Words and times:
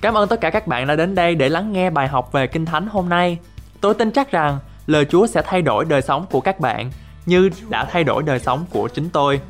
Cảm 0.00 0.14
ơn 0.14 0.28
tất 0.28 0.40
cả 0.40 0.50
các 0.50 0.66
bạn 0.66 0.86
đã 0.86 0.96
đến 0.96 1.14
đây 1.14 1.34
để 1.34 1.48
lắng 1.48 1.72
nghe 1.72 1.90
bài 1.90 2.08
học 2.08 2.32
về 2.32 2.46
Kinh 2.46 2.66
Thánh 2.66 2.86
hôm 2.86 3.08
nay. 3.08 3.38
Tôi 3.80 3.94
tin 3.94 4.10
chắc 4.10 4.30
rằng 4.30 4.58
lời 4.86 5.04
Chúa 5.04 5.26
sẽ 5.26 5.42
thay 5.44 5.62
đổi 5.62 5.84
đời 5.84 6.02
sống 6.02 6.26
của 6.30 6.40
các 6.40 6.60
bạn 6.60 6.90
như 7.26 7.50
đã 7.68 7.84
thay 7.84 8.04
đổi 8.04 8.22
đời 8.22 8.38
sống 8.38 8.64
của 8.70 8.88
chính 8.88 9.10
tôi. 9.10 9.40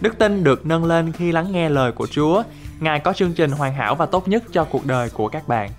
Đức 0.00 0.18
tin 0.18 0.44
được 0.44 0.66
nâng 0.66 0.84
lên 0.84 1.12
khi 1.12 1.32
lắng 1.32 1.52
nghe 1.52 1.68
lời 1.68 1.92
của 1.92 2.06
Chúa. 2.06 2.42
Ngài 2.80 3.00
có 3.00 3.12
chương 3.12 3.32
trình 3.32 3.50
hoàn 3.50 3.74
hảo 3.74 3.94
và 3.94 4.06
tốt 4.06 4.28
nhất 4.28 4.42
cho 4.52 4.64
cuộc 4.64 4.86
đời 4.86 5.10
của 5.10 5.28
các 5.28 5.48
bạn. 5.48 5.70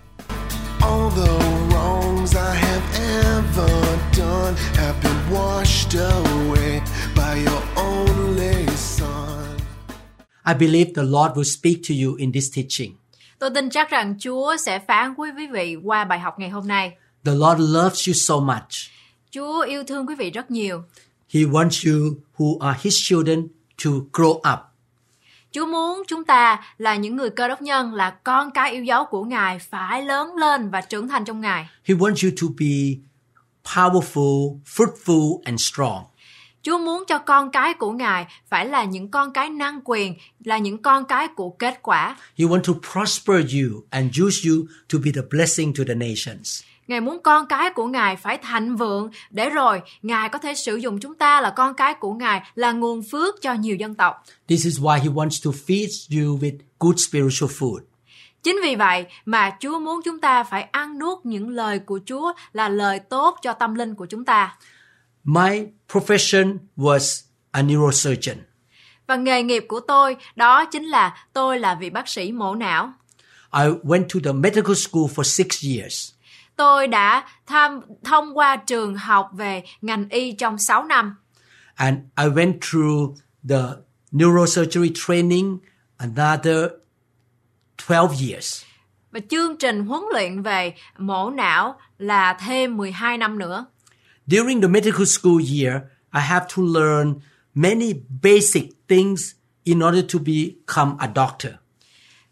All 0.81 1.09
the 1.15 1.33
wrongs 1.69 2.35
I 2.35 2.57
have 2.57 2.85
ever 3.23 3.85
done 4.13 4.53
have 4.75 4.95
been 5.03 5.39
washed 5.39 5.99
away 5.99 6.79
by 7.15 7.51
your 7.51 7.63
only 7.75 8.65
Son. 8.75 9.57
I 10.45 10.53
believe 10.53 10.91
the 10.95 11.03
Lord 11.03 11.31
will 11.33 11.59
speak 11.59 11.77
to 11.89 11.95
you 12.05 12.15
in 12.15 12.31
this 12.31 12.55
teaching. 12.55 12.91
Tôi 13.39 13.49
tin 13.49 13.69
chắc 13.69 13.89
rằng 13.89 14.15
Chúa 14.19 14.57
sẽ 14.57 14.79
phán 14.79 15.13
quý 15.17 15.29
quý 15.37 15.47
vị 15.47 15.75
qua 15.83 16.05
bài 16.05 16.19
học 16.19 16.39
ngày 16.39 16.49
hôm 16.49 16.67
nay. 16.67 16.91
The 17.25 17.33
Lord 17.33 17.61
loves 17.75 18.07
you 18.07 18.13
so 18.13 18.35
much. 18.39 18.71
Chúa 19.31 19.61
yêu 19.61 19.83
thương 19.83 20.07
quý 20.07 20.15
vị 20.15 20.31
rất 20.31 20.51
nhiều. 20.51 20.83
He 21.33 21.41
wants 21.41 21.91
you 21.91 22.15
who 22.37 22.67
are 22.67 22.79
His 22.83 22.93
children 23.03 23.47
to 23.85 23.91
grow 24.13 24.33
up. 24.33 24.59
Chúa 25.51 25.65
muốn 25.65 26.03
chúng 26.07 26.23
ta 26.23 26.59
là 26.77 26.95
những 26.95 27.15
người 27.15 27.29
cơ 27.29 27.47
đốc 27.47 27.61
nhân 27.61 27.93
là 27.93 28.09
con 28.09 28.51
cái 28.51 28.71
yêu 28.71 28.83
dấu 28.83 29.05
của 29.05 29.23
Ngài 29.23 29.59
phải 29.59 30.03
lớn 30.03 30.35
lên 30.35 30.69
và 30.69 30.81
trưởng 30.81 31.07
thành 31.07 31.25
trong 31.25 31.41
Ngài. 31.41 31.69
He 31.85 31.95
wants 31.95 32.29
you 32.29 32.35
to 32.41 32.47
be 32.59 33.01
powerful, 33.63 34.59
fruitful, 34.65 35.39
and 35.43 35.61
strong. 35.61 36.03
Chúa 36.67 36.77
muốn 36.77 37.03
cho 37.07 37.17
con 37.17 37.51
cái 37.51 37.73
của 37.73 37.91
Ngài 37.91 38.25
phải 38.47 38.65
là 38.65 38.83
những 38.83 39.11
con 39.11 39.33
cái 39.33 39.49
năng 39.49 39.79
quyền, 39.83 40.15
là 40.43 40.57
những 40.57 40.81
con 40.81 41.05
cái 41.05 41.27
của 41.27 41.49
kết 41.49 41.79
quả. 41.81 42.15
He 42.37 42.45
wants 42.45 42.61
to 42.61 42.73
prosper 42.91 43.35
you 43.35 43.83
and 43.89 44.21
use 44.21 44.49
you 44.49 44.65
to 44.93 44.99
be 45.05 45.11
the 45.15 45.21
blessing 45.29 45.73
to 45.75 45.83
the 45.87 45.93
nations. 45.93 46.63
Ngài 46.87 47.01
muốn 47.01 47.19
con 47.23 47.45
cái 47.47 47.69
của 47.69 47.87
Ngài 47.87 48.15
phải 48.15 48.37
thịnh 48.37 48.75
vượng 48.75 49.09
để 49.29 49.49
rồi 49.49 49.81
Ngài 50.01 50.29
có 50.29 50.39
thể 50.39 50.53
sử 50.53 50.75
dụng 50.75 50.99
chúng 50.99 51.15
ta 51.15 51.41
là 51.41 51.49
con 51.49 51.73
cái 51.73 51.93
của 51.93 52.13
Ngài 52.13 52.41
là 52.55 52.71
nguồn 52.71 53.01
phước 53.11 53.41
cho 53.41 53.53
nhiều 53.53 53.75
dân 53.75 53.95
tộc. 53.95 54.23
This 54.47 54.65
is 54.65 54.79
why 54.79 54.99
He 54.99 55.07
wants 55.07 55.51
to 55.51 55.51
feed 55.67 56.21
you 56.21 56.37
with 56.37 56.57
good 56.79 56.95
spiritual 56.97 57.51
food. 57.59 57.79
Chính 58.43 58.59
vì 58.63 58.75
vậy 58.75 59.05
mà 59.25 59.57
Chúa 59.59 59.79
muốn 59.79 60.01
chúng 60.05 60.19
ta 60.19 60.43
phải 60.43 60.63
ăn 60.63 60.99
nuốt 60.99 61.25
những 61.25 61.49
lời 61.49 61.79
của 61.79 61.99
Chúa 62.05 62.33
là 62.53 62.69
lời 62.69 62.99
tốt 62.99 63.37
cho 63.41 63.53
tâm 63.53 63.75
linh 63.75 63.95
của 63.95 64.05
chúng 64.05 64.25
ta. 64.25 64.57
My 65.29 65.65
profession 65.93 66.57
was 66.77 67.21
a 67.51 67.61
neurosurgeon. 67.61 68.37
Và 69.07 69.15
nghề 69.15 69.43
nghiệp 69.43 69.65
của 69.67 69.79
tôi 69.79 70.15
đó 70.35 70.65
chính 70.65 70.83
là 70.83 71.17
tôi 71.33 71.59
là 71.59 71.75
vị 71.75 71.89
bác 71.89 72.07
sĩ 72.07 72.31
mổ 72.31 72.55
não. 72.55 72.93
I 73.53 73.65
went 73.83 74.03
to 74.13 74.19
the 74.23 74.31
medical 74.31 74.75
school 74.75 75.03
for 75.15 75.23
six 75.23 75.65
years. 75.65 76.11
Tôi 76.55 76.87
đã 76.87 77.27
tham 77.45 77.81
thông 78.03 78.37
qua 78.37 78.55
trường 78.55 78.95
học 78.95 79.29
về 79.33 79.63
ngành 79.81 80.09
y 80.09 80.31
trong 80.31 80.57
6 80.57 80.83
năm 80.83 81.15
And 81.75 81.97
I 82.17 82.25
went 82.25 82.53
through 82.71 83.15
the 83.49 83.63
neurosurgery 84.11 84.91
training 85.07 85.57
another 85.97 86.69
12 87.89 88.07
years. 88.31 88.63
và 89.11 89.19
chương 89.29 89.57
trình 89.57 89.85
huấn 89.85 90.03
luyện 90.13 90.41
về 90.41 90.73
mổ 90.97 91.29
não 91.29 91.79
là 91.97 92.33
thêm 92.33 92.77
12 92.77 93.17
năm 93.17 93.39
nữa. 93.39 93.65
During 94.27 94.61
the 94.61 94.67
medical 94.67 95.05
school 95.05 95.39
year, 95.39 95.81
I 96.13 96.21
have 96.21 96.47
to 96.55 96.61
learn 96.61 97.21
many 97.53 97.93
basic 98.23 98.63
things 98.87 99.35
in 99.63 99.79
order 99.79 100.01
to 100.13 100.19
become 100.19 100.95
a 100.99 101.09
doctor. 101.15 101.53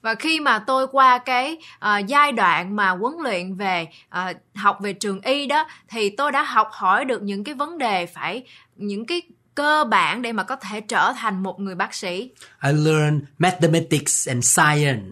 Và 0.01 0.15
khi 0.15 0.39
mà 0.39 0.59
tôi 0.59 0.87
qua 0.91 1.17
cái 1.17 1.57
ờ, 1.79 1.97
giai 2.07 2.31
đoạn 2.31 2.75
mà 2.75 2.89
huấn 2.89 3.13
luyện 3.23 3.55
về 3.55 3.87
ờ, 4.09 4.33
học 4.55 4.77
về 4.81 4.93
trường 4.93 5.21
y 5.21 5.47
đó 5.47 5.67
thì 5.87 6.09
tôi 6.09 6.31
đã 6.31 6.43
học 6.43 6.69
hỏi 6.71 7.05
được 7.05 7.21
những 7.21 7.43
cái 7.43 7.55
vấn 7.55 7.77
đề 7.77 8.05
phải 8.05 8.43
những 8.75 9.05
cái 9.05 9.21
cơ 9.55 9.83
bản 9.89 10.21
để 10.21 10.31
mà 10.31 10.43
có 10.43 10.55
thể 10.55 10.81
trở 10.81 11.13
thành 11.17 11.43
một 11.43 11.59
người 11.59 11.75
bác 11.75 11.93
sĩ. 11.93 12.31
I 12.63 12.71
learned 12.71 13.21
mathematics 13.37 14.27
and 14.27 14.45
science. 14.45 15.05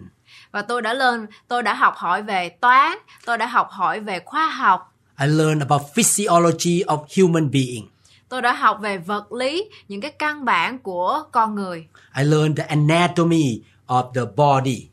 Và 0.52 0.62
tôi 0.62 0.82
đã 0.82 0.94
lên 0.94 1.26
tôi 1.48 1.62
đã 1.62 1.74
học 1.74 1.94
hỏi 1.96 2.22
về 2.22 2.48
toán, 2.48 2.98
tôi 3.24 3.38
đã 3.38 3.46
học 3.46 3.68
hỏi 3.70 4.00
về 4.00 4.20
khoa 4.24 4.48
học, 4.48 4.93
I 5.18 5.26
learned 5.26 5.62
about 5.62 5.82
physiology 5.94 6.82
of 6.84 6.98
human 7.16 7.50
being. 7.50 7.86
tôi 8.28 8.42
đã 8.42 8.52
học 8.52 8.78
về 8.80 8.98
vật 8.98 9.32
lý, 9.32 9.70
những 9.88 10.00
cái 10.00 10.10
căn 10.10 10.44
bản 10.44 10.78
của 10.78 11.22
con 11.32 11.54
người. 11.54 11.86
I 12.16 12.24
learned 12.24 12.58
the 12.58 12.64
anatomy 12.64 13.60
of 13.86 14.12
the 14.12 14.22
body. 14.36 14.88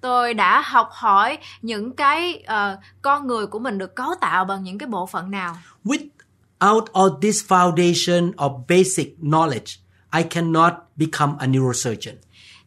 tôi 0.00 0.34
đã 0.34 0.60
học 0.60 0.88
hỏi 0.92 1.38
những 1.62 1.92
cái 1.96 2.42
ờ, 2.46 2.76
con 3.02 3.26
người 3.26 3.46
của 3.46 3.58
mình 3.58 3.78
được 3.78 3.94
cấu 3.94 4.14
tạo 4.20 4.44
bằng 4.44 4.62
những 4.64 4.78
cái 4.78 4.86
bộ 4.86 5.06
phận 5.06 5.30
nào 5.30 5.56
Without 5.84 6.84
all 6.92 7.08
this 7.22 7.44
foundation 7.48 8.32
of 8.34 8.62
basic 8.68 9.18
knowledge, 9.18 9.76
I 10.12 10.22
cannot 10.22 10.72
become 10.96 11.32
a 11.38 11.46
neurosurgeon. 11.46 12.14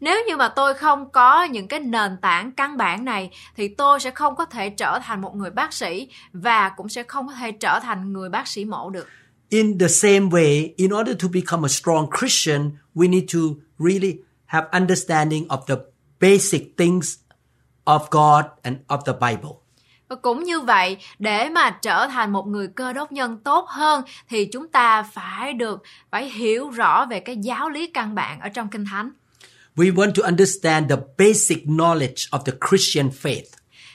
Nếu 0.04 0.24
như 0.28 0.38
mà 0.38 0.48
tôi 0.48 0.74
không 0.74 1.10
có 1.10 1.44
những 1.44 1.68
cái 1.68 1.80
nền 1.80 2.18
tảng 2.22 2.52
căn 2.52 2.78
bản 2.78 3.06
này 3.06 3.30
thì 3.56 3.68
tôi 3.68 4.00
sẽ 4.00 4.12
không 4.12 4.36
có 4.36 4.46
thể 4.46 4.70
trở 4.70 5.00
thành 5.04 5.22
một 5.22 5.36
người 5.36 5.50
bác 5.50 5.74
sĩ 5.74 6.08
và 6.34 6.70
cũng 6.70 6.90
sẽ 6.90 7.04
không 7.04 7.28
có 7.28 7.34
thể 7.34 7.52
trở 7.52 7.80
thành 7.80 8.14
người 8.14 8.30
bác 8.30 8.48
sĩ 8.48 8.66
mổ 8.66 8.90
được 8.90 9.08
In 9.50 9.80
the 9.80 9.88
same 9.88 10.20
way, 10.20 10.74
in 10.78 10.94
order 10.94 11.16
to 11.24 11.28
become 11.34 11.66
a 11.66 11.68
strong 11.68 12.08
Christian, 12.20 12.72
we 12.96 13.10
need 13.10 13.24
to 13.34 13.40
really 13.80 14.18
have 14.46 14.68
understanding 14.72 15.48
of 15.48 15.58
the 15.68 15.76
basic 16.20 16.78
things 16.78 17.16
of 17.86 18.00
God 18.12 18.46
and 18.62 18.78
of 18.88 18.98
the 19.06 19.14
Bible. 19.14 19.52
và 20.10 20.16
cũng 20.16 20.44
như 20.44 20.60
vậy 20.60 20.98
để 21.20 21.50
mà 21.50 21.70
trở 21.70 22.08
thành 22.08 22.32
một 22.32 22.48
người 22.48 22.68
cơ 22.68 22.94
đốc 22.94 23.12
nhân 23.12 23.38
tốt 23.38 23.66
hơn 23.70 24.04
thì 24.30 24.46
chúng 24.46 24.68
ta 24.68 25.04
phải 25.04 25.54
được 25.54 25.84
phải 26.12 26.30
hiểu 26.30 26.70
rõ 26.70 27.06
về 27.06 27.20
cái 27.20 27.38
giáo 27.38 27.70
lý 27.70 27.88
căn 27.88 28.16
bản 28.16 28.40
ở 28.40 28.50
trong 28.50 28.68
kinh 28.68 28.86
thánh 28.86 29.12
We 29.78 29.96
want 29.96 30.12
to 30.16 30.24
understand 30.24 30.90
the 30.90 30.98
basic 31.18 31.58
knowledge 31.66 32.30
of 32.32 32.40
the 32.46 32.54
Christian 32.70 33.10
faith. 33.10 33.46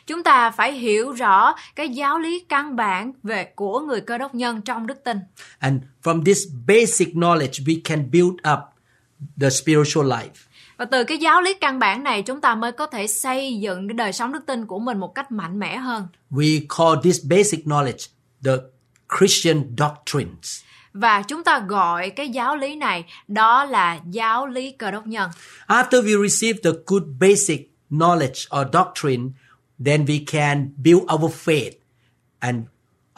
chúng 0.07 0.23
ta 0.23 0.51
phải 0.51 0.73
hiểu 0.73 1.13
rõ 1.13 1.55
cái 1.77 1.89
giáo 1.89 2.19
lý 2.19 2.45
căn 2.49 2.77
bản 2.77 3.13
về 3.23 3.45
của 3.45 3.81
người 3.81 4.01
cơ 4.01 4.19
đốc 4.19 4.35
nhân 4.35 4.63
trong 4.63 4.87
đức 4.87 5.05
tin 5.05 5.17
And 5.59 5.83
from 6.03 6.25
this 6.25 6.39
basic 6.67 7.09
knowledge, 7.15 7.65
we 7.65 7.81
can 7.85 8.11
build 8.11 8.33
up 8.53 8.59
the 9.41 9.51
spiritual 9.51 10.07
life. 10.13 10.29
và 10.77 10.85
từ 10.85 11.05
cái 11.05 11.19
giáo 11.19 11.41
lý 11.43 11.55
căn 11.55 11.79
bản 11.79 12.03
này 12.05 12.23
chúng 12.23 12.41
ta 12.41 12.55
mới 12.55 12.73
có 12.73 12.87
thể 12.87 13.07
xây 13.07 13.59
dựng 13.61 13.89
cái 13.89 13.95
đời 13.95 14.13
sống 14.13 14.33
đức 14.33 14.47
tin 14.47 14.67
của 14.67 14.79
mình 14.79 14.99
một 14.99 15.15
cách 15.15 15.33
mạnh 15.33 15.59
mẽ 15.59 15.77
hơn 15.77 16.07
We 16.31 16.61
call 16.79 17.01
this 17.05 17.25
basic 17.31 17.65
knowledge 17.65 18.09
the 18.45 18.53
Christian 19.19 19.63
doctrines 19.79 20.63
và 21.01 21.23
chúng 21.23 21.45
ta 21.45 21.59
gọi 21.69 22.11
cái 22.11 22.29
giáo 22.29 22.57
lý 22.57 22.77
này 22.77 23.05
đó 23.29 23.65
là 23.65 24.01
giáo 24.11 24.47
lý 24.47 24.71
cơ 24.71 24.91
đốc 24.91 25.07
nhân 25.07 25.31
After 25.67 26.03
we 26.03 26.29
receive 26.29 26.59
the 26.65 26.71
good 26.87 27.03
basic 27.21 27.61
knowledge 27.91 28.61
or 28.61 28.67
doctrine, 28.73 29.31
then 29.85 30.05
we 30.05 30.25
can 30.27 30.71
build 30.77 31.03
our 31.15 31.33
faith. 31.45 31.73
And 32.41 32.65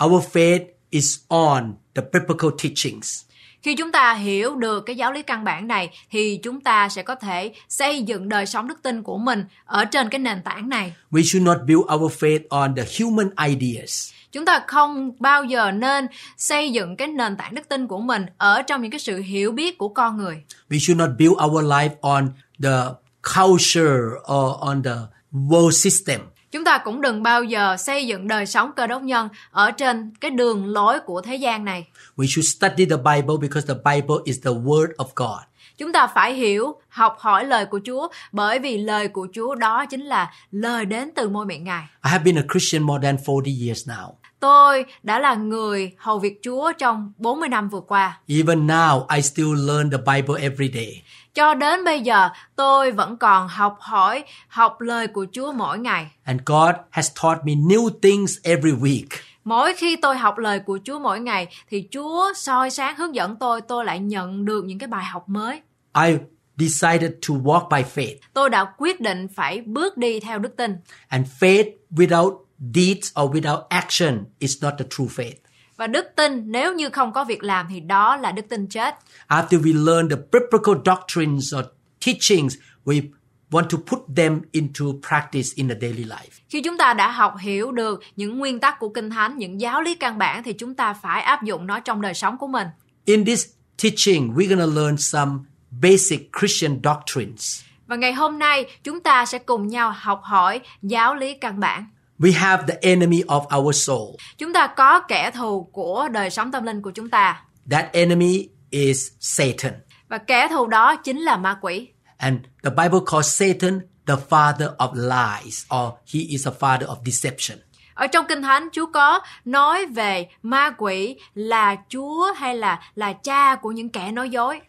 our 0.05 0.25
faith 0.33 0.63
is 0.91 1.19
on 1.29 1.75
the 1.95 2.03
biblical 2.13 2.51
teachings 2.59 3.25
khi 3.63 3.75
chúng 3.75 3.93
ta 3.93 4.15
hiểu 4.15 4.57
được 4.57 4.81
cái 4.81 4.97
giáo 4.97 5.13
lý 5.13 5.23
căn 5.23 5.45
bản 5.45 5.69
này 5.69 5.91
thì 6.11 6.41
chúng 6.43 6.61
ta 6.61 6.89
sẽ 6.89 7.03
có 7.03 7.15
thể 7.15 7.53
xây 7.69 8.03
dựng 8.03 8.29
đời 8.29 8.47
sống 8.47 8.69
đức 8.69 8.83
tin 8.83 9.03
của 9.03 9.19
mình 9.19 9.45
ở 9.65 9.85
trên 9.85 10.09
cái 10.09 10.19
nền 10.19 10.43
tảng 10.43 10.69
này 10.69 10.93
We 11.11 11.23
should 11.23 11.47
not 11.47 11.57
build 11.67 11.95
our 11.95 12.13
faith 12.13 12.41
on 12.49 12.75
the 12.75 12.85
human 13.01 13.31
ideas. 13.49 14.13
chúng 14.33 14.45
ta 14.45 14.63
không 14.67 15.13
bao 15.19 15.45
giờ 15.45 15.71
nên 15.71 16.07
xây 16.37 16.73
dựng 16.73 16.97
cái 16.97 17.09
nền 17.09 17.37
tảng 17.37 17.55
đức 17.55 17.69
tin 17.69 17.87
của 17.87 18.01
mình 18.01 18.27
ở 18.39 18.63
trong 18.63 18.83
những 18.83 18.91
cái 18.91 19.01
sự 19.01 19.19
hiểu 19.21 19.53
biết 19.53 19.79
của 19.79 19.89
con 19.89 20.17
người 20.17 20.43
We 20.71 20.79
should 20.79 20.99
not 20.99 21.11
build 21.19 21.35
our 21.45 21.65
life 21.65 21.95
on 22.01 22.29
the 22.63 22.79
culture 23.23 24.01
or 24.33 24.57
on 24.61 24.83
the 24.83 24.97
world 25.33 25.71
system. 25.71 26.21
Chúng 26.51 26.65
ta 26.65 26.79
cũng 26.79 27.01
đừng 27.01 27.23
bao 27.23 27.45
giờ 27.45 27.77
xây 27.77 28.07
dựng 28.07 28.29
đời 28.29 28.47
sống 28.47 28.71
cơ 28.77 28.87
đốc 28.87 29.03
nhân 29.03 29.29
ở 29.51 29.71
trên 29.71 30.13
cái 30.21 30.31
đường 30.31 30.67
lối 30.67 31.01
của 31.01 31.21
thế 31.21 31.37
gian 31.37 31.65
này 31.65 31.87
We 32.17 32.27
should 32.27 32.49
study 32.57 32.85
the 32.85 32.97
Bible 32.97 33.35
because 33.41 33.75
the 33.75 33.81
Bible 33.95 34.17
is 34.25 34.39
the 34.45 34.51
Word 34.51 34.89
of 34.99 35.07
God. 35.17 35.41
chúng 35.79 35.93
ta 35.93 36.07
phải 36.07 36.35
hiểu 36.35 36.81
học 36.89 37.17
hỏi 37.19 37.45
lời 37.45 37.67
của 37.67 37.81
chúa 37.87 38.09
bởi 38.33 38.59
vì 38.59 38.79
lời 38.79 39.09
của 39.09 39.29
chúa 39.35 39.55
đó 39.55 39.87
chính 39.87 40.01
là 40.01 40.33
lời 40.51 40.85
đến 40.85 41.11
từ 41.17 41.29
môi 41.29 41.47
miệng 41.47 41.65
ngài 41.65 41.83
I 42.05 42.11
have 42.11 42.25
been 42.25 42.37
a 42.39 42.43
Christian 42.53 42.83
more 42.83 43.03
than 43.07 43.17
40 43.27 43.55
years 43.67 43.89
now. 43.89 44.13
tôi 44.41 44.85
đã 45.03 45.19
là 45.19 45.35
người 45.35 45.93
hầu 45.99 46.19
việc 46.19 46.41
chúa 46.43 46.73
trong 46.79 47.13
40 47.19 47.49
năm 47.49 47.69
vừa 47.69 47.81
qua 47.81 48.19
Even 48.29 48.67
now, 48.67 49.07
I 49.17 49.23
still 49.23 49.55
learn 49.69 49.91
the 49.91 49.99
Bible 49.99 50.43
every 50.43 50.71
day. 50.75 51.03
Cho 51.35 51.55
đến 51.55 51.85
bây 51.85 52.01
giờ 52.01 52.29
tôi 52.57 52.91
vẫn 52.91 53.17
còn 53.17 53.49
học 53.49 53.77
hỏi 53.81 54.25
học 54.49 54.81
lời 54.81 55.07
của 55.07 55.27
chúa 55.33 55.53
mỗi 55.53 55.79
ngày 55.79 56.11
And 56.25 56.41
God 56.47 56.75
has 56.91 57.11
taught 57.23 57.45
me 57.45 57.53
new 57.53 57.91
things 58.03 58.37
every 58.43 58.73
week. 58.73 59.07
mỗi 59.45 59.75
khi 59.75 59.97
tôi 59.97 60.17
học 60.17 60.39
lời 60.39 60.59
của 60.59 60.79
chúa 60.85 60.99
mỗi 60.99 61.21
ngày 61.21 61.49
thì 61.71 61.89
chúa 61.91 62.33
soi 62.37 62.71
sáng 62.71 62.97
hướng 62.97 63.15
dẫn 63.15 63.37
tôi 63.37 63.61
tôi 63.61 63.85
lại 63.85 63.99
nhận 63.99 64.45
được 64.45 64.65
những 64.65 64.79
cái 64.79 64.87
bài 64.87 65.05
học 65.05 65.29
mới 65.29 65.61
I 66.07 66.17
decided 66.57 67.11
to 67.29 67.35
walk 67.35 67.69
by 67.69 67.83
faith. 67.95 68.17
Tôi 68.33 68.51
đã 68.51 68.65
quyết 68.79 69.01
định 69.01 69.29
phải 69.37 69.61
bước 69.61 69.97
đi 69.97 70.21
theo 70.21 70.39
đức 70.39 70.57
tin. 70.57 70.77
And 71.09 71.27
faith 71.41 71.71
without 71.91 72.39
deeds 72.75 73.13
or 73.23 73.31
without 73.37 73.63
action 73.69 74.25
is 74.39 74.63
not 74.63 74.73
the 74.79 74.85
true 74.91 75.07
faith. 75.07 75.35
Và 75.81 75.87
đức 75.87 76.07
tin 76.17 76.43
nếu 76.47 76.75
như 76.75 76.91
không 76.91 77.13
có 77.13 77.25
việc 77.25 77.43
làm 77.43 77.67
thì 77.71 77.81
đó 77.81 78.17
là 78.17 78.33
đức 78.33 78.49
tin 78.49 78.67
chết. 78.67 78.95
After 79.29 79.63
we 79.63 79.85
learn 79.85 80.09
the 80.09 80.17
biblical 80.17 80.75
doctrines 80.85 81.55
or 81.55 81.65
teachings, 82.07 82.55
we 82.85 83.03
want 83.51 83.69
to 83.69 83.79
put 83.87 84.01
them 84.17 84.41
into 84.53 84.85
practice 85.09 85.49
in 85.55 85.69
the 85.69 85.75
daily 85.81 86.05
life. 86.05 86.41
Khi 86.49 86.63
chúng 86.63 86.79
ta 86.79 86.95
đã 86.95 87.11
học 87.11 87.35
hiểu 87.41 87.73
được 87.73 88.01
những 88.17 88.39
nguyên 88.39 88.61
tắc 88.61 88.79
của 88.79 88.89
Kinh 88.89 89.11
Thánh, 89.11 89.39
những 89.39 89.61
giáo 89.61 89.83
lý 89.83 89.95
căn 89.95 90.19
bản 90.19 90.43
thì 90.43 90.53
chúng 90.53 90.75
ta 90.75 90.93
phải 90.93 91.23
áp 91.23 91.43
dụng 91.43 91.67
nó 91.67 91.81
trong 91.81 92.01
đời 92.01 92.15
sống 92.15 92.39
của 92.39 92.47
mình. 92.47 92.67
In 93.05 93.25
this 93.25 93.47
teaching, 93.83 94.35
we're 94.35 94.57
going 94.57 94.75
to 94.75 94.81
learn 94.83 94.97
some 94.97 95.33
basic 95.71 96.21
Christian 96.41 96.81
doctrines. 96.85 97.63
Và 97.87 97.97
ngày 97.97 98.13
hôm 98.13 98.39
nay 98.39 98.67
chúng 98.85 99.01
ta 99.01 99.27
sẽ 99.27 99.39
cùng 99.39 99.69
nhau 99.69 99.95
học 99.97 100.21
hỏi 100.25 100.61
giáo 100.83 101.15
lý 101.15 101.35
căn 101.35 101.61
bản. 101.61 101.87
We 102.21 102.33
have 102.33 102.65
the 102.69 102.79
enemy 102.83 103.23
of 103.23 103.59
our 103.59 103.77
soul. 103.77 104.15
Chúng 104.39 104.53
ta 104.53 104.67
có 104.67 105.01
kẻ 105.01 105.31
thù 105.31 105.69
của 105.73 106.09
đời 106.13 106.31
sống 106.31 106.53
tâm 106.53 106.65
linh 106.65 106.83
của 106.83 106.91
chúng 106.91 107.11
ta. 107.11 107.43
That 107.71 107.93
enemy 107.93 108.49
is 108.71 109.09
Satan. 109.21 109.73
Và 110.09 110.19
kẻ 110.19 110.49
thù 110.49 110.67
đó 110.67 110.97
chính 110.97 111.21
là 111.21 111.37
ma 111.37 111.59
quỷ. 111.61 111.89
And 112.17 112.37
the 112.63 112.71
Bible 112.71 113.01
calls 113.07 113.27
Satan 113.27 113.81
the 114.07 114.15
father 114.31 114.77
of 114.77 114.95
lies, 114.95 115.67
or 115.75 115.93
he 116.15 116.21
is 116.29 116.47
a 116.47 116.53
father 116.61 116.87
of 116.87 116.97
deception. 117.05 117.59
Ở 117.95 118.07
trong 118.07 118.27
Kinh 118.29 118.43
Thánh 118.43 118.69
Chúa 118.73 118.87
có 118.87 119.21
nói 119.45 119.87
về 119.87 120.29
ma 120.43 120.71
quỷ 120.79 121.17
là 121.35 121.77
Chúa 121.89 122.33
hay 122.37 122.57
là 122.57 122.81
là 122.95 123.13
cha 123.13 123.57
của 123.57 123.73
những 123.73 123.89
kẻ 123.89 124.13
nói 124.13 124.31
dối. 124.31 124.61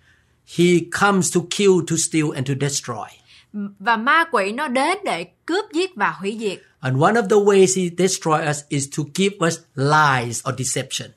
He 0.57 0.65
comes 1.01 1.35
to 1.35 1.41
kill, 1.57 1.71
to 1.89 1.95
steal, 1.97 2.25
and 2.35 2.47
to 2.47 2.53
destroy. 2.61 3.07
Và 3.79 3.97
ma 3.97 4.23
quỷ 4.31 4.51
nó 4.51 4.67
đến 4.67 4.97
để 5.05 5.23
cướp 5.45 5.65
giết 5.73 5.95
và 5.95 6.11
hủy 6.11 6.37
diệt. 6.39 6.59
And 6.81 7.01
one 7.01 7.13
of 7.13 7.29
the 7.29 7.35
ways 7.35 7.81
he 7.81 7.89
destroys 7.97 8.49
us 8.49 8.63
is 8.69 8.89
to 8.97 9.03
give 9.15 9.35
us 9.47 9.59
lies 9.75 10.41
or 10.49 10.55
deception. 10.57 11.11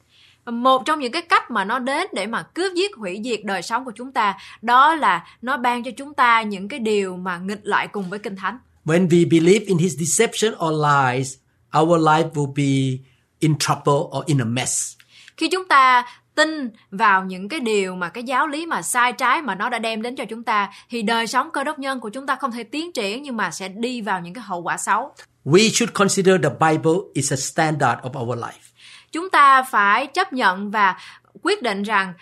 Một 0.47 0.83
trong 0.87 1.01
những 1.01 1.13
cái 1.13 1.23
cách 1.23 1.51
mà 1.51 1.65
nó 1.65 1.79
đến 1.79 2.07
để 2.13 2.27
mà 2.27 2.43
cướp 2.43 2.73
giết 2.75 2.97
hủy 2.97 3.21
diệt 3.25 3.41
đời 3.45 3.63
sống 3.63 3.85
của 3.85 3.93
chúng 3.95 4.13
ta 4.13 4.37
đó 4.63 4.95
là 4.95 5.27
nó 5.43 5.57
ban 5.57 5.85
cho 5.85 5.91
chúng 5.97 6.15
ta 6.15 6.43
những 6.43 6.69
cái 6.69 6.79
điều 6.79 7.17
mà 7.17 7.39
nghịch 7.39 7.61
lại 7.63 7.89
cùng 7.89 8.11
với 8.11 8.19
Kinh 8.19 8.37
Thánh. 8.37 8.59
When 8.85 9.09
we 9.09 9.31
believe 9.31 9.65
in 9.67 9.79
his 9.79 9.95
deception 9.99 10.55
or 10.55 10.73
lies, 10.87 11.35
our 11.79 12.01
life 12.03 12.31
will 12.31 12.55
be 12.55 13.05
in 13.39 13.59
trouble 13.59 14.19
or 14.19 14.27
in 14.27 14.39
a 14.41 14.45
mess. 14.45 14.97
Khi 15.37 15.49
chúng 15.49 15.69
ta 15.69 16.05
tin 16.35 16.71
vào 16.91 17.25
những 17.25 17.49
cái 17.49 17.61
điều 17.61 17.97
mà 17.97 18.09
cái 18.09 18.25
giáo 18.25 18.47
lý 18.47 18.67
mà 18.67 18.83
sai 18.83 19.13
trái 19.13 19.43
mà 19.43 19.55
nó 19.55 19.69
đã 19.69 19.79
đem 19.79 20.03
đến 20.03 20.17
cho 20.17 20.25
chúng 20.25 20.43
ta 20.43 20.71
thì 20.91 21.03
đời 21.03 21.27
sống 21.27 21.51
cơ 21.53 21.65
đốc 21.65 21.79
nhân 21.79 22.01
của 22.01 22.11
chúng 22.11 22.27
ta 22.27 22.37
không 22.37 22.53
thể 22.53 22.63
tiến 22.63 22.93
triển 22.93 23.23
nhưng 23.23 23.37
mà 23.37 23.51
sẽ 23.51 23.69
đi 23.69 24.01
vào 24.01 24.21
những 24.21 24.35
cái 24.35 24.45
hậu 24.45 24.63
quả 24.63 24.77
xấu. 24.77 25.13
We 25.45 25.71
should 25.71 25.95
consider 25.95 26.43
the 26.43 26.51
Bible 26.71 26.99
is 27.15 27.33
a 27.33 27.37
standard 27.37 28.01
of 28.03 28.21
our 28.23 28.39
life. 28.39 28.73
Chúng 29.13 29.31
ta 29.31 29.63
phải 29.63 30.07
chấp 30.07 30.33
nhận 30.33 30.71
và 30.71 30.97
quyết 31.43 31.63
định 31.63 31.83
rằng 31.83 32.15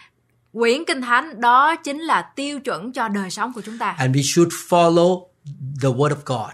quyển 0.53 0.85
kinh 0.85 1.01
thánh 1.03 1.41
đó 1.41 1.77
chính 1.77 2.01
là 2.01 2.23
tiêu 2.23 2.61
chuẩn 2.61 2.93
cho 2.93 3.09
đời 3.09 3.31
sống 3.31 3.53
của 3.53 3.61
chúng 3.61 3.79
ta 3.79 3.95
And 3.99 4.17
we 4.17 4.23
should 4.35 4.53
follow 4.69 5.27
the 5.83 5.89
Word 5.89 6.09
of 6.11 6.17
God. 6.27 6.53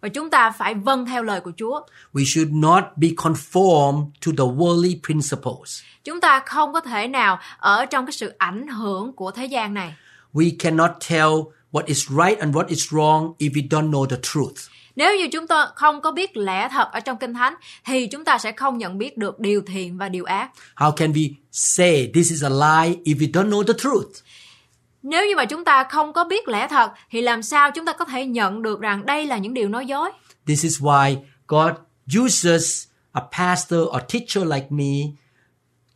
và 0.00 0.08
chúng 0.08 0.30
ta 0.30 0.50
phải 0.50 0.74
vâng 0.74 1.06
theo 1.06 1.22
lời 1.22 1.40
của 1.40 1.52
Chúa. 1.56 1.80
We 2.14 2.24
should 2.26 2.52
not 2.52 2.84
be 2.96 3.08
conformed 3.16 4.10
to 4.26 4.32
the 4.38 4.44
worldly 4.44 4.98
principles. 5.06 5.82
Chúng 6.04 6.20
ta 6.20 6.40
không 6.46 6.72
có 6.72 6.80
thể 6.80 7.08
nào 7.08 7.38
ở 7.58 7.86
trong 7.86 8.06
cái 8.06 8.12
sự 8.12 8.34
ảnh 8.38 8.66
hưởng 8.68 9.12
của 9.12 9.30
thế 9.30 9.46
gian 9.46 9.74
này. 9.74 9.94
We 10.34 10.50
cannot 10.58 10.90
tell 11.08 11.28
what 11.72 11.82
is 11.86 12.08
right 12.08 12.38
and 12.38 12.56
what 12.56 12.66
is 12.66 12.92
wrong 12.92 13.34
if 13.38 13.50
we 13.52 13.68
don't 13.68 13.90
know 13.90 14.06
the 14.06 14.16
truth. 14.22 14.56
Nếu 15.00 15.16
như 15.16 15.28
chúng 15.28 15.46
ta 15.46 15.68
không 15.74 16.00
có 16.00 16.12
biết 16.12 16.36
lẽ 16.36 16.68
thật 16.68 16.88
ở 16.92 17.00
trong 17.00 17.16
kinh 17.18 17.34
thánh 17.34 17.54
thì 17.84 18.06
chúng 18.06 18.24
ta 18.24 18.38
sẽ 18.38 18.52
không 18.52 18.78
nhận 18.78 18.98
biết 18.98 19.16
được 19.18 19.40
điều 19.40 19.62
thiện 19.66 19.98
và 19.98 20.08
điều 20.08 20.24
ác. 20.24 20.50
How 20.76 20.92
can 20.92 21.12
we 21.12 21.32
say 21.52 22.10
this 22.14 22.30
is 22.30 22.44
a 22.44 22.48
lie 22.48 22.96
if 23.04 23.16
we 23.18 23.32
don't 23.32 23.50
know 23.50 23.62
the 23.62 23.72
truth? 23.78 24.22
Nếu 25.02 25.26
như 25.26 25.36
mà 25.36 25.44
chúng 25.44 25.64
ta 25.64 25.84
không 25.84 26.12
có 26.12 26.24
biết 26.24 26.48
lẽ 26.48 26.68
thật 26.68 26.92
thì 27.10 27.20
làm 27.20 27.42
sao 27.42 27.70
chúng 27.70 27.86
ta 27.86 27.92
có 27.92 28.04
thể 28.04 28.26
nhận 28.26 28.62
được 28.62 28.80
rằng 28.80 29.06
đây 29.06 29.26
là 29.26 29.38
những 29.38 29.54
điều 29.54 29.68
nói 29.68 29.86
dối? 29.86 30.10
This 30.46 30.62
is 30.62 30.80
why 30.80 31.16
God 31.48 31.72
uses 32.24 32.84
a 33.12 33.22
pastor 33.38 33.80
or 33.80 34.02
teacher 34.12 34.44
like 34.52 34.66
me 34.70 34.94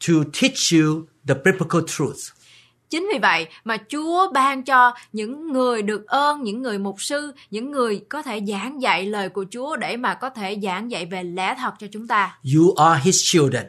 to 0.09 0.15
teach 0.41 0.73
you 0.73 1.03
the 1.29 1.35
biblical 1.45 1.83
truth. 1.87 2.34
Chính 2.95 3.09
vì 3.13 3.19
vậy 3.19 3.47
mà 3.65 3.77
Chúa 3.89 4.33
ban 4.33 4.63
cho 4.63 4.95
những 5.13 5.53
người 5.53 5.83
được 5.83 6.07
ơn, 6.07 6.43
những 6.43 6.63
người 6.63 6.79
mục 6.79 7.03
sư, 7.03 7.33
những 7.51 7.71
người 7.71 8.01
có 8.09 8.23
thể 8.23 8.41
giảng 8.49 8.83
dạy 8.83 9.07
lời 9.07 9.29
của 9.29 9.45
Chúa 9.51 9.77
để 9.77 9.97
mà 9.97 10.15
có 10.15 10.31
thể 10.31 10.59
giảng 10.63 10.91
dạy 10.91 11.07
về 11.07 11.23
lẽ 11.23 11.55
thật 11.59 11.75
cho 11.79 11.87
chúng 11.93 12.09
ta. 12.09 12.39
You 12.57 12.75
are 12.75 13.01
his 13.05 13.17
children. 13.25 13.65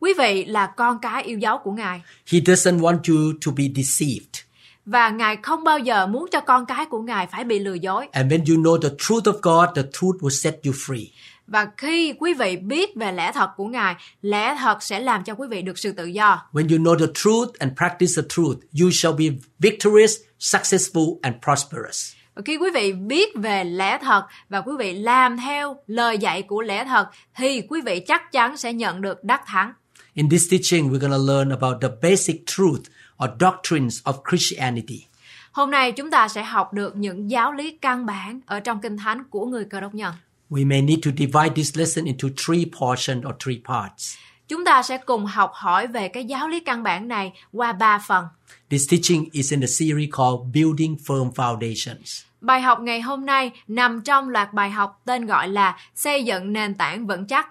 Quý 0.00 0.12
vị 0.18 0.44
là 0.44 0.66
con 0.66 0.98
cái 1.02 1.22
yêu 1.22 1.38
dấu 1.38 1.58
của 1.58 1.72
Ngài 1.72 2.02
He 2.32 2.38
doesn't 2.38 2.80
want 2.80 2.98
you 3.08 3.32
to 3.46 3.52
be 3.56 3.64
deceived. 3.76 4.42
và 4.86 5.10
Ngài 5.10 5.36
không 5.42 5.64
bao 5.64 5.78
giờ 5.78 6.06
muốn 6.06 6.26
cho 6.32 6.40
con 6.40 6.66
cái 6.66 6.86
của 6.86 7.02
Ngài 7.02 7.26
phải 7.26 7.44
bị 7.44 7.58
lừa 7.58 7.74
dối. 7.74 8.08
And 8.12 8.32
when 8.32 8.54
you 8.54 8.62
know 8.62 8.80
the 8.82 8.88
truth 8.98 9.24
of 9.24 9.38
God, 9.42 9.76
the 9.76 9.82
truth 9.92 10.16
will 10.20 10.28
set 10.28 10.54
you 10.64 10.72
free. 10.72 11.06
Và 11.46 11.68
khi 11.76 12.14
quý 12.18 12.34
vị 12.34 12.56
biết 12.56 12.96
về 12.96 13.12
lẽ 13.12 13.32
thật 13.32 13.50
của 13.56 13.66
Ngài, 13.66 13.94
lẽ 14.22 14.56
thật 14.58 14.82
sẽ 14.82 15.00
làm 15.00 15.24
cho 15.24 15.34
quý 15.34 15.48
vị 15.50 15.62
được 15.62 15.78
sự 15.78 15.92
tự 15.92 16.06
do. 16.06 16.42
When 16.52 16.68
you 16.70 16.78
know 16.78 16.98
the 16.98 17.12
truth 17.14 17.58
and 17.58 17.72
practice 17.76 18.12
the 18.16 18.28
truth, 18.28 18.58
you 18.80 18.90
shall 18.90 19.16
be 19.18 19.24
victorious, 19.58 20.16
successful, 20.38 21.18
and 21.22 21.36
prosperous. 21.44 22.12
Và 22.34 22.42
khi 22.44 22.56
quý 22.56 22.70
vị 22.74 22.92
biết 22.92 23.36
về 23.36 23.64
lẽ 23.64 23.98
thật 24.02 24.24
và 24.48 24.60
quý 24.60 24.72
vị 24.78 24.92
làm 24.92 25.36
theo 25.36 25.76
lời 25.86 26.18
dạy 26.18 26.42
của 26.42 26.62
lẽ 26.62 26.84
thật 26.84 27.08
thì 27.34 27.62
quý 27.68 27.80
vị 27.80 28.00
chắc 28.06 28.32
chắn 28.32 28.56
sẽ 28.56 28.72
nhận 28.72 29.00
được 29.00 29.24
đắc 29.24 29.42
thắng. 29.46 29.72
In 30.14 30.30
this 30.30 30.50
teaching, 30.50 30.90
we're 30.90 30.98
going 30.98 31.12
to 31.12 31.34
learn 31.34 31.50
about 31.50 31.82
the 31.82 31.88
basic 32.02 32.46
truth 32.46 32.82
or 33.24 33.30
doctrines 33.40 34.02
of 34.04 34.12
Christianity. 34.30 35.06
Hôm 35.52 35.70
nay 35.70 35.92
chúng 35.92 36.10
ta 36.10 36.28
sẽ 36.28 36.42
học 36.42 36.72
được 36.72 36.96
những 36.96 37.30
giáo 37.30 37.52
lý 37.52 37.78
căn 37.82 38.06
bản 38.06 38.40
ở 38.46 38.60
trong 38.60 38.80
Kinh 38.80 38.96
Thánh 38.96 39.24
của 39.24 39.46
người 39.46 39.64
Cơ 39.64 39.80
đốc 39.80 39.94
nhân. 39.94 40.14
We 40.52 40.66
may 40.66 40.82
need 40.82 41.02
to 41.02 41.10
divide 41.10 41.54
this 41.54 41.76
lesson 41.76 42.06
into 42.06 42.28
three 42.28 42.66
portions 42.80 43.24
or 43.24 43.34
three 43.44 43.60
parts. 43.64 44.16
Chúng 44.48 44.64
ta 44.64 44.82
sẽ 44.82 44.98
cùng 44.98 45.26
học 45.26 45.50
hỏi 45.54 45.86
về 45.86 46.08
cái 46.08 46.24
giáo 46.24 46.48
lý 46.48 46.60
căn 46.60 46.82
bản 46.82 47.08
này 47.08 47.32
qua 47.52 47.72
ba 47.72 47.98
phần. 48.06 48.24
This 48.70 48.90
teaching 48.90 49.28
is 49.32 49.52
in 49.52 49.60
the 49.60 49.66
series 49.66 50.10
called 50.12 50.52
Building 50.52 50.96
Firm 51.06 51.30
Foundations. 51.32 52.24
Bài 52.40 52.60
học 52.60 52.80
ngày 52.80 53.00
hôm 53.00 53.26
nay 53.26 53.50
nằm 53.68 54.00
trong 54.04 54.28
loạt 54.28 54.52
bài 54.52 54.70
học 54.70 55.00
tên 55.04 55.26
gọi 55.26 55.48
là 55.48 55.78
xây 55.94 56.24
dựng 56.24 56.52
nền 56.52 56.74
tảng 56.74 57.06
vững 57.06 57.26
chắc. 57.26 57.48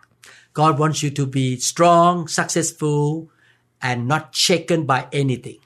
God 0.54 0.76
wants 0.76 1.08
you 1.08 1.14
to 1.18 1.32
be 1.34 1.56
strong, 1.60 2.28
successful, 2.28 3.28
and 3.80 4.08
not 4.08 4.22
shaken 4.32 4.88
by 4.88 5.00
anything. 5.12 5.61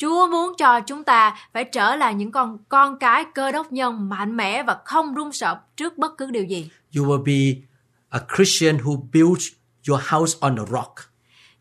Chúa 0.00 0.26
muốn 0.26 0.52
cho 0.58 0.80
chúng 0.80 1.04
ta 1.04 1.36
phải 1.52 1.64
trở 1.64 1.96
lại 1.96 2.14
những 2.14 2.32
con 2.32 2.58
con 2.68 2.98
cái 2.98 3.24
cơ 3.34 3.52
đốc 3.52 3.72
nhân 3.72 4.08
mạnh 4.08 4.36
mẽ 4.36 4.62
và 4.62 4.78
không 4.84 5.14
run 5.14 5.32
sợ 5.32 5.56
trước 5.76 5.98
bất 5.98 6.18
cứ 6.18 6.30
điều 6.30 6.44
gì. 6.44 6.70
You 6.96 7.04
will 7.04 7.24
be 7.24 7.60
a 8.08 8.20
Christian 8.36 8.76
who 8.76 9.00
builds 9.12 9.48
your 9.88 10.02
house 10.08 10.38
on 10.40 10.56
a 10.56 10.64
rock. 10.70 10.94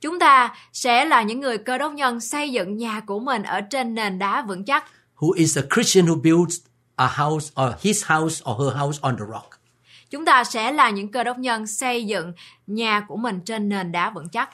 Chúng 0.01 0.19
ta 0.19 0.55
sẽ 0.73 1.05
là 1.05 1.21
những 1.21 1.39
người 1.39 1.57
cơ 1.57 1.77
đốc 1.77 1.93
nhân 1.93 2.19
xây 2.19 2.51
dựng 2.51 2.77
nhà 2.77 2.99
của 2.99 3.19
mình 3.19 3.43
ở 3.43 3.61
trên 3.61 3.95
nền 3.95 4.19
đá 4.19 4.41
vững 4.41 4.63
chắc. 4.63 4.85
Who 5.17 5.31
is 5.31 5.57
a 5.57 5.61
Christian 5.75 6.05
who 6.05 6.21
builds 6.21 6.57
a 6.95 7.07
house 7.07 7.51
or 7.61 7.73
his 7.81 8.05
house 8.05 8.43
or 8.51 8.61
her 8.61 8.81
house 8.81 8.99
on 9.01 9.17
the 9.17 9.25
rock. 9.31 9.49
Chúng 10.09 10.25
ta 10.25 10.43
sẽ 10.43 10.71
là 10.71 10.89
những 10.89 11.11
cơ 11.11 11.23
đốc 11.23 11.37
nhân 11.37 11.67
xây 11.67 12.05
dựng 12.05 12.33
nhà 12.67 12.99
của 13.07 13.17
mình 13.17 13.39
trên 13.45 13.69
nền 13.69 13.91
đá 13.91 14.09
vững 14.09 14.29
chắc. 14.29 14.49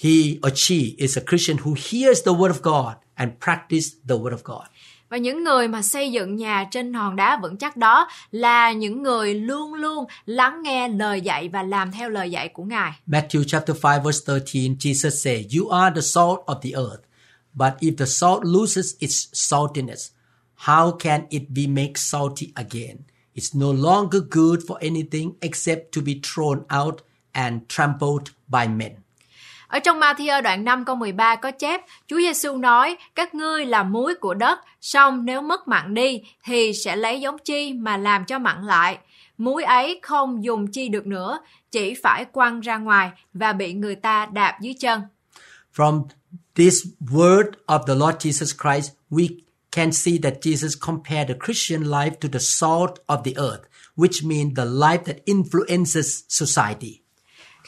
He 0.00 0.38
or 0.42 0.54
she 0.54 0.94
is 0.98 1.16
a 1.16 1.20
Christian 1.20 1.58
who 1.58 1.74
hears 1.74 2.22
the 2.22 2.32
word 2.32 2.50
of 2.50 2.62
God 2.62 2.94
and 3.16 3.32
practice 3.40 3.96
the 4.08 4.14
word 4.14 4.32
of 4.32 4.44
God. 4.44 4.66
Và 5.08 5.16
những 5.16 5.44
người 5.44 5.68
mà 5.68 5.82
xây 5.82 6.12
dựng 6.12 6.36
nhà 6.36 6.68
trên 6.70 6.92
hòn 6.92 7.16
đá 7.16 7.38
vững 7.42 7.56
chắc 7.56 7.76
đó 7.76 8.08
là 8.30 8.72
những 8.72 9.02
người 9.02 9.34
luôn 9.34 9.74
luôn 9.74 10.04
lắng 10.26 10.62
nghe 10.62 10.88
lời 10.88 11.20
dạy 11.20 11.48
và 11.48 11.62
làm 11.62 11.92
theo 11.92 12.10
lời 12.10 12.30
dạy 12.30 12.48
của 12.48 12.64
Ngài. 12.64 12.92
Matthew 13.06 13.44
chapter 13.46 13.76
5 13.84 14.02
verse 14.04 14.20
13, 14.26 14.76
Jesus 14.78 15.10
said, 15.10 15.54
You 15.56 15.68
are 15.68 15.94
the 15.94 16.02
salt 16.02 16.38
of 16.46 16.60
the 16.62 16.70
earth, 16.70 17.02
but 17.54 17.72
if 17.80 17.96
the 17.96 18.06
salt 18.06 18.44
loses 18.44 18.94
its 18.98 19.32
saltiness, 19.32 20.10
how 20.54 20.96
can 20.98 21.26
it 21.30 21.42
be 21.48 21.66
made 21.66 21.92
salty 21.96 22.52
again? 22.54 22.96
It's 23.34 23.58
no 23.58 23.72
longer 23.72 24.20
good 24.30 24.60
for 24.66 24.78
anything 24.80 25.32
except 25.40 25.92
to 25.92 26.02
be 26.02 26.20
thrown 26.20 26.64
out 26.70 27.02
and 27.34 27.60
trampled 27.68 28.30
by 28.48 28.68
men. 28.68 28.96
Ở 29.68 29.78
trong 29.78 30.00
Matthew 30.00 30.42
đoạn 30.42 30.64
5 30.64 30.84
câu 30.84 30.96
13 30.96 31.36
có 31.36 31.50
chép, 31.50 31.80
Chúa 32.06 32.16
Giêsu 32.16 32.56
nói, 32.56 32.96
các 33.14 33.34
ngươi 33.34 33.66
là 33.66 33.82
muối 33.82 34.14
của 34.14 34.34
đất, 34.34 34.58
song 34.80 35.24
nếu 35.24 35.42
mất 35.42 35.68
mặn 35.68 35.94
đi 35.94 36.22
thì 36.44 36.72
sẽ 36.72 36.96
lấy 36.96 37.20
giống 37.20 37.36
chi 37.38 37.72
mà 37.72 37.96
làm 37.96 38.24
cho 38.24 38.38
mặn 38.38 38.64
lại. 38.64 38.98
Muối 39.38 39.64
ấy 39.64 40.00
không 40.02 40.44
dùng 40.44 40.66
chi 40.66 40.88
được 40.88 41.06
nữa, 41.06 41.38
chỉ 41.70 41.94
phải 42.02 42.24
quăng 42.24 42.60
ra 42.60 42.78
ngoài 42.78 43.10
và 43.34 43.52
bị 43.52 43.72
người 43.72 43.94
ta 43.94 44.26
đạp 44.26 44.58
dưới 44.60 44.74
chân. 44.74 45.00
From 45.76 46.04
this 46.54 46.86
word 47.00 47.50
of 47.66 47.86
the 47.86 47.94
Lord 47.94 48.16
Jesus 48.26 48.54
Christ, 48.62 48.92
we 49.10 49.28
can 49.72 49.92
see 49.92 50.18
that 50.22 50.34
Jesus 50.40 50.76
compared 50.80 51.28
the 51.28 51.36
Christian 51.46 51.82
life 51.82 52.14
to 52.20 52.28
the 52.32 52.38
salt 52.38 52.92
of 53.06 53.22
the 53.24 53.32
earth, 53.36 53.62
which 53.96 54.24
means 54.24 54.56
the 54.56 54.64
life 54.64 55.04
that 55.04 55.16
influences 55.24 56.24
society. 56.28 56.97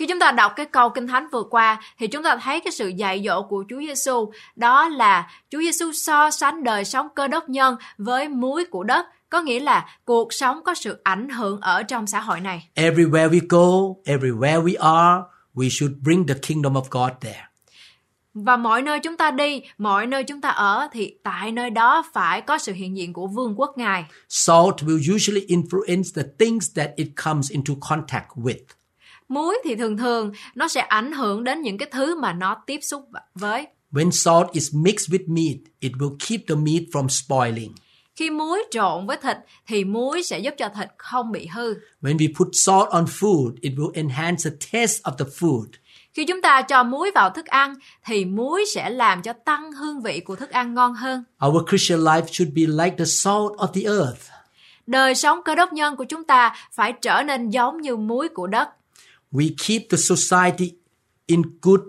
Khi 0.01 0.07
chúng 0.07 0.19
ta 0.19 0.33
đọc 0.33 0.53
cái 0.57 0.67
câu 0.67 0.91
Kinh 0.91 1.07
Thánh 1.07 1.27
vừa 1.33 1.43
qua 1.43 1.81
thì 1.99 2.07
chúng 2.07 2.23
ta 2.23 2.37
thấy 2.37 2.61
cái 2.61 2.73
sự 2.73 2.89
dạy 2.89 3.23
dỗ 3.27 3.43
của 3.43 3.65
Chúa 3.69 3.81
Giêsu 3.81 4.33
đó 4.57 4.89
là 4.89 5.31
Chúa 5.51 5.59
Giêsu 5.59 5.93
so 5.93 6.31
sánh 6.31 6.65
đời 6.65 6.85
sống 6.85 7.09
cơ 7.15 7.29
đốc 7.29 7.49
nhân 7.49 7.77
với 7.99 8.29
muối 8.29 8.65
của 8.65 8.85
đất, 8.85 9.07
có 9.29 9.41
nghĩa 9.41 9.61
là 9.61 9.87
cuộc 10.05 10.33
sống 10.33 10.61
có 10.65 10.75
sự 10.75 11.01
ảnh 11.03 11.29
hưởng 11.29 11.61
ở 11.61 11.83
trong 11.83 12.07
xã 12.07 12.21
hội 12.21 12.41
này. 12.41 12.69
Everywhere 12.75 13.31
we 13.31 13.41
go, 13.49 13.95
everywhere 14.05 14.65
we 14.65 14.75
are, 14.95 15.23
we 15.55 15.69
should 15.69 15.95
bring 16.03 16.27
the 16.27 16.35
kingdom 16.49 16.75
of 16.75 16.85
God 16.91 17.11
there. 17.21 17.45
Và 18.35 18.57
mọi 18.57 18.83
nơi 18.83 19.01
chúng 19.01 19.17
ta 19.17 19.31
đi, 19.31 19.63
mọi 19.79 20.07
nơi 20.07 20.25
chúng 20.25 20.41
ta 20.41 20.49
ở 20.49 20.89
thì 20.93 21.15
tại 21.25 21.53
nơi 21.53 21.71
đó 21.71 22.05
phải 22.13 22.41
có 22.41 22.59
sự 22.59 22.73
hiện 22.73 22.97
diện 22.97 23.13
của 23.13 23.27
vương 23.27 23.61
quốc 23.61 23.79
Ngài. 23.79 24.05
Salt 24.29 24.77
will 24.77 25.15
usually 25.15 25.47
influence 25.47 26.03
the 26.15 26.23
things 26.39 26.77
that 26.77 26.91
it 26.97 27.09
comes 27.25 27.51
into 27.51 27.75
contact 27.89 28.29
with. 28.37 28.80
Muối 29.31 29.59
thì 29.65 29.77
thường 29.77 29.97
thường 29.97 30.33
nó 30.55 30.69
sẽ 30.69 30.81
ảnh 30.81 31.13
hưởng 31.13 31.45
đến 31.45 31.63
những 31.63 31.79
cái 31.79 31.89
thứ 31.93 32.21
mà 32.21 32.33
nó 32.33 32.57
tiếp 32.67 32.79
xúc 32.83 33.09
với. 33.35 33.67
When 33.93 34.11
salt 34.11 34.53
is 34.53 34.75
mixed 34.75 35.11
with 35.11 35.25
meat, 35.27 35.57
it 35.81 35.93
will 35.93 36.17
keep 36.29 36.41
the 36.49 36.55
meat 36.55 36.83
from 36.93 37.09
spoiling. 37.09 37.73
Khi 38.17 38.31
muối 38.31 38.65
trộn 38.71 39.07
với 39.07 39.17
thịt 39.17 39.37
thì 39.67 39.85
muối 39.85 40.23
sẽ 40.23 40.39
giúp 40.39 40.55
cho 40.59 40.69
thịt 40.69 40.89
không 40.97 41.33
bị 41.33 41.47
hư. 41.47 41.75
When 42.03 42.17
we 42.17 42.35
put 42.39 42.49
salt 42.53 42.89
on 42.91 43.05
food, 43.05 43.53
it 43.61 43.73
will 43.73 43.91
enhance 43.95 44.51
the 44.51 44.57
taste 44.73 45.01
of 45.03 45.13
the 45.19 45.25
food. 45.39 45.67
Khi 46.13 46.25
chúng 46.25 46.43
ta 46.43 46.63
cho 46.63 46.83
muối 46.83 47.11
vào 47.15 47.31
thức 47.31 47.47
ăn 47.47 47.75
thì 48.05 48.25
muối 48.25 48.65
sẽ 48.75 48.91
làm 48.91 49.23
cho 49.23 49.33
tăng 49.33 49.73
hương 49.73 50.03
vị 50.03 50.21
của 50.21 50.37
thức 50.37 50.51
ăn 50.51 50.75
ngon 50.75 50.95
hơn. 50.95 51.25
Our 51.47 51.69
Christian 51.69 52.01
life 52.01 52.27
should 52.27 52.55
be 52.55 52.63
like 52.85 52.97
the 52.99 53.05
salt 53.05 53.53
of 53.57 53.67
the 53.67 53.83
earth. 53.83 54.31
Đời 54.87 55.15
sống 55.15 55.41
cơ 55.45 55.55
đốc 55.55 55.73
nhân 55.73 55.97
của 55.97 56.05
chúng 56.05 56.25
ta 56.25 56.55
phải 56.73 56.93
trở 56.93 57.23
nên 57.23 57.51
giống 57.51 57.81
như 57.81 57.97
muối 57.97 58.29
của 58.29 58.47
đất. 58.47 58.69
We 59.33 59.55
keep 59.67 59.83
the 59.91 59.97
society 59.97 60.73
in 61.27 61.43
good 61.63 61.81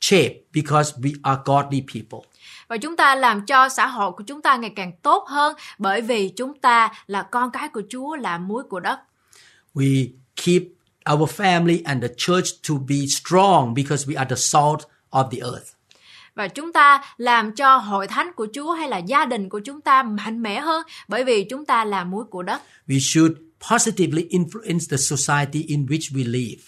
shape 0.00 0.34
because 0.52 0.92
we 1.00 1.12
are 1.22 1.40
godly 1.44 1.82
people. 1.94 2.28
Và 2.68 2.76
chúng 2.76 2.96
ta 2.96 3.14
làm 3.14 3.46
cho 3.46 3.68
xã 3.68 3.86
hội 3.86 4.12
của 4.12 4.24
chúng 4.26 4.42
ta 4.42 4.56
ngày 4.56 4.72
càng 4.76 4.92
tốt 5.02 5.24
hơn 5.28 5.56
bởi 5.78 6.00
vì 6.00 6.28
chúng 6.28 6.58
ta 6.58 6.92
là 7.06 7.22
con 7.22 7.50
cái 7.50 7.68
của 7.68 7.82
Chúa 7.90 8.16
là 8.16 8.38
muối 8.38 8.62
của 8.64 8.80
đất. 8.80 8.98
We 9.74 10.08
keep 10.44 10.62
our 11.12 11.30
family 11.30 11.82
and 11.84 12.02
the 12.02 12.08
church 12.16 12.46
to 12.68 12.74
be 12.88 12.96
strong 13.06 13.74
because 13.74 14.06
we 14.06 14.18
are 14.18 14.28
the 14.28 14.36
salt 14.36 14.80
of 15.10 15.30
the 15.30 15.38
earth. 15.38 15.76
Và 16.34 16.48
chúng 16.48 16.72
ta 16.72 17.04
làm 17.16 17.52
cho 17.52 17.76
hội 17.76 18.06
thánh 18.06 18.32
của 18.32 18.46
Chúa 18.54 18.72
hay 18.72 18.88
là 18.88 18.98
gia 18.98 19.24
đình 19.24 19.48
của 19.48 19.60
chúng 19.60 19.80
ta 19.80 20.02
mạnh 20.02 20.42
mẽ 20.42 20.60
hơn 20.60 20.86
bởi 21.08 21.24
vì 21.24 21.44
chúng 21.50 21.66
ta 21.66 21.84
là 21.84 22.04
muối 22.04 22.24
của 22.24 22.42
đất. 22.42 22.62
We 22.88 22.98
should 23.00 23.32
positively 23.70 24.28
influence 24.28 24.86
the 24.90 24.96
society 24.96 25.64
in 25.68 25.86
which 25.86 26.12
we 26.12 26.24
live. 26.24 26.62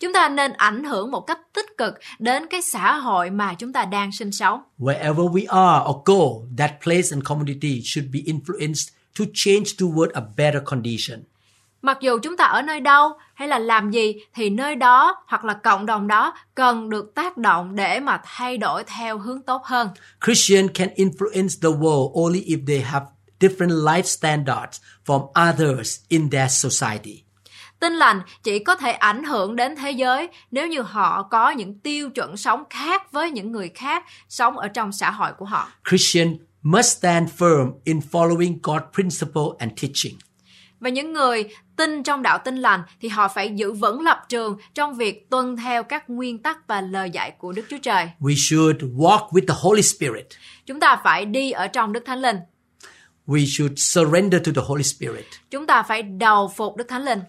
Chúng 0.00 0.12
ta 0.12 0.28
nên 0.28 0.52
ảnh 0.52 0.84
hưởng 0.84 1.10
một 1.10 1.20
cách 1.20 1.38
tích 1.52 1.66
cực 1.78 1.94
đến 2.18 2.46
cái 2.50 2.62
xã 2.62 2.96
hội 2.96 3.30
mà 3.30 3.54
chúng 3.54 3.72
ta 3.72 3.84
đang 3.84 4.12
sinh 4.12 4.32
sống. 4.32 4.60
Wherever 4.78 5.32
we 5.32 5.44
are 5.48 5.90
or 5.90 5.96
go, 6.04 6.56
that 6.58 6.72
place 6.84 7.08
and 7.10 7.24
community 7.24 7.82
should 7.84 8.12
be 8.12 8.20
influenced 8.20 8.88
to 9.18 9.24
change 9.34 9.64
toward 9.78 10.10
a 10.12 10.22
better 10.36 10.62
condition. 10.64 11.24
Mặc 11.82 11.98
dù 12.00 12.18
chúng 12.18 12.36
ta 12.36 12.44
ở 12.44 12.62
nơi 12.62 12.80
đâu 12.80 13.12
hay 13.34 13.48
là 13.48 13.58
làm 13.58 13.90
gì 13.90 14.14
thì 14.34 14.50
nơi 14.50 14.74
đó 14.74 15.24
hoặc 15.26 15.44
là 15.44 15.54
cộng 15.54 15.86
đồng 15.86 16.08
đó 16.08 16.34
cần 16.54 16.90
được 16.90 17.14
tác 17.14 17.36
động 17.36 17.74
để 17.76 18.00
mà 18.00 18.20
thay 18.24 18.58
đổi 18.58 18.84
theo 18.84 19.18
hướng 19.18 19.42
tốt 19.42 19.62
hơn. 19.64 19.88
Christian 20.26 20.68
can 20.68 20.88
influence 20.96 21.60
the 21.62 21.68
world 21.68 22.24
only 22.24 22.44
if 22.44 22.66
they 22.66 22.80
have 22.80 23.06
different 23.42 23.84
life 23.84 24.02
standards 24.02 24.80
from 25.06 25.50
others 25.50 26.00
in 26.08 26.30
their 26.30 26.52
society. 26.52 27.22
Tin 27.80 27.92
lành 27.92 28.20
chỉ 28.42 28.58
có 28.58 28.74
thể 28.74 28.92
ảnh 28.92 29.24
hưởng 29.24 29.56
đến 29.56 29.76
thế 29.76 29.90
giới 29.90 30.28
nếu 30.50 30.68
như 30.68 30.82
họ 30.82 31.22
có 31.22 31.50
những 31.50 31.78
tiêu 31.78 32.10
chuẩn 32.10 32.36
sống 32.36 32.64
khác 32.70 33.12
với 33.12 33.30
những 33.30 33.52
người 33.52 33.68
khác 33.68 34.04
sống 34.28 34.58
ở 34.58 34.68
trong 34.68 34.92
xã 34.92 35.10
hội 35.10 35.30
của 35.38 35.44
họ. 35.44 35.68
Christian 35.88 36.36
must 36.62 36.98
stand 36.98 37.28
firm 37.38 37.72
in 37.84 38.00
following 38.12 38.60
God's 38.60 38.92
principle 38.94 39.42
and 39.58 39.72
teaching. 39.82 40.18
Và 40.80 40.88
những 40.88 41.12
người 41.12 41.44
tin 41.76 42.02
trong 42.02 42.22
đạo 42.22 42.38
tin 42.44 42.56
lành 42.56 42.82
thì 43.00 43.08
họ 43.08 43.28
phải 43.28 43.52
giữ 43.54 43.72
vững 43.72 44.00
lập 44.00 44.22
trường 44.28 44.56
trong 44.74 44.94
việc 44.94 45.30
tuân 45.30 45.56
theo 45.56 45.82
các 45.82 46.10
nguyên 46.10 46.42
tắc 46.42 46.66
và 46.66 46.80
lời 46.80 47.10
dạy 47.10 47.30
của 47.38 47.52
Đức 47.52 47.62
Chúa 47.70 47.78
Trời. 47.82 48.10
We 48.20 48.34
should 48.36 48.82
walk 48.82 49.28
with 49.28 49.46
the 49.48 49.54
Holy 49.60 49.82
Spirit. 49.82 50.26
Chúng 50.66 50.80
ta 50.80 51.00
phải 51.04 51.24
đi 51.24 51.50
ở 51.50 51.66
trong 51.66 51.92
Đức 51.92 52.02
Thánh 52.06 52.22
Linh. 52.22 52.36
We 53.26 53.46
should 53.46 53.78
surrender 53.78 54.40
to 54.40 54.52
the 54.52 54.60
Holy 54.60 54.82
Spirit. 54.82 55.24
Chúng 55.50 55.66
ta 55.66 55.82
phải 55.82 56.02
đầu 56.02 56.52
phục 56.56 56.76
Đức 56.76 56.88
Thánh 56.88 57.04
Linh. 57.04 57.20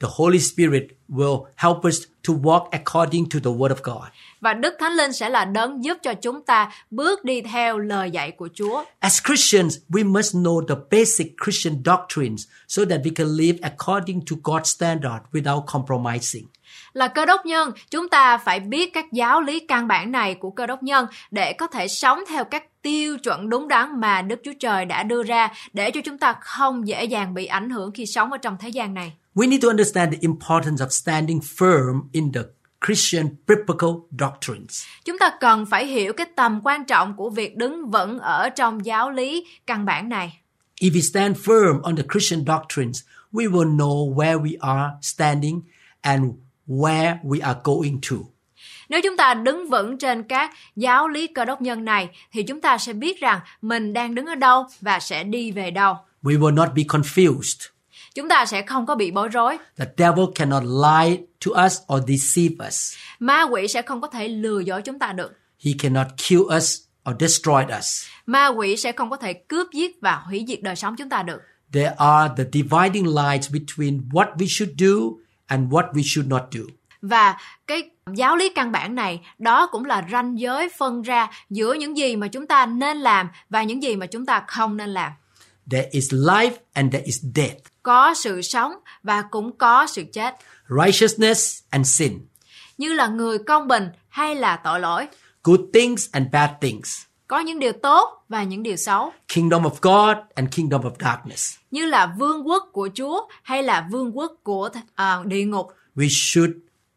The 0.00 0.08
Holy 0.10 0.38
Spirit 0.38 0.82
will 1.08 1.46
help 1.56 1.84
us 1.84 1.96
to 2.28 2.34
walk 2.34 2.70
according 2.70 3.28
to 3.28 3.38
the 3.38 3.50
Word 3.50 3.70
of 3.70 3.82
God. 3.82 4.08
Và 4.40 4.54
Đức 4.54 4.74
Thánh 4.78 4.92
Linh 4.92 5.12
sẽ 5.12 5.28
là 5.28 5.44
đấng 5.44 5.84
giúp 5.84 5.98
cho 6.02 6.14
chúng 6.14 6.42
ta 6.42 6.70
bước 6.90 7.24
đi 7.24 7.42
theo 7.42 7.78
lời 7.78 8.10
dạy 8.10 8.30
của 8.30 8.48
Chúa. 8.54 8.84
As 8.98 9.20
Christians, 9.26 9.76
we 9.88 10.12
must 10.12 10.36
know 10.36 10.66
the 10.66 10.74
basic 10.90 11.26
Christian 11.44 11.82
doctrines 11.84 12.46
so 12.68 12.84
that 12.84 13.00
we 13.00 13.10
can 13.14 13.26
live 13.26 13.58
according 13.62 14.20
to 14.20 14.36
God's 14.42 14.64
standard 14.64 15.24
without 15.32 15.64
compromising. 15.66 16.46
Là 16.92 17.08
cơ 17.08 17.26
đốc 17.26 17.46
nhân, 17.46 17.72
chúng 17.90 18.08
ta 18.08 18.38
phải 18.38 18.60
biết 18.60 18.90
các 18.94 19.12
giáo 19.12 19.40
lý 19.40 19.60
căn 19.60 19.88
bản 19.88 20.12
này 20.12 20.34
của 20.34 20.50
cơ 20.50 20.66
đốc 20.66 20.82
nhân 20.82 21.06
để 21.30 21.52
có 21.52 21.66
thể 21.66 21.88
sống 21.88 22.20
theo 22.28 22.44
các 22.44 22.82
tiêu 22.82 23.18
chuẩn 23.18 23.48
đúng 23.48 23.68
đắn 23.68 24.00
mà 24.00 24.22
Đức 24.22 24.40
Chúa 24.44 24.52
Trời 24.60 24.84
đã 24.84 25.02
đưa 25.02 25.22
ra 25.22 25.52
để 25.72 25.90
cho 25.90 26.00
chúng 26.04 26.18
ta 26.18 26.34
không 26.40 26.88
dễ 26.88 27.04
dàng 27.04 27.34
bị 27.34 27.46
ảnh 27.46 27.70
hưởng 27.70 27.92
khi 27.92 28.06
sống 28.06 28.32
ở 28.32 28.38
trong 28.38 28.56
thế 28.60 28.68
gian 28.68 28.94
này. 28.94 29.12
We 29.34 29.48
need 29.48 29.62
to 29.62 29.68
understand 29.68 30.12
the 30.12 30.18
importance 30.20 30.84
of 30.84 30.88
standing 30.88 31.38
firm 31.38 32.02
in 32.12 32.32
the 32.32 32.40
Christian 32.86 33.28
biblical 33.48 33.90
doctrines. 34.20 34.84
Chúng 35.04 35.18
ta 35.18 35.30
cần 35.40 35.66
phải 35.66 35.86
hiểu 35.86 36.12
cái 36.12 36.26
tầm 36.36 36.60
quan 36.64 36.84
trọng 36.84 37.16
của 37.16 37.30
việc 37.30 37.56
đứng 37.56 37.90
vững 37.90 38.18
ở 38.18 38.48
trong 38.48 38.86
giáo 38.86 39.10
lý 39.10 39.46
căn 39.66 39.84
bản 39.84 40.08
này. 40.08 40.38
If 40.80 40.92
we 40.92 41.00
stand 41.00 41.36
firm 41.36 41.82
on 41.82 41.96
the 41.96 42.02
Christian 42.12 42.44
doctrines, 42.46 43.00
we 43.32 43.50
will 43.50 43.76
know 43.76 44.14
where 44.14 44.42
we 44.42 44.56
are 44.60 44.94
standing 45.02 45.60
and 46.00 46.24
where 46.66 47.16
we 47.22 47.38
are 47.42 47.60
going 47.64 48.00
to. 48.10 48.16
Nếu 48.88 49.00
chúng 49.04 49.16
ta 49.16 49.34
đứng 49.34 49.68
vững 49.70 49.98
trên 49.98 50.22
các 50.22 50.50
giáo 50.76 51.08
lý 51.08 51.26
cơ 51.26 51.44
đốc 51.44 51.62
nhân 51.62 51.84
này 51.84 52.08
thì 52.32 52.42
chúng 52.42 52.60
ta 52.60 52.78
sẽ 52.78 52.92
biết 52.92 53.20
rằng 53.20 53.40
mình 53.62 53.92
đang 53.92 54.14
đứng 54.14 54.26
ở 54.26 54.34
đâu 54.34 54.66
và 54.80 55.00
sẽ 55.00 55.24
đi 55.24 55.52
về 55.52 55.70
đâu. 55.70 55.96
We 56.22 56.38
will 56.38 56.54
not 56.54 56.68
be 56.74 56.82
confused. 56.82 57.75
Chúng 58.16 58.28
ta 58.28 58.46
sẽ 58.46 58.62
không 58.62 58.86
có 58.86 58.94
bị 58.94 59.10
bối 59.10 59.28
rối. 59.28 59.58
The 59.78 59.84
devil 59.96 60.24
cannot 60.34 60.62
lie 60.62 61.16
to 61.46 61.64
us 61.66 61.78
or 61.94 62.02
deceive 62.08 62.66
us. 62.66 62.94
Ma 63.18 63.42
quỷ 63.42 63.68
sẽ 63.68 63.82
không 63.82 64.00
có 64.00 64.08
thể 64.08 64.28
lừa 64.28 64.60
dối 64.60 64.82
chúng 64.82 64.98
ta 64.98 65.12
được. 65.12 65.32
He 65.64 65.72
cannot 65.78 66.06
kill 66.28 66.40
us 66.56 66.80
or 67.10 67.16
destroy 67.20 67.76
us. 67.78 68.04
Ma 68.26 68.46
quỷ 68.46 68.76
sẽ 68.76 68.92
không 68.92 69.10
có 69.10 69.16
thể 69.16 69.32
cướp 69.32 69.66
giết 69.72 70.00
và 70.00 70.16
hủy 70.16 70.44
diệt 70.48 70.62
đời 70.62 70.76
sống 70.76 70.96
chúng 70.96 71.08
ta 71.08 71.22
được. 71.22 71.40
There 71.72 71.94
are 71.98 72.34
the 72.36 72.44
dividing 72.52 73.06
lines 73.06 73.50
between 73.52 74.08
what 74.12 74.36
we 74.36 74.46
should 74.48 74.74
do 74.78 74.94
and 75.46 75.72
what 75.72 75.92
we 75.92 76.02
should 76.04 76.30
not 76.30 76.42
do. 76.50 76.60
Và 77.02 77.38
cái 77.66 77.90
giáo 78.14 78.36
lý 78.36 78.48
căn 78.48 78.72
bản 78.72 78.94
này 78.94 79.20
đó 79.38 79.66
cũng 79.66 79.84
là 79.84 80.06
ranh 80.12 80.38
giới 80.38 80.68
phân 80.78 81.02
ra 81.02 81.30
giữa 81.50 81.74
những 81.74 81.96
gì 81.96 82.16
mà 82.16 82.28
chúng 82.28 82.46
ta 82.46 82.66
nên 82.66 82.96
làm 82.96 83.28
và 83.50 83.62
những 83.62 83.82
gì 83.82 83.96
mà 83.96 84.06
chúng 84.06 84.26
ta 84.26 84.44
không 84.46 84.76
nên 84.76 84.88
làm. 84.88 85.12
There 85.70 85.88
is 85.90 86.12
life 86.12 86.52
and 86.72 86.92
there 86.92 87.04
is 87.04 87.24
death, 87.34 87.56
Có 87.86 88.14
sự 88.14 88.42
sống 88.42 88.72
và 89.02 89.22
cũng 89.30 89.58
có 89.58 89.86
sự 89.86 90.04
chết. 90.12 90.34
righteousness 90.68 91.62
and 91.70 91.86
sin, 91.86 92.18
Như 92.78 92.92
là 92.92 93.06
người 93.06 93.38
công 93.38 93.68
bình 93.68 93.88
hay 94.08 94.34
là 94.34 94.56
tội 94.56 94.80
lỗi. 94.80 95.06
good 95.44 95.60
things 95.74 96.08
and 96.12 96.26
bad 96.32 96.50
things, 96.60 97.02
Có 97.28 97.38
những 97.38 97.58
điều 97.58 97.72
tốt 97.72 98.24
và 98.28 98.42
những 98.42 98.62
điều 98.62 98.76
xấu. 98.76 99.12
kingdom 99.34 99.62
of 99.62 99.70
God 99.82 100.16
and 100.34 100.48
kingdom 100.56 100.80
of 100.82 100.90
darkness. 101.00 101.56
Như 101.70 101.86
là 101.86 102.14
vương 102.18 102.48
quốc 102.48 102.68
của 102.72 102.88
Chúa 102.94 103.28
hay 103.42 103.62
là 103.62 103.88
vương 103.90 104.18
quốc 104.18 104.32
của 104.42 104.68
à, 104.94 105.18
địa 105.24 105.44
ngục. 105.44 105.66
We 105.96 106.08
should 106.10 106.50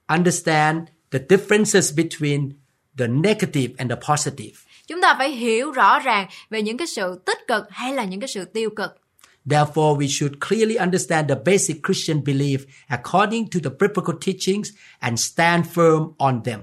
understand 0.08 0.80
the 1.12 1.20
differences 1.30 1.96
between 1.96 2.50
the 2.98 3.08
negative 3.08 3.74
and 3.78 3.92
the 3.92 3.98
positive. 4.10 4.54
Chúng 4.88 5.02
ta 5.02 5.16
phải 5.18 5.30
hiểu 5.32 5.72
rõ 5.72 6.00
ràng 6.00 6.28
về 6.50 6.62
những 6.62 6.78
cái 6.78 6.88
sự 6.88 7.22
tích 7.26 7.38
cực 7.48 7.64
hay 7.70 7.94
là 7.94 8.04
những 8.04 8.20
cái 8.20 8.28
sự 8.28 8.46
tiêu 8.46 8.70
cực. 8.76 8.96
Therefore, 9.50 9.98
we 9.98 10.08
should 10.08 10.40
clearly 10.40 10.78
understand 10.78 11.30
the 11.30 11.36
basic 11.46 11.82
Christian 11.84 12.24
belief 12.24 12.66
according 12.88 13.50
to 13.50 13.60
the 13.60 13.70
biblical 13.70 14.14
teachings 14.22 14.70
and 15.00 15.20
stand 15.20 15.66
firm 15.74 16.14
on 16.18 16.42
them. 16.44 16.60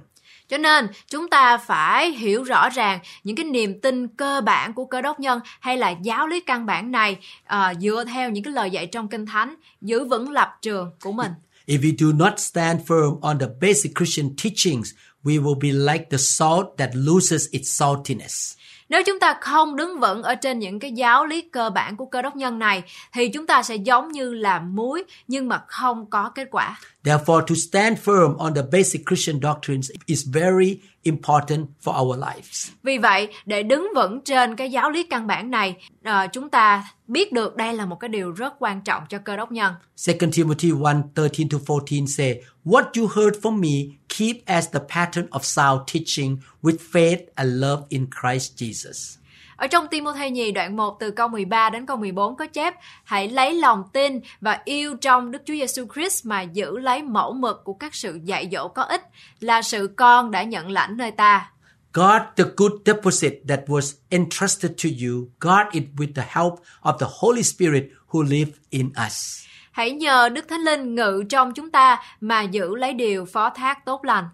Cho 0.48 0.58
nên 0.58 0.88
chúng 1.10 1.28
ta 1.28 1.58
phải 1.58 2.10
hiểu 2.10 2.42
rõ 2.42 2.68
ràng 2.68 2.98
những 3.24 3.36
cái 3.36 3.44
niềm 3.44 3.80
tin 3.80 4.08
cơ 4.08 4.40
bản 4.40 4.74
của 4.74 4.84
cơ 4.84 5.00
đốc 5.00 5.20
nhân 5.20 5.40
hay 5.60 5.76
là 5.76 5.90
giáo 5.90 6.26
lý 6.26 6.40
căn 6.40 6.66
bản 6.66 6.90
này 6.90 7.16
à, 7.44 7.74
dựa 7.80 8.04
theo 8.04 8.30
những 8.30 8.44
cái 8.44 8.52
lời 8.52 8.70
dạy 8.70 8.86
trong 8.86 9.08
kinh 9.08 9.26
thánh 9.26 9.54
giữ 9.80 10.04
vững 10.04 10.30
lập 10.30 10.48
trường 10.62 10.90
của 11.00 11.12
mình. 11.12 11.32
If 11.66 11.80
we 11.80 11.96
do 11.98 12.12
not 12.24 12.40
stand 12.40 12.80
firm 12.86 13.20
on 13.20 13.38
the 13.38 13.46
basic 13.60 13.92
Christian 13.96 14.36
teachings, 14.36 14.90
we 15.24 15.42
will 15.42 15.58
be 15.60 15.92
like 15.92 16.04
the 16.10 16.18
salt 16.18 16.66
that 16.78 16.90
loses 16.94 17.48
its 17.50 17.82
saltiness. 17.82 18.55
Nếu 18.88 19.02
chúng 19.06 19.20
ta 19.20 19.36
không 19.40 19.76
đứng 19.76 20.00
vững 20.00 20.22
ở 20.22 20.34
trên 20.34 20.58
những 20.58 20.78
cái 20.78 20.92
giáo 20.92 21.26
lý 21.26 21.40
cơ 21.40 21.70
bản 21.70 21.96
của 21.96 22.06
cơ 22.06 22.22
đốc 22.22 22.36
nhân 22.36 22.58
này 22.58 22.82
thì 23.12 23.28
chúng 23.28 23.46
ta 23.46 23.62
sẽ 23.62 23.76
giống 23.76 24.12
như 24.12 24.34
là 24.34 24.60
muối 24.60 25.04
nhưng 25.28 25.48
mà 25.48 25.62
không 25.66 26.10
có 26.10 26.30
kết 26.34 26.48
quả. 26.50 26.78
Therefore, 27.04 27.40
to 27.40 27.54
stand 27.70 27.98
firm 28.04 28.36
on 28.36 28.54
the 28.54 28.62
basic 28.72 29.02
Christian 29.06 29.40
doctrines 29.42 29.90
is 30.06 30.26
very 30.32 30.78
important 31.02 31.66
for 31.84 32.02
our 32.02 32.18
lives. 32.18 32.70
Vì 32.82 32.98
vậy, 32.98 33.28
để 33.46 33.62
đứng 33.62 33.88
vững 33.94 34.20
trên 34.20 34.56
cái 34.56 34.70
giáo 34.70 34.90
lý 34.90 35.02
căn 35.02 35.26
bản 35.26 35.50
này, 35.50 35.76
ờ, 36.04 36.26
chúng 36.32 36.48
ta 36.48 36.84
biết 37.06 37.32
được 37.32 37.56
đây 37.56 37.74
là 37.74 37.86
một 37.86 37.96
cái 38.00 38.08
điều 38.08 38.30
rất 38.30 38.54
quan 38.58 38.80
trọng 38.80 39.02
cho 39.08 39.18
cơ 39.18 39.36
đốc 39.36 39.52
nhân. 39.52 39.74
2 40.06 40.16
Timothy 40.32 40.72
1 40.72 40.78
13 41.14 41.48
to 41.50 41.58
14 41.68 42.06
say, 42.06 42.42
What 42.64 42.84
you 42.96 43.08
heard 43.16 43.38
from 43.42 43.60
me, 43.60 43.94
keep 44.18 44.36
as 44.46 44.70
the 44.70 44.80
pattern 44.94 45.26
of 45.30 45.40
sound 45.42 45.80
teaching 45.86 46.36
with 46.62 46.76
faith 46.92 47.20
and 47.34 47.60
love 47.60 47.82
in 47.88 48.06
Christ 48.22 48.62
Jesus. 48.62 49.18
Ở 49.56 49.66
trong 49.66 49.86
Timothy 49.90 50.30
nhì 50.30 50.52
đoạn 50.52 50.76
1 50.76 50.96
từ 51.00 51.10
câu 51.10 51.28
13 51.28 51.70
đến 51.70 51.86
câu 51.86 51.96
14 51.96 52.36
có 52.36 52.46
chép 52.46 52.74
Hãy 53.04 53.28
lấy 53.28 53.54
lòng 53.54 53.82
tin 53.92 54.20
và 54.40 54.60
yêu 54.64 54.96
trong 55.00 55.30
Đức 55.30 55.42
Chúa 55.46 55.54
Giêsu 55.54 55.86
Christ 55.94 56.26
mà 56.26 56.42
giữ 56.42 56.78
lấy 56.78 57.02
mẫu 57.02 57.32
mực 57.32 57.64
của 57.64 57.72
các 57.72 57.94
sự 57.94 58.20
dạy 58.24 58.48
dỗ 58.52 58.68
có 58.68 58.82
ích 58.82 59.02
là 59.40 59.62
sự 59.62 59.94
con 59.96 60.30
đã 60.30 60.42
nhận 60.42 60.70
lãnh 60.70 60.96
nơi 60.96 61.10
ta. 61.10 61.50
God, 61.92 62.22
the 62.36 62.44
good 62.56 62.72
deposit 62.86 63.32
that 63.48 63.60
was 63.66 63.94
entrusted 64.10 64.72
to 64.84 64.88
you, 65.02 65.28
guard 65.40 65.68
it 65.72 65.84
with 65.96 66.12
the 66.14 66.24
help 66.28 66.54
of 66.82 66.98
the 66.98 67.06
Holy 67.10 67.42
Spirit 67.42 67.84
who 68.08 68.22
live 68.22 68.52
in 68.70 68.90
us. 69.06 69.45
Hãy 69.76 69.90
nhờ 69.92 70.28
Đức 70.28 70.48
Thánh 70.48 70.60
Linh 70.60 70.94
ngự 70.94 71.24
trong 71.28 71.54
chúng 71.54 71.70
ta 71.70 72.02
mà 72.20 72.42
giữ 72.42 72.76
lấy 72.76 72.92
điều 72.92 73.24
phó 73.24 73.50
thác 73.50 73.84
tốt 73.84 74.04
lành. 74.04 74.28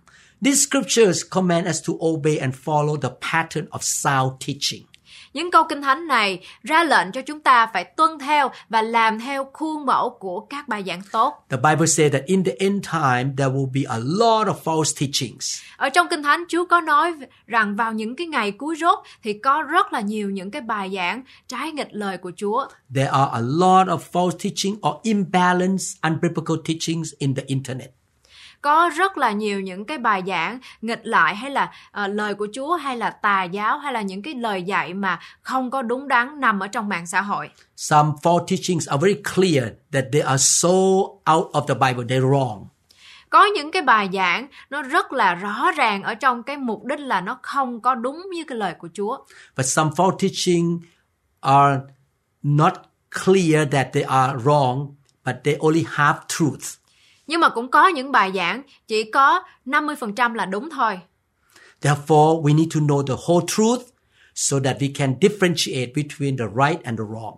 These 0.44 0.56
scriptures 0.56 1.22
command 1.30 1.68
us 1.68 1.88
to 1.88 1.92
obey 2.06 2.36
and 2.36 2.54
follow 2.64 2.96
the 2.96 3.08
pattern 3.32 3.66
of 3.70 3.78
sound 3.80 4.32
teaching. 4.46 4.82
Những 5.32 5.50
câu 5.50 5.64
kinh 5.68 5.82
thánh 5.82 6.06
này 6.06 6.40
ra 6.62 6.84
lệnh 6.84 7.12
cho 7.12 7.22
chúng 7.22 7.40
ta 7.40 7.66
phải 7.72 7.84
tuân 7.84 8.18
theo 8.18 8.50
và 8.68 8.82
làm 8.82 9.18
theo 9.20 9.50
khuôn 9.52 9.86
mẫu 9.86 10.16
của 10.20 10.40
các 10.40 10.68
bài 10.68 10.82
giảng 10.86 11.00
tốt. 11.12 11.46
The 11.48 11.56
Bible 11.56 11.86
says 11.86 12.12
that 12.12 12.24
in 12.26 12.44
the 12.44 12.52
end 12.58 12.86
time 12.92 13.34
there 13.36 13.54
will 13.54 13.72
be 13.74 13.80
a 13.88 13.98
lot 13.98 14.46
of 14.46 14.54
false 14.64 15.00
teachings. 15.00 15.60
Ở 15.76 15.88
trong 15.88 16.06
kinh 16.10 16.22
thánh 16.22 16.44
Chúa 16.48 16.64
có 16.64 16.80
nói 16.80 17.14
rằng 17.46 17.76
vào 17.76 17.92
những 17.92 18.16
cái 18.16 18.26
ngày 18.26 18.50
cuối 18.50 18.76
rốt 18.80 18.98
thì 19.22 19.32
có 19.32 19.62
rất 19.62 19.92
là 19.92 20.00
nhiều 20.00 20.30
những 20.30 20.50
cái 20.50 20.62
bài 20.62 20.90
giảng 20.94 21.22
trái 21.48 21.72
nghịch 21.72 21.88
lời 21.90 22.16
của 22.16 22.32
Chúa. 22.36 22.66
There 22.94 23.08
are 23.08 23.30
a 23.32 23.40
lot 23.40 23.88
of 23.88 23.98
false 24.12 24.38
teaching 24.38 24.74
or 24.74 24.94
imbalanced, 25.02 25.98
unbiblical 26.02 26.56
teachings 26.64 27.12
in 27.18 27.34
the 27.34 27.42
internet. 27.46 27.90
Có 28.62 28.90
rất 28.96 29.18
là 29.18 29.32
nhiều 29.32 29.60
những 29.60 29.84
cái 29.84 29.98
bài 29.98 30.22
giảng 30.26 30.58
nghịch 30.82 31.00
lại 31.06 31.36
hay 31.36 31.50
là 31.50 31.72
ờ, 31.90 32.06
lời 32.06 32.34
của 32.34 32.48
Chúa 32.54 32.76
hay 32.76 32.96
là 32.96 33.10
tà 33.10 33.44
giáo 33.44 33.78
hay 33.78 33.92
là 33.92 34.02
những 34.02 34.22
cái 34.22 34.34
lời 34.34 34.62
dạy 34.62 34.94
mà 34.94 35.20
không 35.42 35.70
có 35.70 35.82
đúng 35.82 36.08
đắn 36.08 36.40
nằm 36.40 36.60
ở 36.60 36.66
trong 36.66 36.88
mạng 36.88 37.06
xã 37.06 37.20
hội. 37.20 37.50
Some 37.76 38.10
false 38.22 38.46
teachings 38.46 38.88
are 38.88 39.00
very 39.00 39.22
clear 39.34 39.68
that 39.92 40.04
they 40.12 40.22
are 40.22 40.38
so 40.38 40.68
out 41.32 41.52
of 41.52 41.66
the 41.66 41.74
Bible, 41.74 42.04
they're 42.16 42.30
wrong. 42.30 42.64
Có 43.30 43.44
những 43.44 43.70
cái 43.70 43.82
bài 43.82 44.08
giảng 44.12 44.46
nó 44.70 44.82
rất 44.82 45.12
là 45.12 45.34
rõ 45.34 45.70
ràng 45.76 46.02
ở 46.02 46.14
trong 46.14 46.42
cái 46.42 46.56
mục 46.56 46.84
đích 46.84 47.00
là 47.00 47.20
nó 47.20 47.38
không 47.42 47.80
có 47.80 47.94
đúng 47.94 48.26
như 48.34 48.44
cái 48.44 48.58
lời 48.58 48.74
của 48.78 48.88
Chúa. 48.94 49.18
But 49.56 49.66
some 49.66 49.90
false 49.96 50.16
teaching 50.18 50.80
are 51.40 51.80
not 52.42 52.72
clear 53.24 53.68
that 53.72 53.88
they 53.92 54.02
are 54.02 54.32
wrong, 54.44 54.94
but 55.24 55.34
they 55.44 55.56
only 55.60 55.84
have 55.88 56.18
truth. 56.28 56.81
Nhưng 57.26 57.40
mà 57.40 57.48
cũng 57.48 57.70
có 57.70 57.88
những 57.88 58.12
bài 58.12 58.32
giảng 58.34 58.62
chỉ 58.88 59.10
có 59.10 59.42
50% 59.66 60.34
là 60.34 60.46
đúng 60.46 60.70
thôi. 60.70 60.98
Therefore, 61.82 62.42
we 62.42 62.56
need 62.56 62.74
to 62.74 62.80
know 62.80 63.02
the 63.06 63.14
whole 63.26 63.46
truth 63.46 63.82
so 64.34 64.56
that 64.64 64.76
we 64.78 64.90
can 64.94 65.14
differentiate 65.20 65.92
between 65.94 66.36
the 66.36 66.44
right 66.54 66.82
and 66.84 66.98
the 66.98 67.04
wrong. 67.04 67.36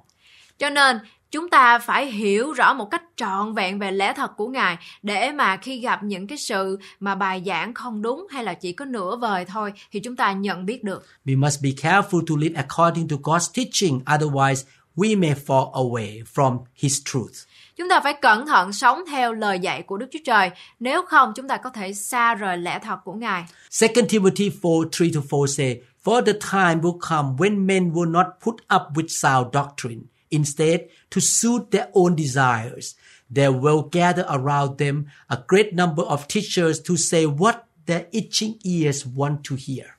Cho 0.58 0.70
nên 0.70 0.98
chúng 1.30 1.50
ta 1.50 1.78
phải 1.78 2.06
hiểu 2.06 2.52
rõ 2.52 2.74
một 2.74 2.88
cách 2.90 3.02
trọn 3.16 3.54
vẹn 3.54 3.78
về 3.78 3.90
lẽ 3.90 4.12
thật 4.16 4.30
của 4.36 4.46
Ngài 4.48 4.76
để 5.02 5.32
mà 5.32 5.56
khi 5.56 5.80
gặp 5.80 6.02
những 6.02 6.26
cái 6.26 6.38
sự 6.38 6.78
mà 7.00 7.14
bài 7.14 7.42
giảng 7.46 7.74
không 7.74 8.02
đúng 8.02 8.26
hay 8.30 8.44
là 8.44 8.54
chỉ 8.54 8.72
có 8.72 8.84
nửa 8.84 9.16
vời 9.16 9.44
thôi 9.44 9.72
thì 9.92 10.00
chúng 10.00 10.16
ta 10.16 10.32
nhận 10.32 10.66
biết 10.66 10.84
được. 10.84 11.06
We 11.24 11.40
must 11.40 11.62
be 11.62 11.70
careful 11.70 12.20
to 12.28 12.34
live 12.38 12.62
according 12.62 13.08
to 13.08 13.16
God's 13.16 13.52
teaching, 13.54 14.00
otherwise, 14.04 14.62
we 14.96 15.18
may 15.20 15.34
fall 15.46 15.72
away 15.72 16.22
from 16.34 16.58
His 16.74 17.00
truth. 17.04 17.34
Chúng 17.76 17.88
ta 17.88 18.00
phải 18.00 18.14
cẩn 18.22 18.46
thận 18.46 18.72
sống 18.72 19.02
theo 19.10 19.32
lời 19.32 19.58
dạy 19.58 19.82
của 19.82 19.96
Đức 19.96 20.06
Chúa 20.12 20.18
Trời, 20.24 20.50
nếu 20.80 21.02
không 21.02 21.32
chúng 21.36 21.48
ta 21.48 21.56
có 21.56 21.70
thể 21.70 21.92
xa 21.92 22.34
rời 22.34 22.58
lẽ 22.58 22.78
thật 22.78 22.96
của 23.04 23.12
Ngài. 23.12 23.44
2 23.80 23.90
Timothy 24.08 24.50
4 24.62 24.88
3 25.00 25.06
to 25.14 25.20
4 25.30 25.48
say, 25.48 25.80
For 26.04 26.24
the 26.24 26.32
time 26.32 26.80
will 26.82 26.98
come 27.10 27.28
when 27.38 27.66
men 27.66 27.92
will 27.92 28.10
not 28.10 28.26
put 28.44 28.54
up 28.76 28.82
with 28.94 29.08
sound 29.08 29.46
doctrine. 29.52 30.00
Instead, 30.30 30.80
to 31.10 31.20
suit 31.20 31.70
their 31.70 31.86
own 31.92 32.16
desires, 32.16 32.96
they 33.34 33.48
will 33.48 33.88
gather 33.92 34.24
around 34.28 34.78
them 34.78 35.04
a 35.28 35.38
great 35.46 35.72
number 35.74 36.02
of 36.02 36.26
teachers 36.28 36.80
to 36.88 36.96
say 36.96 37.26
what 37.26 37.54
their 37.86 38.06
itching 38.12 38.54
ears 38.64 39.06
want 39.06 39.42
to 39.44 39.54
hear. 39.56 39.98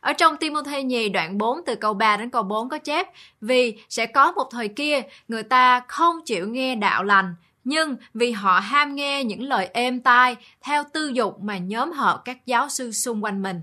Ở 0.00 0.12
trong 0.12 0.36
Timothy 0.36 0.82
nhì 0.82 1.08
đoạn 1.08 1.38
4 1.38 1.58
từ 1.66 1.74
câu 1.74 1.94
3 1.94 2.16
đến 2.16 2.30
câu 2.30 2.42
4 2.42 2.68
có 2.68 2.78
chép 2.78 3.06
Vì 3.40 3.78
sẽ 3.88 4.06
có 4.06 4.32
một 4.32 4.48
thời 4.50 4.68
kia 4.68 5.02
người 5.28 5.42
ta 5.42 5.80
không 5.88 6.16
chịu 6.26 6.48
nghe 6.48 6.74
đạo 6.74 7.04
lành 7.04 7.34
nhưng 7.64 7.96
vì 8.14 8.30
họ 8.30 8.58
ham 8.60 8.94
nghe 8.94 9.24
những 9.24 9.42
lời 9.42 9.70
êm 9.72 10.00
tai 10.00 10.36
theo 10.60 10.84
tư 10.92 11.12
dục 11.14 11.40
mà 11.42 11.58
nhóm 11.58 11.92
họ 11.92 12.22
các 12.24 12.46
giáo 12.46 12.68
sư 12.68 12.92
xung 12.92 13.24
quanh 13.24 13.42
mình. 13.42 13.60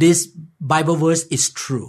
This 0.00 0.28
Bible 0.60 0.94
verse 1.00 1.26
is 1.28 1.50
true. 1.54 1.86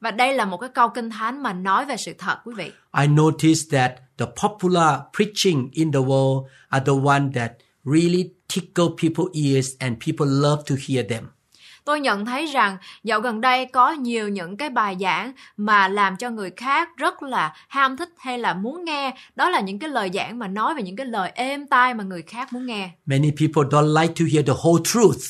Và 0.00 0.10
đây 0.10 0.34
là 0.34 0.44
một 0.44 0.56
cái 0.56 0.70
câu 0.74 0.88
kinh 0.88 1.10
thánh 1.10 1.42
mà 1.42 1.52
nói 1.52 1.86
về 1.86 1.96
sự 1.96 2.12
thật 2.18 2.38
quý 2.44 2.54
vị. 2.56 2.72
I 3.00 3.06
noticed 3.06 3.72
that 3.72 3.92
the 4.18 4.26
popular 4.26 4.98
preaching 5.16 5.68
in 5.72 5.92
the 5.92 6.00
world 6.00 6.44
are 6.68 6.84
the 6.86 6.92
one 7.04 7.30
that 7.34 7.52
really 7.84 8.30
tickle 8.54 8.88
people's 9.02 9.30
ears 9.32 9.70
and 9.78 9.96
people 10.06 10.26
love 10.26 10.62
to 10.68 10.74
hear 10.88 11.10
them. 11.10 11.24
Tôi 11.88 12.00
nhận 12.00 12.26
thấy 12.26 12.46
rằng 12.46 12.76
dạo 13.04 13.20
gần 13.20 13.40
đây 13.40 13.66
có 13.66 13.90
nhiều 13.90 14.28
những 14.28 14.56
cái 14.56 14.70
bài 14.70 14.96
giảng 15.00 15.32
mà 15.56 15.88
làm 15.88 16.16
cho 16.16 16.30
người 16.30 16.50
khác 16.56 16.88
rất 16.96 17.22
là 17.22 17.54
ham 17.68 17.96
thích 17.96 18.08
hay 18.18 18.38
là 18.38 18.54
muốn 18.54 18.84
nghe. 18.84 19.14
Đó 19.36 19.48
là 19.48 19.60
những 19.60 19.78
cái 19.78 19.90
lời 19.90 20.10
giảng 20.14 20.38
mà 20.38 20.48
nói 20.48 20.74
về 20.74 20.82
những 20.82 20.96
cái 20.96 21.06
lời 21.06 21.32
êm 21.34 21.66
tai 21.66 21.94
mà 21.94 22.04
người 22.04 22.22
khác 22.22 22.52
muốn 22.52 22.66
nghe. 22.66 22.90
Many 23.06 23.30
people 23.30 23.62
don't 23.70 24.00
like 24.00 24.14
to 24.18 24.24
hear 24.32 24.46
the 24.46 24.52
whole 24.52 24.82
truth 24.84 25.22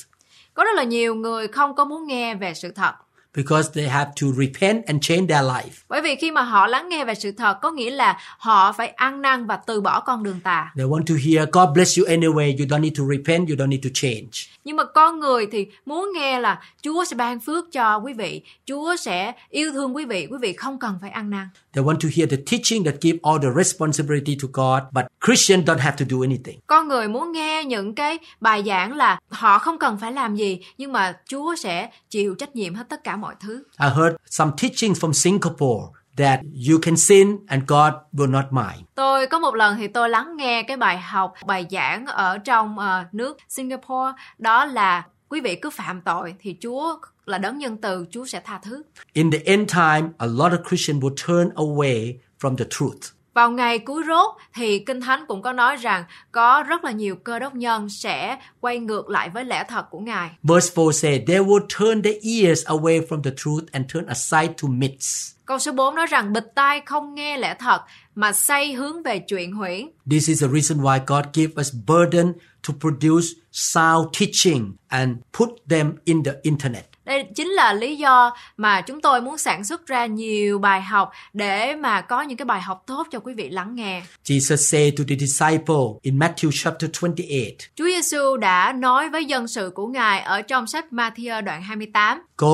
Có 0.54 0.64
rất 0.64 0.74
là 0.76 0.82
nhiều 0.82 1.14
người 1.14 1.48
không 1.48 1.74
có 1.74 1.84
muốn 1.84 2.06
nghe 2.06 2.34
về 2.34 2.54
sự 2.54 2.70
thật. 2.70 2.92
because 3.34 3.70
they 3.74 3.88
have 3.88 4.10
to 4.20 4.26
repent 4.36 4.86
and 4.86 5.02
change 5.02 5.26
their 5.34 5.44
life. 5.44 5.84
Bởi 5.88 6.00
vì 6.00 6.16
khi 6.16 6.30
mà 6.30 6.42
họ 6.42 6.66
lắng 6.66 6.88
nghe 6.88 7.04
về 7.04 7.14
sự 7.14 7.32
thật 7.32 7.58
có 7.62 7.70
nghĩa 7.70 7.90
là 7.90 8.18
họ 8.38 8.72
phải 8.72 8.88
ăn 8.88 9.22
năn 9.22 9.46
và 9.46 9.56
từ 9.56 9.80
bỏ 9.80 10.00
con 10.00 10.22
đường 10.22 10.40
tà. 10.40 10.72
They 10.76 10.86
want 10.86 11.04
to 11.06 11.14
hear 11.14 11.48
God 11.52 11.68
bless 11.74 11.98
you 11.98 12.06
anyway. 12.06 12.58
You 12.58 12.66
don't 12.66 12.80
need 12.80 12.98
to 12.98 13.04
repent. 13.04 13.48
You 13.48 13.56
don't 13.56 13.68
need 13.68 13.84
to 13.84 13.90
change. 13.94 14.30
Nhưng 14.68 14.76
mà 14.76 14.84
con 14.84 15.20
người 15.20 15.46
thì 15.52 15.66
muốn 15.86 16.12
nghe 16.14 16.40
là 16.40 16.60
Chúa 16.82 17.04
sẽ 17.04 17.16
ban 17.16 17.40
phước 17.40 17.72
cho 17.72 17.98
quý 17.98 18.12
vị, 18.12 18.42
Chúa 18.66 18.96
sẽ 18.96 19.32
yêu 19.50 19.72
thương 19.72 19.96
quý 19.96 20.04
vị, 20.04 20.26
quý 20.30 20.38
vị 20.42 20.52
không 20.52 20.78
cần 20.78 20.98
phải 21.00 21.10
ăn 21.10 21.30
năn. 21.30 21.48
They 21.72 21.84
want 21.84 21.96
to 21.96 22.08
hear 22.16 22.30
the 22.30 22.36
teaching 22.36 22.84
that 22.84 22.94
give 23.00 23.18
all 23.22 23.38
the 23.42 23.48
responsibility 23.56 24.36
to 24.42 24.48
God, 24.52 24.82
but 24.92 25.04
Christians 25.26 25.68
don't 25.68 25.78
have 25.78 25.96
to 25.98 26.04
do 26.10 26.16
anything. 26.22 26.58
Con 26.66 26.88
người 26.88 27.08
muốn 27.08 27.32
nghe 27.32 27.64
những 27.64 27.94
cái 27.94 28.18
bài 28.40 28.62
giảng 28.66 28.96
là 28.96 29.18
họ 29.28 29.58
không 29.58 29.78
cần 29.78 29.98
phải 30.00 30.12
làm 30.12 30.36
gì 30.36 30.60
nhưng 30.78 30.92
mà 30.92 31.16
Chúa 31.28 31.54
sẽ 31.56 31.90
chịu 32.10 32.34
trách 32.34 32.56
nhiệm 32.56 32.74
hết 32.74 32.88
tất 32.88 33.04
cả 33.04 33.16
mọi 33.16 33.34
thứ. 33.40 33.62
I 33.80 33.88
heard 33.96 34.16
some 34.26 34.52
teachings 34.62 35.04
from 35.04 35.12
Singapore 35.12 35.97
that 36.18 36.40
you 36.70 36.78
can 36.82 36.96
sin 36.96 37.36
and 37.46 37.62
God 37.66 37.92
will 38.12 38.30
not 38.30 38.44
mind. 38.50 38.84
Tôi 38.94 39.26
có 39.26 39.38
một 39.38 39.54
lần 39.54 39.76
thì 39.76 39.88
tôi 39.88 40.08
lắng 40.08 40.36
nghe 40.36 40.62
cái 40.62 40.76
bài 40.76 40.98
học, 40.98 41.34
bài 41.46 41.66
giảng 41.70 42.06
ở 42.06 42.38
trong 42.38 42.78
ờ, 42.78 43.04
nước 43.12 43.38
Singapore 43.48 44.12
đó 44.38 44.64
là 44.64 45.04
quý 45.28 45.40
vị 45.40 45.56
cứ 45.62 45.70
phạm 45.70 46.00
tội 46.00 46.34
thì 46.40 46.56
Chúa 46.62 46.98
là 47.26 47.38
đấng 47.38 47.58
nhân 47.58 47.76
từ, 47.76 48.06
Chúa 48.10 48.24
sẽ 48.24 48.40
tha 48.44 48.60
thứ. 48.62 48.82
In 49.12 49.30
the 49.30 49.38
end 49.44 49.72
time, 49.74 50.08
a 50.18 50.26
lot 50.26 50.52
of 50.52 50.62
Christians 50.68 51.02
will 51.04 51.14
turn 51.26 51.54
away 51.54 52.14
from 52.40 52.56
the 52.56 52.64
truth. 52.70 53.17
Vào 53.38 53.50
ngày 53.50 53.78
cuối 53.78 54.02
rốt 54.06 54.36
thì 54.54 54.78
Kinh 54.78 55.00
Thánh 55.00 55.24
cũng 55.28 55.42
có 55.42 55.52
nói 55.52 55.76
rằng 55.76 56.04
có 56.32 56.64
rất 56.68 56.84
là 56.84 56.90
nhiều 56.90 57.16
cơ 57.16 57.38
đốc 57.38 57.54
nhân 57.54 57.88
sẽ 57.88 58.38
quay 58.60 58.78
ngược 58.78 59.08
lại 59.08 59.30
với 59.30 59.44
lẽ 59.44 59.64
thật 59.68 59.86
của 59.90 59.98
Ngài. 59.98 60.30
Verse 60.42 60.72
4 60.76 60.92
says, 60.92 61.20
They 61.26 61.38
will 61.38 61.66
turn 61.78 62.02
their 62.02 62.16
ears 62.22 62.66
away 62.66 63.06
from 63.08 63.22
the 63.22 63.30
truth 63.36 63.64
and 63.72 63.94
turn 63.94 64.06
aside 64.06 64.54
to 64.62 64.68
myths. 64.68 65.32
Câu 65.44 65.58
số 65.58 65.72
4 65.72 65.94
nói 65.94 66.06
rằng 66.06 66.32
bịch 66.32 66.46
tai 66.54 66.80
không 66.86 67.14
nghe 67.14 67.36
lẽ 67.36 67.56
thật 67.58 67.80
mà 68.14 68.32
say 68.32 68.72
hướng 68.72 69.02
về 69.02 69.18
chuyện 69.18 69.52
huyễn. 69.52 69.88
This 70.10 70.28
is 70.28 70.42
the 70.42 70.48
reason 70.48 70.78
why 70.78 71.00
God 71.06 71.24
gave 71.34 71.52
us 71.60 71.74
burden 71.86 72.32
to 72.68 72.74
produce 72.80 73.26
sound 73.52 74.06
teaching 74.20 74.72
and 74.88 75.16
put 75.38 75.48
them 75.70 75.92
in 76.04 76.24
the 76.24 76.32
internet. 76.42 76.84
Đây 77.08 77.24
chính 77.34 77.48
là 77.48 77.72
lý 77.72 77.96
do 77.96 78.34
mà 78.56 78.80
chúng 78.80 79.00
tôi 79.00 79.20
muốn 79.20 79.38
sản 79.38 79.64
xuất 79.64 79.86
ra 79.86 80.06
nhiều 80.06 80.58
bài 80.58 80.82
học 80.82 81.10
để 81.32 81.76
mà 81.76 82.00
có 82.00 82.22
những 82.22 82.36
cái 82.36 82.44
bài 82.44 82.60
học 82.60 82.82
tốt 82.86 83.06
cho 83.10 83.18
quý 83.18 83.34
vị 83.34 83.48
lắng 83.48 83.74
nghe. 83.74 84.02
Jesus 84.24 84.56
said 84.56 84.94
to 84.98 85.04
the 85.08 85.16
disciple 85.16 85.84
in 86.02 86.18
Matthew 86.18 86.50
chapter 86.52 86.90
28, 87.02 87.68
Chúa 87.74 87.84
Giêsu 87.84 88.36
đã 88.36 88.72
nói 88.72 89.08
với 89.08 89.24
dân 89.24 89.48
sự 89.48 89.72
của 89.74 89.86
Ngài 89.86 90.20
ở 90.20 90.42
trong 90.42 90.66
sách 90.66 90.84
Matthew 90.90 91.42
đoạn 91.42 91.62
28. 91.62 92.22
Go 92.36 92.48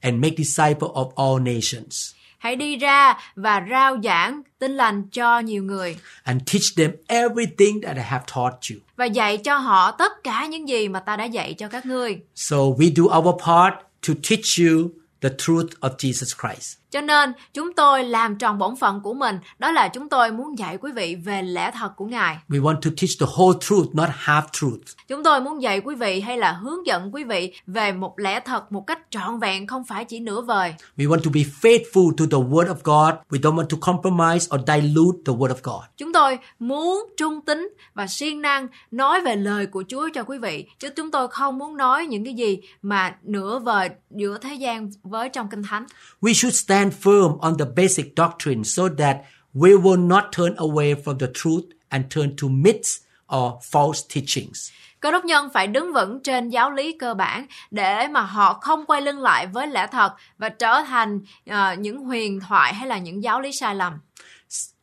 and 0.00 0.14
make 0.14 0.34
disciples 0.38 0.90
of 0.90 1.10
all 1.16 1.54
nations 1.54 2.12
Hãy 2.38 2.56
đi 2.56 2.76
ra 2.76 3.18
và 3.34 3.66
rao 3.70 3.96
giảng 4.04 4.42
tin 4.58 4.76
lành 4.76 5.08
cho 5.12 5.40
nhiều 5.40 5.62
người 5.62 5.96
and 6.22 6.42
teach 6.52 6.62
them 6.76 6.90
everything 7.06 7.80
that 7.82 7.96
I 7.96 8.02
have 8.02 8.24
taught 8.34 8.54
you. 8.70 8.80
và 8.96 9.04
dạy 9.04 9.36
cho 9.36 9.56
họ 9.56 9.90
tất 9.90 10.12
cả 10.24 10.46
những 10.46 10.68
gì 10.68 10.88
mà 10.88 11.00
ta 11.00 11.16
đã 11.16 11.24
dạy 11.24 11.54
cho 11.54 11.68
các 11.68 11.86
ngươi. 11.86 12.18
So 12.34 12.56
we 12.56 12.92
do 12.96 13.18
our 13.18 13.42
part 13.46 13.74
to 14.02 14.14
teach 14.14 14.58
you 14.58 15.00
the 15.20 15.30
truth 15.30 15.74
of 15.82 15.98
Jesus 15.98 16.34
Christ. 16.34 16.79
Cho 16.90 17.00
nên 17.00 17.32
chúng 17.54 17.72
tôi 17.72 18.04
làm 18.04 18.36
tròn 18.36 18.58
bổn 18.58 18.76
phận 18.76 19.00
của 19.00 19.14
mình, 19.14 19.38
đó 19.58 19.70
là 19.70 19.88
chúng 19.88 20.08
tôi 20.08 20.32
muốn 20.32 20.58
dạy 20.58 20.76
quý 20.76 20.92
vị 20.92 21.16
về 21.24 21.42
lẽ 21.42 21.70
thật 21.74 21.96
của 21.96 22.06
Ngài. 22.06 22.38
We 22.48 22.62
want 22.62 22.74
to 22.74 22.90
teach 23.00 23.10
the 23.20 23.26
whole 23.26 23.58
truth, 23.60 23.94
not 23.94 24.08
half 24.24 24.42
truth. 24.52 24.80
Chúng 25.08 25.22
tôi 25.22 25.40
muốn 25.40 25.62
dạy 25.62 25.80
quý 25.80 25.94
vị 25.94 26.20
hay 26.20 26.38
là 26.38 26.52
hướng 26.52 26.86
dẫn 26.86 27.14
quý 27.14 27.24
vị 27.24 27.52
về 27.66 27.92
một 27.92 28.18
lẽ 28.18 28.40
thật 28.40 28.72
một 28.72 28.86
cách 28.86 28.98
trọn 29.10 29.38
vẹn 29.38 29.66
không 29.66 29.84
phải 29.84 30.04
chỉ 30.04 30.20
nửa 30.20 30.40
vời. 30.40 30.74
We 30.96 31.08
want 31.08 31.20
to 31.24 31.30
be 31.34 31.40
faithful 31.60 32.10
to 32.16 32.24
the 32.30 32.38
Word 32.38 32.66
of 32.66 32.80
God. 32.84 33.14
We 33.30 33.40
don't 33.40 33.56
want 33.56 33.66
to 33.68 33.76
compromise 33.80 34.46
or 34.54 34.60
dilute 34.66 35.18
the 35.26 35.32
Word 35.32 35.48
of 35.48 35.60
God. 35.62 35.84
Chúng 35.96 36.12
tôi 36.12 36.38
muốn 36.58 37.06
trung 37.16 37.40
tín 37.40 37.68
và 37.94 38.06
siêng 38.06 38.42
năng 38.42 38.68
nói 38.90 39.20
về 39.20 39.36
lời 39.36 39.66
của 39.66 39.84
Chúa 39.88 40.08
cho 40.14 40.22
quý 40.22 40.38
vị, 40.38 40.66
chứ 40.78 40.88
chúng 40.96 41.10
tôi 41.10 41.28
không 41.28 41.58
muốn 41.58 41.76
nói 41.76 42.06
những 42.06 42.24
cái 42.24 42.34
gì 42.34 42.58
mà 42.82 43.16
nửa 43.22 43.58
vời 43.58 43.90
giữa 44.10 44.38
thế 44.38 44.54
gian 44.54 44.90
với 45.02 45.28
trong 45.28 45.48
Kinh 45.50 45.62
Thánh. 45.62 45.86
We 46.20 46.32
should 46.32 46.56
stand 46.64 46.79
firm 46.88 47.38
on 47.40 47.56
the 47.58 47.66
basic 47.76 48.14
doctrine 48.14 48.64
so 48.64 48.88
that 48.88 49.16
we 49.54 49.76
will 49.76 49.98
not 49.98 50.32
turn 50.32 50.54
away 50.56 50.94
from 50.94 51.18
the 51.18 51.26
truth 51.26 51.64
and 51.90 52.04
turn 52.10 52.36
to 52.36 52.48
myths 52.48 53.00
or 53.28 53.60
false 53.72 54.02
teachings. 54.14 54.70
Cơ 55.00 55.10
đốc 55.10 55.24
nhân 55.24 55.48
phải 55.54 55.66
đứng 55.66 55.92
vững 55.92 56.20
trên 56.22 56.48
giáo 56.48 56.70
lý 56.70 56.96
cơ 56.98 57.14
bản 57.14 57.46
để 57.70 58.08
mà 58.08 58.20
họ 58.20 58.58
không 58.60 58.86
quay 58.86 59.02
lưng 59.02 59.18
lại 59.18 59.46
với 59.46 59.66
lẽ 59.66 59.86
thật 59.92 60.12
và 60.38 60.48
trở 60.48 60.82
thành 60.86 61.20
ờ, 61.46 61.74
những 61.74 61.98
huyền 61.98 62.40
thoại 62.40 62.74
hay 62.74 62.88
là 62.88 62.98
những 62.98 63.22
giáo 63.22 63.40
lý 63.40 63.52
sai 63.52 63.74
lầm. 63.74 63.92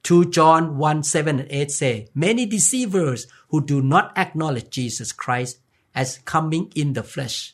2 0.09 0.19
John 0.31 0.77
1 0.77 1.01
7 1.13 1.23
and 1.25 1.41
8 1.49 1.69
say, 1.69 2.05
Many 2.13 2.45
deceivers 2.51 3.25
who 3.49 3.59
do 3.67 3.81
not 3.81 4.05
acknowledge 4.15 4.69
Jesus 4.71 5.11
Christ 5.25 5.57
as 5.93 6.17
coming 6.33 6.69
in 6.73 6.93
the 6.93 7.01
flesh 7.01 7.53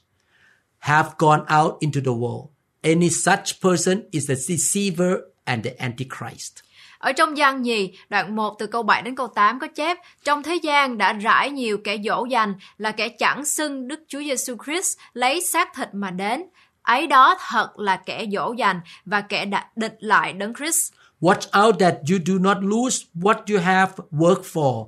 have 0.79 1.09
gone 1.17 1.45
out 1.59 1.77
into 1.81 2.01
the 2.01 2.11
world. 2.11 2.52
Any 2.83 3.09
such 3.09 3.61
person 3.61 4.01
is 4.11 4.29
a 4.29 4.35
deceiver 4.35 5.15
and 5.45 5.65
the 5.65 5.71
Antichrist. 5.77 6.53
Ở 6.97 7.11
trong 7.11 7.37
gian 7.37 7.61
nhì, 7.61 7.91
đoạn 8.09 8.35
1 8.35 8.55
từ 8.59 8.67
câu 8.67 8.83
7 8.83 9.01
đến 9.01 9.15
câu 9.15 9.27
8 9.27 9.59
có 9.59 9.67
chép, 9.67 9.97
trong 10.23 10.43
thế 10.43 10.55
gian 10.55 10.97
đã 10.97 11.13
rải 11.13 11.51
nhiều 11.51 11.77
kẻ 11.83 11.97
dỗ 12.05 12.25
dành 12.25 12.53
là 12.77 12.91
kẻ 12.91 13.09
chẳng 13.09 13.45
xưng 13.45 13.87
Đức 13.87 13.99
Chúa 14.07 14.19
Giêsu 14.19 14.55
Christ 14.65 14.97
lấy 15.13 15.41
xác 15.41 15.69
thịt 15.75 15.89
mà 15.93 16.11
đến. 16.11 16.43
Ấy 16.81 17.07
đó 17.07 17.37
thật 17.49 17.79
là 17.79 18.01
kẻ 18.05 18.25
dỗ 18.31 18.53
dành 18.57 18.81
và 19.05 19.21
kẻ 19.21 19.45
đã 19.45 19.67
địch 19.75 19.95
lại 19.99 20.33
đấng 20.33 20.53
Christ. 20.53 20.93
Watch 21.21 21.65
out 21.65 21.79
that 21.79 21.95
you 22.11 22.17
do 22.25 22.33
not 22.39 22.57
lose 22.61 23.05
what 23.15 23.53
you 23.53 23.59
have 23.59 23.93
worked 24.11 24.43
for, 24.53 24.87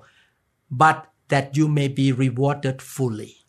but 0.69 0.95
that 1.29 1.45
you 1.59 1.67
may 1.67 1.87
be 1.87 2.03
rewarded 2.03 2.75
fully. 2.77 3.44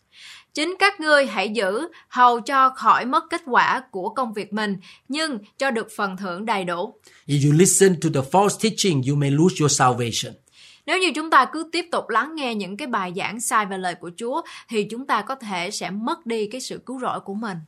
Chính 0.57 0.75
các 0.79 1.01
ngươi 1.01 1.27
hãy 1.27 1.49
giữ, 1.49 1.88
hầu 2.09 2.40
cho 2.40 2.71
khỏi 2.71 3.05
mất 3.05 3.25
kết 3.31 3.42
quả 3.47 3.83
của 3.90 4.09
công 4.09 4.33
việc 4.33 4.53
mình, 4.53 4.77
nhưng 5.09 5.38
cho 5.59 5.71
được 5.71 5.88
phần 5.97 6.16
thưởng 6.16 6.45
đầy 6.45 6.64
đủ. 6.64 6.95
If 7.27 7.49
you 7.49 7.59
listen 7.59 8.01
to 8.01 8.09
the 8.14 8.31
false 8.31 8.59
teaching, 8.62 9.03
you 9.09 9.16
may 9.16 9.31
lose 9.31 9.57
your 9.61 9.73
salvation. 9.73 10.35
Nếu 10.87 10.99
như 10.99 11.12
chúng 11.14 11.31
ta 11.31 11.47
cứ 11.53 11.69
tiếp 11.73 11.85
tục 11.92 12.09
lắng 12.09 12.35
nghe 12.35 12.55
những 12.55 12.77
cái 12.77 12.88
bài 12.88 13.12
giảng 13.16 13.40
sai 13.40 13.66
về 13.66 13.79
lời 13.79 13.95
của 13.95 14.11
Chúa, 14.16 14.42
thì 14.69 14.85
chúng 14.85 15.07
ta 15.07 15.23
có 15.23 15.35
thể 15.35 15.71
sẽ 15.71 15.90
mất 15.90 16.27
đi 16.27 16.49
cái 16.53 16.61
sự 16.61 16.81
cứu 16.87 17.01
rỗi 17.01 17.21
của 17.21 17.35
mình. 17.35 17.59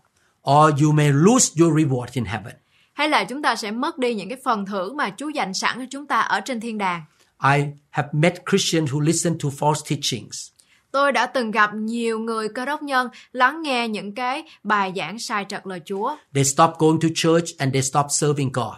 Or 0.50 0.82
you 0.82 0.92
may 0.92 1.10
lose 1.12 1.60
your 1.60 1.74
reward 1.74 2.06
in 2.12 2.24
heaven. 2.24 2.54
Hay 2.92 3.08
là 3.08 3.24
chúng 3.24 3.42
ta 3.42 3.56
sẽ 3.56 3.70
mất 3.70 3.98
đi 3.98 4.14
những 4.14 4.28
cái 4.28 4.38
phần 4.44 4.66
thưởng 4.66 4.96
mà 4.96 5.10
Chúa 5.16 5.28
dành 5.28 5.54
sẵn 5.54 5.78
cho 5.78 5.84
chúng 5.90 6.06
ta 6.06 6.20
ở 6.20 6.40
trên 6.40 6.60
thiên 6.60 6.78
đàng. 6.78 7.02
I 7.44 7.64
have 7.90 8.08
met 8.12 8.34
Christians 8.50 8.90
who 8.90 9.00
listen 9.00 9.38
to 9.38 9.48
false 9.48 9.82
teachings. 9.90 10.57
Tôi 10.90 11.12
đã 11.12 11.26
từng 11.26 11.50
gặp 11.50 11.74
nhiều 11.74 12.18
người 12.18 12.48
cơ 12.48 12.64
đốc 12.64 12.82
nhân 12.82 13.08
lắng 13.32 13.62
nghe 13.62 13.88
những 13.88 14.14
cái 14.14 14.44
bài 14.62 14.92
giảng 14.96 15.18
sai 15.18 15.46
trật 15.48 15.66
lời 15.66 15.80
Chúa. 15.84 16.16
They 16.34 16.44
stop 16.44 16.70
going 16.78 17.00
to 17.00 17.08
church 17.14 17.58
and 17.58 17.72
they 17.72 17.82
stop 17.82 18.06
serving 18.10 18.52
God. 18.52 18.74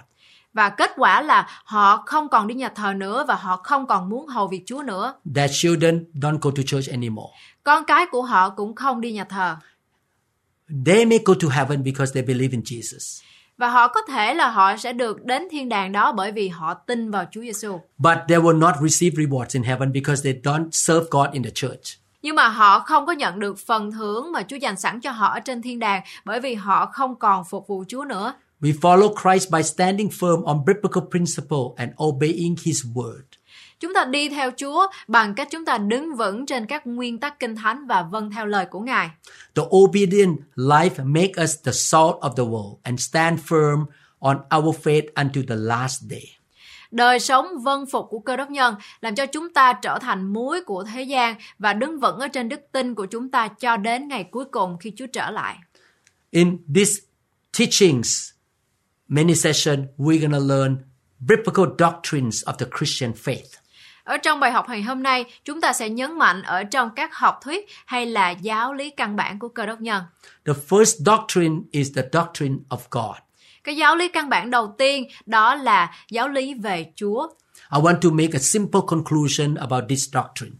Và 0.52 0.68
kết 0.68 0.90
quả 0.96 1.22
là 1.22 1.46
họ 1.64 2.02
không 2.06 2.28
còn 2.28 2.46
đi 2.46 2.54
nhà 2.54 2.68
thờ 2.68 2.92
nữa 2.96 3.24
và 3.28 3.34
họ 3.34 3.56
không 3.56 3.86
còn 3.86 4.08
muốn 4.08 4.26
hầu 4.26 4.48
việc 4.48 4.62
Chúa 4.66 4.82
nữa. 4.82 5.14
Their 5.34 5.50
children 5.54 6.04
don't 6.14 6.38
go 6.40 6.50
to 6.56 6.62
church 6.66 6.90
anymore. 6.90 7.30
Con 7.64 7.84
cái 7.84 8.06
của 8.10 8.22
họ 8.22 8.50
cũng 8.50 8.74
không 8.74 9.00
đi 9.00 9.12
nhà 9.12 9.24
thờ. 9.24 9.56
They 10.86 11.04
may 11.04 11.18
go 11.24 11.34
to 11.42 11.48
heaven 11.48 11.84
because 11.84 12.12
they 12.14 12.22
believe 12.22 12.52
in 12.52 12.60
Jesus. 12.60 13.22
Và 13.58 13.68
họ 13.68 13.88
có 13.88 14.02
thể 14.08 14.34
là 14.34 14.50
họ 14.50 14.76
sẽ 14.76 14.92
được 14.92 15.24
đến 15.24 15.42
thiên 15.50 15.68
đàng 15.68 15.92
đó 15.92 16.12
bởi 16.12 16.32
vì 16.32 16.48
họ 16.48 16.74
tin 16.74 17.10
vào 17.10 17.24
Chúa 17.30 17.40
Giêsu. 17.40 17.80
But 17.98 18.16
they 18.28 18.38
will 18.38 18.58
not 18.58 18.74
receive 18.82 19.24
rewards 19.24 19.48
in 19.52 19.62
heaven 19.62 19.92
because 19.92 20.22
they 20.24 20.42
don't 20.42 20.68
serve 20.70 21.06
God 21.10 21.26
in 21.32 21.42
the 21.42 21.50
church. 21.54 21.99
Nhưng 22.22 22.36
mà 22.36 22.48
họ 22.48 22.80
không 22.80 23.06
có 23.06 23.12
nhận 23.12 23.38
được 23.38 23.58
phần 23.58 23.92
thưởng 23.92 24.32
mà 24.32 24.42
Chúa 24.42 24.56
dành 24.56 24.76
sẵn 24.76 25.00
cho 25.00 25.10
họ 25.10 25.26
ở 25.26 25.40
trên 25.40 25.62
thiên 25.62 25.78
đàng 25.78 26.02
bởi 26.24 26.40
vì 26.40 26.54
họ 26.54 26.86
không 26.86 27.16
còn 27.16 27.44
phục 27.44 27.66
vụ 27.66 27.84
Chúa 27.88 28.04
nữa. 28.04 28.34
We 28.60 28.72
follow 28.80 29.14
Christ 29.22 29.50
by 29.50 29.62
standing 29.62 30.08
firm 30.08 30.44
on 30.44 30.64
biblical 30.66 31.02
principle 31.10 31.74
and 31.76 31.92
obeying 32.02 32.56
his 32.64 32.84
word. 32.94 33.22
Chúng 33.80 33.94
ta 33.94 34.04
đi 34.04 34.28
theo 34.28 34.50
Chúa 34.56 34.86
bằng 35.08 35.34
cách 35.34 35.48
chúng 35.50 35.64
ta 35.64 35.78
đứng 35.78 36.16
vững 36.16 36.46
trên 36.46 36.66
các 36.66 36.86
nguyên 36.86 37.20
tắc 37.20 37.40
kinh 37.40 37.56
thánh 37.56 37.86
và 37.86 38.02
vâng 38.02 38.30
theo 38.30 38.46
lời 38.46 38.66
của 38.70 38.80
Ngài. 38.80 39.10
The 39.54 39.62
obedient 39.76 40.38
life 40.56 41.04
make 41.04 41.42
us 41.42 41.56
the 41.64 41.72
salt 41.72 42.16
of 42.20 42.30
the 42.36 42.42
world 42.42 42.76
and 42.82 43.00
stand 43.00 43.40
firm 43.48 43.84
on 44.18 44.38
our 44.56 44.76
faith 44.76 45.06
until 45.14 45.44
the 45.48 45.56
last 45.56 46.02
day. 46.10 46.39
Đời 46.90 47.20
sống 47.20 47.46
vâng 47.62 47.86
phục 47.86 48.06
của 48.10 48.18
cơ 48.18 48.36
đốc 48.36 48.50
nhân 48.50 48.74
làm 49.00 49.14
cho 49.14 49.26
chúng 49.26 49.52
ta 49.52 49.72
trở 49.72 49.98
thành 49.98 50.32
muối 50.32 50.60
của 50.64 50.84
thế 50.84 51.02
gian 51.02 51.34
và 51.58 51.72
đứng 51.72 52.00
vững 52.00 52.18
ở 52.18 52.28
trên 52.28 52.48
đức 52.48 52.60
tin 52.72 52.94
của 52.94 53.06
chúng 53.06 53.30
ta 53.30 53.48
cho 53.48 53.76
đến 53.76 54.08
ngày 54.08 54.24
cuối 54.30 54.44
cùng 54.44 54.76
khi 54.80 54.92
Chúa 54.96 55.06
trở 55.12 55.30
lại. 55.30 55.56
In 56.30 56.58
these 56.74 56.92
teachings, 57.58 58.30
many 59.08 59.34
sessions, 59.34 59.86
we're 59.98 60.32
to 60.32 60.38
learn 60.38 60.76
biblical 61.18 61.66
doctrines 61.78 62.44
of 62.44 62.52
the 62.52 62.66
Christian 62.78 63.12
faith. 63.12 63.60
Ở 64.04 64.16
trong 64.16 64.40
bài 64.40 64.52
học 64.52 64.68
ngày 64.68 64.82
hôm 64.82 65.02
nay, 65.02 65.24
chúng 65.44 65.60
ta 65.60 65.72
sẽ 65.72 65.88
nhấn 65.88 66.18
mạnh 66.18 66.42
ở 66.42 66.64
trong 66.64 66.90
các 66.96 67.14
học 67.14 67.38
thuyết 67.42 67.66
hay 67.86 68.06
là 68.06 68.30
giáo 68.30 68.74
lý 68.74 68.90
căn 68.90 69.16
bản 69.16 69.38
của 69.38 69.48
cơ 69.48 69.66
đốc 69.66 69.80
nhân. 69.80 70.02
The 70.44 70.52
first 70.68 71.04
doctrine 71.04 71.56
is 71.70 71.96
the 71.96 72.02
doctrine 72.12 72.56
of 72.68 72.78
God. 72.90 73.16
Cái 73.64 73.76
giáo 73.76 73.96
lý 73.96 74.08
căn 74.08 74.28
bản 74.28 74.50
đầu 74.50 74.74
tiên 74.78 75.08
đó 75.26 75.54
là 75.54 75.94
giáo 76.10 76.28
lý 76.28 76.54
về 76.54 76.86
Chúa. 76.96 77.28
I 77.72 77.80
want 77.80 78.00
to 78.00 78.10
make 78.10 78.32
a 78.32 78.38
simple 78.38 78.80
conclusion 78.88 79.54
about 79.54 79.84
this 79.88 80.14
doctrine. 80.14 80.56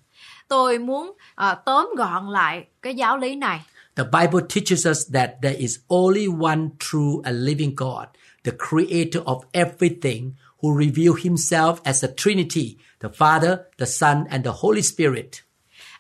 Tôi 0.49 0.79
muốn 0.79 1.13
ờ, 1.35 1.55
tóm 1.65 1.91
gọn 1.97 2.29
lại 2.31 2.65
cái 2.83 2.95
giáo 2.95 3.19
lý 3.19 3.35
này. 3.37 3.61
The 3.97 4.05
Bible 4.05 4.47
teaches 4.49 4.87
us 4.87 5.13
that 5.13 5.31
there 5.43 5.57
is 5.59 5.79
only 5.89 6.27
one 6.27 6.69
true 6.79 7.23
and 7.25 7.45
living 7.45 7.75
God, 7.77 8.09
the 8.45 8.53
creator 8.59 9.23
of 9.25 9.39
everything, 9.53 10.33
who 10.63 10.73
revealed 10.73 11.23
himself 11.23 11.83
as 11.85 12.05
a 12.05 12.09
Trinity, 12.17 12.77
the 13.01 13.09
Father, 13.09 13.59
the 13.79 13.87
Son, 13.87 14.25
and 14.31 14.45
the 14.45 14.53
Holy 14.63 14.83
Spirit. 14.83 15.43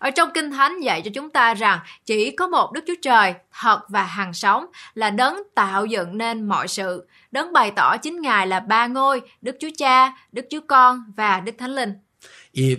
Ở 0.00 0.10
trong 0.10 0.30
Kinh 0.34 0.50
Thánh 0.50 0.80
dạy 0.80 1.02
cho 1.02 1.10
chúng 1.14 1.30
ta 1.30 1.54
rằng 1.54 1.78
chỉ 2.06 2.30
có 2.30 2.48
một 2.48 2.72
Đức 2.72 2.84
Chúa 2.86 2.94
Trời 3.02 3.34
thật 3.60 3.80
và 3.88 4.02
hàng 4.02 4.34
sống 4.34 4.66
là 4.94 5.10
đấng 5.10 5.42
tạo 5.54 5.86
dựng 5.86 6.18
nên 6.18 6.48
mọi 6.48 6.68
sự. 6.68 7.06
Đấng 7.30 7.52
bày 7.52 7.70
tỏ 7.76 7.96
chính 7.96 8.20
Ngài 8.20 8.46
là 8.46 8.60
ba 8.60 8.86
ngôi, 8.86 9.20
Đức 9.42 9.56
Chúa 9.60 9.68
Cha, 9.78 10.12
Đức 10.32 10.46
Chúa 10.50 10.60
Con 10.68 11.02
và 11.16 11.40
Đức 11.40 11.52
Thánh 11.58 11.74
Linh. 11.74 11.92
If 12.54 12.76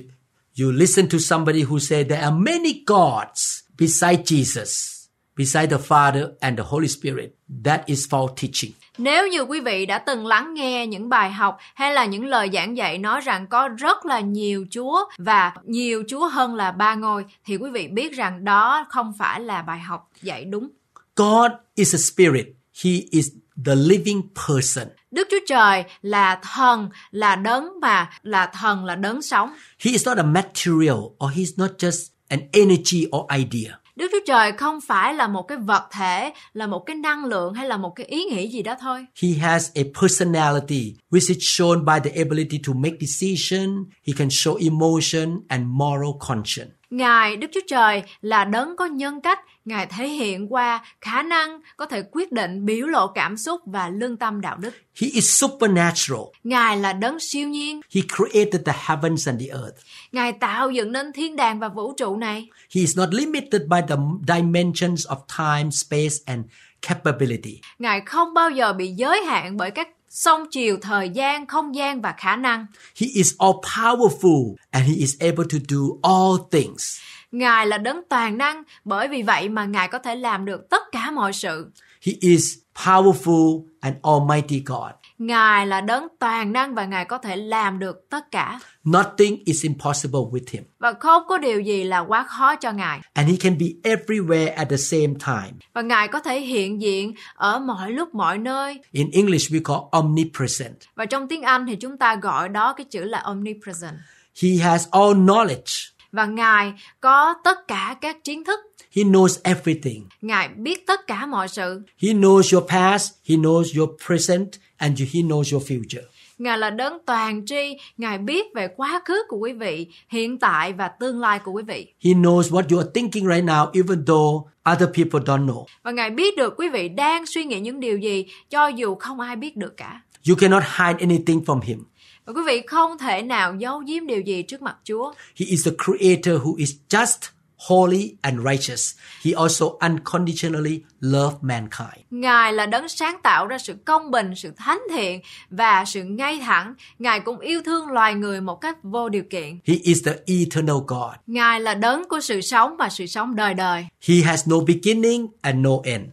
you 0.62 0.72
listen 0.72 1.10
to 1.10 1.18
somebody 1.18 1.64
who 1.64 1.80
say 1.80 2.04
there 2.04 2.22
are 2.22 2.36
many 2.36 2.84
gods 2.88 3.60
beside 3.80 4.24
Jesus, 4.26 5.06
beside 5.38 5.68
the 5.68 5.84
Father 5.88 6.28
and 6.40 6.58
the 6.58 6.64
Holy 6.68 6.88
Spirit, 6.88 7.30
that 7.66 7.86
is 7.86 8.08
false 8.10 8.36
teaching. 8.42 8.72
Nếu 8.98 9.28
như 9.28 9.42
quý 9.42 9.60
vị 9.60 9.86
đã 9.86 9.98
từng 9.98 10.26
lắng 10.26 10.54
nghe 10.54 10.88
những 10.88 11.10
bài 11.10 11.32
học 11.32 11.58
hay 11.76 11.94
là 11.94 12.06
những 12.06 12.26
lời 12.26 12.50
giảng 12.54 12.78
dạy 12.78 12.98
nói 12.98 13.22
rằng 13.22 13.48
có 13.48 13.70
rất 13.78 14.06
là 14.06 14.20
nhiều 14.20 14.66
Chúa 14.72 15.06
và 15.18 15.54
nhiều 15.64 16.04
Chúa 16.08 16.28
hơn 16.28 16.56
là 16.56 16.72
ba 16.72 16.96
ngôi 16.96 17.26
thì 17.46 17.56
quý 17.56 17.70
vị 17.70 17.88
biết 17.88 18.14
rằng 18.14 18.46
đó 18.46 18.86
không 18.90 19.14
phải 19.18 19.40
là 19.40 19.62
bài 19.62 19.80
học 19.80 20.10
dạy 20.22 20.46
đúng. 20.46 20.70
God 21.16 21.52
is 21.76 21.96
a 21.96 21.98
spirit. 21.98 22.46
He 22.84 22.92
is 23.12 23.30
the 23.66 23.76
living 23.76 24.22
person. 24.48 24.88
Đức 25.12 25.28
Chúa 25.32 25.40
Trời 25.48 25.84
là 26.02 26.40
thần, 26.56 26.90
là 27.12 27.36
đấng 27.36 27.80
mà 27.82 28.10
là 28.24 28.52
thần 28.54 28.86
là 28.86 28.96
đấng 28.96 29.22
sống. 29.22 29.54
He 29.80 29.92
is 29.92 30.08
not 30.08 30.18
a 30.18 30.24
material 30.24 30.98
or 31.26 31.32
he's 31.34 31.54
not 31.58 31.72
just 31.78 32.08
an 32.28 32.40
energy 32.52 33.08
or 33.18 33.32
idea. 33.32 33.81
Đức 33.96 34.08
Chúa 34.12 34.20
Trời 34.28 34.52
không 34.52 34.82
phải 34.82 35.14
là 35.14 35.28
một 35.28 35.44
cái 35.44 35.58
vật 35.58 35.88
thể, 35.92 36.34
là 36.54 36.68
một 36.68 36.84
cái 36.86 36.96
năng 36.96 37.26
lượng 37.26 37.54
hay 37.54 37.68
là 37.68 37.78
một 37.78 37.94
cái 37.96 38.06
ý 38.06 38.24
nghĩ 38.24 38.48
gì 38.48 38.62
đó 38.62 38.76
thôi. 38.82 39.06
He 39.22 39.30
has 39.30 39.72
a 39.76 39.82
personality 40.02 40.96
which 41.12 41.28
is 41.30 41.38
shown 41.38 41.86
by 41.86 42.10
the 42.10 42.22
ability 42.22 42.60
to 42.68 42.74
make 42.74 42.96
decision. 43.00 43.86
He 44.08 44.14
can 44.18 44.28
show 44.28 44.58
emotion 44.70 45.40
and 45.48 45.64
moral 45.68 46.12
conscience. 46.28 46.72
Ngài 46.90 47.38
Đức 47.38 47.48
Chúa 47.54 47.62
Trời 47.68 48.04
là 48.22 48.46
đấng 48.46 48.76
có 48.76 48.86
nhân 48.86 49.22
cách, 49.22 49.40
Ngài 49.66 49.86
thể 49.86 50.08
hiện 50.08 50.54
qua 50.54 50.86
khả 51.02 51.24
năng 51.24 51.62
có 51.78 51.86
thể 51.86 52.04
quyết 52.12 52.32
định 52.32 52.66
biểu 52.66 52.88
lộ 52.88 53.08
cảm 53.08 53.38
xúc 53.38 53.62
và 53.66 53.90
lương 53.90 54.18
tâm 54.18 54.42
đạo 54.42 54.58
đức. 54.58 54.74
He 55.02 55.08
is 55.08 55.40
supernatural. 55.40 56.22
Ngài 56.44 56.78
là 56.78 56.94
đấng 56.94 57.20
siêu 57.20 57.48
nhiên, 57.48 57.82
He 57.96 58.02
created 58.18 58.62
the 58.66 58.74
heavens 58.88 59.28
and 59.28 59.42
the 59.42 59.48
earth. 59.48 59.78
Ngài 60.12 60.34
tạo 60.34 60.72
dựng 60.72 60.92
nên 60.92 61.14
thiên 61.14 61.36
đàng 61.36 61.60
và 61.60 61.70
vũ 61.70 61.94
trụ 61.94 62.16
này. 62.16 62.50
He 62.76 62.82
is 62.82 62.98
not 62.98 63.10
limited 63.12 63.62
by 63.70 63.80
the 63.90 63.96
dimensions 64.28 65.08
of 65.08 65.18
time, 65.38 65.70
space, 65.72 66.16
and 66.26 66.46
capability. 66.82 67.62
Ngài 67.80 68.02
không 68.02 68.34
bao 68.34 68.50
giờ 68.50 68.74
bị 68.74 68.88
giới 68.88 69.24
hạn 69.24 69.58
bởi 69.58 69.72
các 69.72 69.88
song 70.10 70.46
chiều 70.52 70.78
thời 70.82 71.10
gian, 71.10 71.48
không 71.48 71.76
gian 71.76 72.02
và 72.02 72.14
khả 72.18 72.36
năng. 72.36 72.66
He 72.96 73.08
is 73.14 73.34
all 73.38 73.54
powerful 73.78 74.56
and 74.72 74.88
he 74.88 74.94
is 74.96 75.16
able 75.20 75.46
to 75.52 75.58
do 75.70 75.78
all 76.04 76.38
things. 76.52 77.00
Ngài 77.32 77.68
là 77.68 77.78
đấng 77.78 78.02
toàn 78.10 78.38
năng, 78.38 78.64
bởi 78.86 79.08
vì 79.08 79.22
vậy 79.22 79.50
mà 79.50 79.66
Ngài 79.66 79.88
có 79.88 80.00
thể 80.00 80.16
làm 80.16 80.46
được 80.46 80.70
tất 80.70 80.84
cả 80.92 81.12
mọi 81.12 81.34
sự. 81.34 81.72
He 82.02 82.14
is 82.20 82.58
powerful 82.76 83.64
and 83.80 83.96
almighty 84.04 84.64
God. 84.66 84.92
Ngài 85.18 85.68
là 85.68 85.82
đấng 85.82 86.08
toàn 86.20 86.54
năng 86.54 86.76
và 86.76 86.86
Ngài 86.86 87.06
có 87.06 87.18
thể 87.18 87.36
làm 87.36 87.80
được 87.80 88.10
tất 88.10 88.32
cả. 88.32 88.60
Nothing 88.90 89.44
is 89.46 89.64
impossible 89.64 90.20
with 90.20 90.46
him. 90.52 90.64
Và 90.80 90.94
không 90.94 91.24
có 91.28 91.38
điều 91.38 91.62
gì 91.62 91.84
là 91.84 92.00
quá 92.00 92.24
khó 92.24 92.56
cho 92.56 92.72
Ngài. 92.72 93.02
And 93.14 93.30
he 93.30 93.36
can 93.40 93.58
be 93.58 93.66
everywhere 93.92 94.56
at 94.56 94.70
the 94.70 94.78
same 94.78 95.14
time. 95.26 95.52
Và 95.74 95.82
Ngài 95.82 96.08
có 96.08 96.20
thể 96.20 96.40
hiện 96.40 96.82
diện 96.82 97.14
ở 97.36 97.60
mọi 97.60 97.92
lúc 97.92 98.16
mọi 98.16 98.38
nơi. 98.38 98.80
In 98.92 99.12
English, 99.12 99.52
we 99.52 99.62
call 99.64 99.80
omnipresent. 99.92 100.76
Và 100.96 101.06
trong 101.06 101.28
tiếng 101.28 101.42
Anh 101.42 101.66
thì 101.68 101.76
chúng 101.76 101.98
ta 101.98 102.16
gọi 102.16 102.50
đó 102.50 102.74
cái 102.74 102.86
chữ 102.86 103.04
là 103.04 103.20
omnipresent. 103.20 103.96
He 104.42 104.50
has 104.50 104.88
all 104.92 105.14
knowledge. 105.14 105.91
Và 106.12 106.26
Ngài 106.26 106.74
có 107.00 107.34
tất 107.44 107.68
cả 107.68 107.96
các 108.02 108.24
kiến 108.24 108.44
thức. 108.44 108.60
He 108.96 109.04
knows 109.04 109.40
everything. 109.44 110.08
Ngài 110.22 110.48
biết 110.48 110.88
tất 110.88 111.08
cả 111.08 111.26
mọi 111.26 111.48
sự. 111.48 111.82
He 111.98 112.10
knows 112.10 112.58
your 112.58 112.70
past, 112.70 113.12
he 113.30 113.36
knows 113.36 113.80
your 113.80 113.90
present, 114.08 114.48
and 114.78 115.00
he 115.00 115.22
knows 115.22 115.54
your 115.54 115.72
future. 115.72 116.02
Ngài 116.38 116.58
là 116.58 116.70
đấng 116.70 116.98
toàn 117.06 117.46
tri, 117.46 117.78
Ngài 117.98 118.18
biết 118.18 118.46
về 118.56 118.68
quá 118.76 119.02
khứ 119.06 119.24
của 119.28 119.38
quý 119.38 119.54
vị, 119.54 119.88
hiện 120.10 120.40
tại 120.40 120.74
và 120.74 120.88
tương 120.88 121.20
lai 121.20 121.40
của 121.40 121.52
quý 121.52 121.64
vị. 121.64 121.94
He 122.04 122.12
knows 122.12 122.42
what 122.42 122.64
you 122.70 122.78
are 122.78 122.90
thinking 122.94 123.30
right 123.30 123.46
now, 123.46 123.72
even 123.74 124.06
though 124.06 124.48
other 124.72 124.90
people 124.96 125.20
don't 125.20 125.46
know. 125.46 125.66
Và 125.84 125.92
Ngài 125.92 126.10
biết 126.10 126.38
được 126.38 126.54
quý 126.58 126.70
vị 126.70 126.90
đang 126.90 127.26
suy 127.26 127.44
nghĩ 127.44 127.60
những 127.60 127.80
điều 127.80 127.98
gì 127.98 128.26
cho 128.50 128.68
dù 128.68 128.96
không 128.96 129.20
ai 129.20 129.36
biết 129.36 129.58
được 129.58 129.78
cả. 129.78 130.02
You 130.30 130.36
cannot 130.36 130.64
hide 130.64 131.00
anything 131.00 131.40
from 131.46 131.62
him. 131.62 131.84
Và 132.26 132.34
quý 132.34 132.42
vị 132.48 132.62
không 132.68 132.98
thể 132.98 133.22
nào 133.22 133.56
giấu 133.56 133.80
giếm 133.80 134.08
điều 134.08 134.22
gì 134.22 134.44
trước 134.44 134.62
mặt 134.62 134.76
Chúa. 134.84 135.14
He 135.36 135.46
is 135.46 135.66
the 135.66 135.72
creator 135.86 136.42
who 136.42 136.56
is 136.56 136.72
just, 136.90 137.30
holy, 137.58 138.16
and 138.22 138.40
righteous. 138.46 138.96
He 139.26 139.32
also 139.32 139.66
unconditionally 139.66 140.82
loved 141.00 141.38
mankind. 141.42 142.06
Ngài 142.12 142.54
là 142.54 142.66
đấng 142.66 142.90
sáng 142.90 143.18
tạo 143.24 143.48
ra 143.48 143.58
sự 143.58 143.76
công 143.86 144.12
bình, 144.12 144.36
sự 144.36 144.52
thánh 144.58 144.82
thiện 144.92 145.22
và 145.50 145.86
sự 145.86 146.04
ngay 146.04 146.40
thẳng. 146.40 146.74
Ngài 147.00 147.20
cũng 147.20 147.40
yêu 147.40 147.62
thương 147.66 147.88
loài 147.88 148.14
người 148.14 148.42
một 148.42 148.62
cách 148.62 148.78
vô 148.84 149.10
điều 149.10 149.24
kiện. 149.30 149.60
He 149.66 149.76
is 149.84 150.06
the 150.06 150.14
eternal 150.26 150.76
God. 150.88 151.14
Ngài 151.28 151.60
là 151.60 151.74
đấng 151.74 152.08
của 152.10 152.20
sự 152.20 152.42
sống 152.42 152.78
và 152.78 152.90
sự 152.90 153.06
sống 153.06 153.36
đời 153.36 153.54
đời. 153.54 153.86
He 154.08 154.16
has 154.16 154.48
no 154.48 154.58
beginning 154.68 155.28
and 155.42 155.58
no 155.58 155.72
end. 155.84 156.06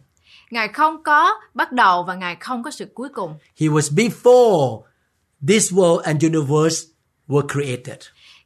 Ngài 0.51 0.67
không 0.67 1.03
có 1.03 1.33
bắt 1.53 1.71
đầu 1.71 2.03
và 2.03 2.15
Ngài 2.15 2.35
không 2.35 2.63
có 2.63 2.71
sự 2.71 2.87
cuối 2.93 3.09
cùng. 3.09 3.33
He 3.59 3.67
was 3.67 3.95
before 3.95 4.81
this 5.47 5.73
world 5.73 6.01
and 6.01 6.23
universe 6.23 6.77
were 7.27 7.47
created. 7.47 7.97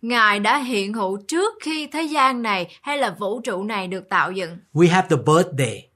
Ngài 0.02 0.40
đã 0.40 0.58
hiện 0.58 0.94
hữu 0.94 1.18
trước 1.28 1.54
khi 1.62 1.88
thế 1.88 2.04
gian 2.04 2.42
này 2.42 2.78
hay 2.82 2.98
là 2.98 3.16
vũ 3.20 3.42
trụ 3.42 3.64
này 3.64 3.88
được 3.88 4.10
tạo 4.10 4.32
dựng. 4.32 4.58
We 4.74 4.90
have 4.90 5.08
the 5.10 5.24
birthday. 5.26 5.88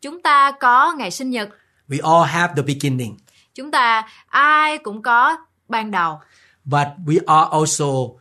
Chúng 0.00 0.22
ta 0.22 0.52
có 0.60 0.94
ngày 0.98 1.10
sinh 1.10 1.30
nhật, 1.30 1.48
We 1.88 2.18
all 2.18 2.30
have 2.30 2.52
the 2.56 2.62
beginning. 2.62 3.16
chúng 3.54 3.70
ta 3.70 4.08
ai 4.26 4.78
cũng 4.78 5.02
có 5.02 5.36
ban 5.68 5.90
đầu. 5.90 6.18
But 6.64 6.86
we 7.06 7.18
are 7.26 7.48
also 7.52 7.84
uh, 7.84 8.18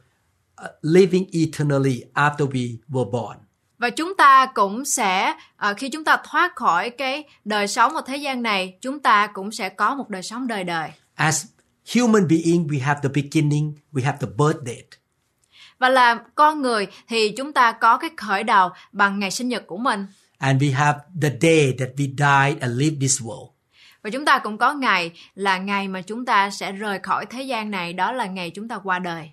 living 0.81 1.25
eternally 1.33 2.03
after 2.13 2.47
we 2.49 2.77
were 2.89 3.11
born. 3.11 3.37
Và 3.77 3.89
chúng 3.89 4.13
ta 4.17 4.45
cũng 4.45 4.85
sẽ 4.85 5.33
à, 5.57 5.73
khi 5.73 5.89
chúng 5.89 6.03
ta 6.03 6.17
thoát 6.23 6.55
khỏi 6.55 6.89
cái 6.89 7.23
đời 7.45 7.67
sống 7.67 7.95
ở 7.95 8.01
thế 8.05 8.17
gian 8.17 8.43
này, 8.43 8.77
chúng 8.81 8.99
ta 8.99 9.27
cũng 9.27 9.51
sẽ 9.51 9.69
có 9.69 9.95
một 9.95 10.09
đời 10.09 10.23
sống 10.23 10.47
đời 10.47 10.63
đời. 10.63 10.89
As 11.15 11.45
human 11.95 12.27
being, 12.27 12.67
we 12.67 12.81
have 12.81 12.99
the 13.03 13.09
beginning, 13.09 13.73
we 13.93 14.03
have 14.03 14.17
the 14.21 14.27
birth 14.37 14.65
date. 14.65 14.97
Và 15.79 15.89
là 15.89 16.19
con 16.35 16.61
người 16.61 16.87
thì 17.07 17.33
chúng 17.37 17.53
ta 17.53 17.71
có 17.71 17.97
cái 17.97 18.09
khởi 18.17 18.43
đầu 18.43 18.69
bằng 18.91 19.19
ngày 19.19 19.31
sinh 19.31 19.47
nhật 19.47 19.67
của 19.67 19.77
mình. 19.77 20.05
And 20.37 20.63
we 20.63 20.73
have 20.73 20.99
the 21.21 21.29
day 21.41 21.73
that 21.79 21.89
we 21.97 22.05
died 22.05 22.61
and 22.61 22.79
leave 22.79 22.95
this 23.01 23.21
world. 23.21 23.49
Và 24.03 24.09
chúng 24.09 24.25
ta 24.25 24.39
cũng 24.39 24.57
có 24.57 24.73
ngày 24.73 25.11
là 25.35 25.57
ngày 25.57 25.87
mà 25.87 26.01
chúng 26.01 26.25
ta 26.25 26.49
sẽ 26.49 26.71
rời 26.71 26.99
khỏi 27.03 27.25
thế 27.25 27.41
gian 27.41 27.71
này, 27.71 27.93
đó 27.93 28.11
là 28.11 28.25
ngày 28.25 28.49
chúng 28.49 28.67
ta 28.67 28.77
qua 28.83 28.99
đời. 28.99 29.31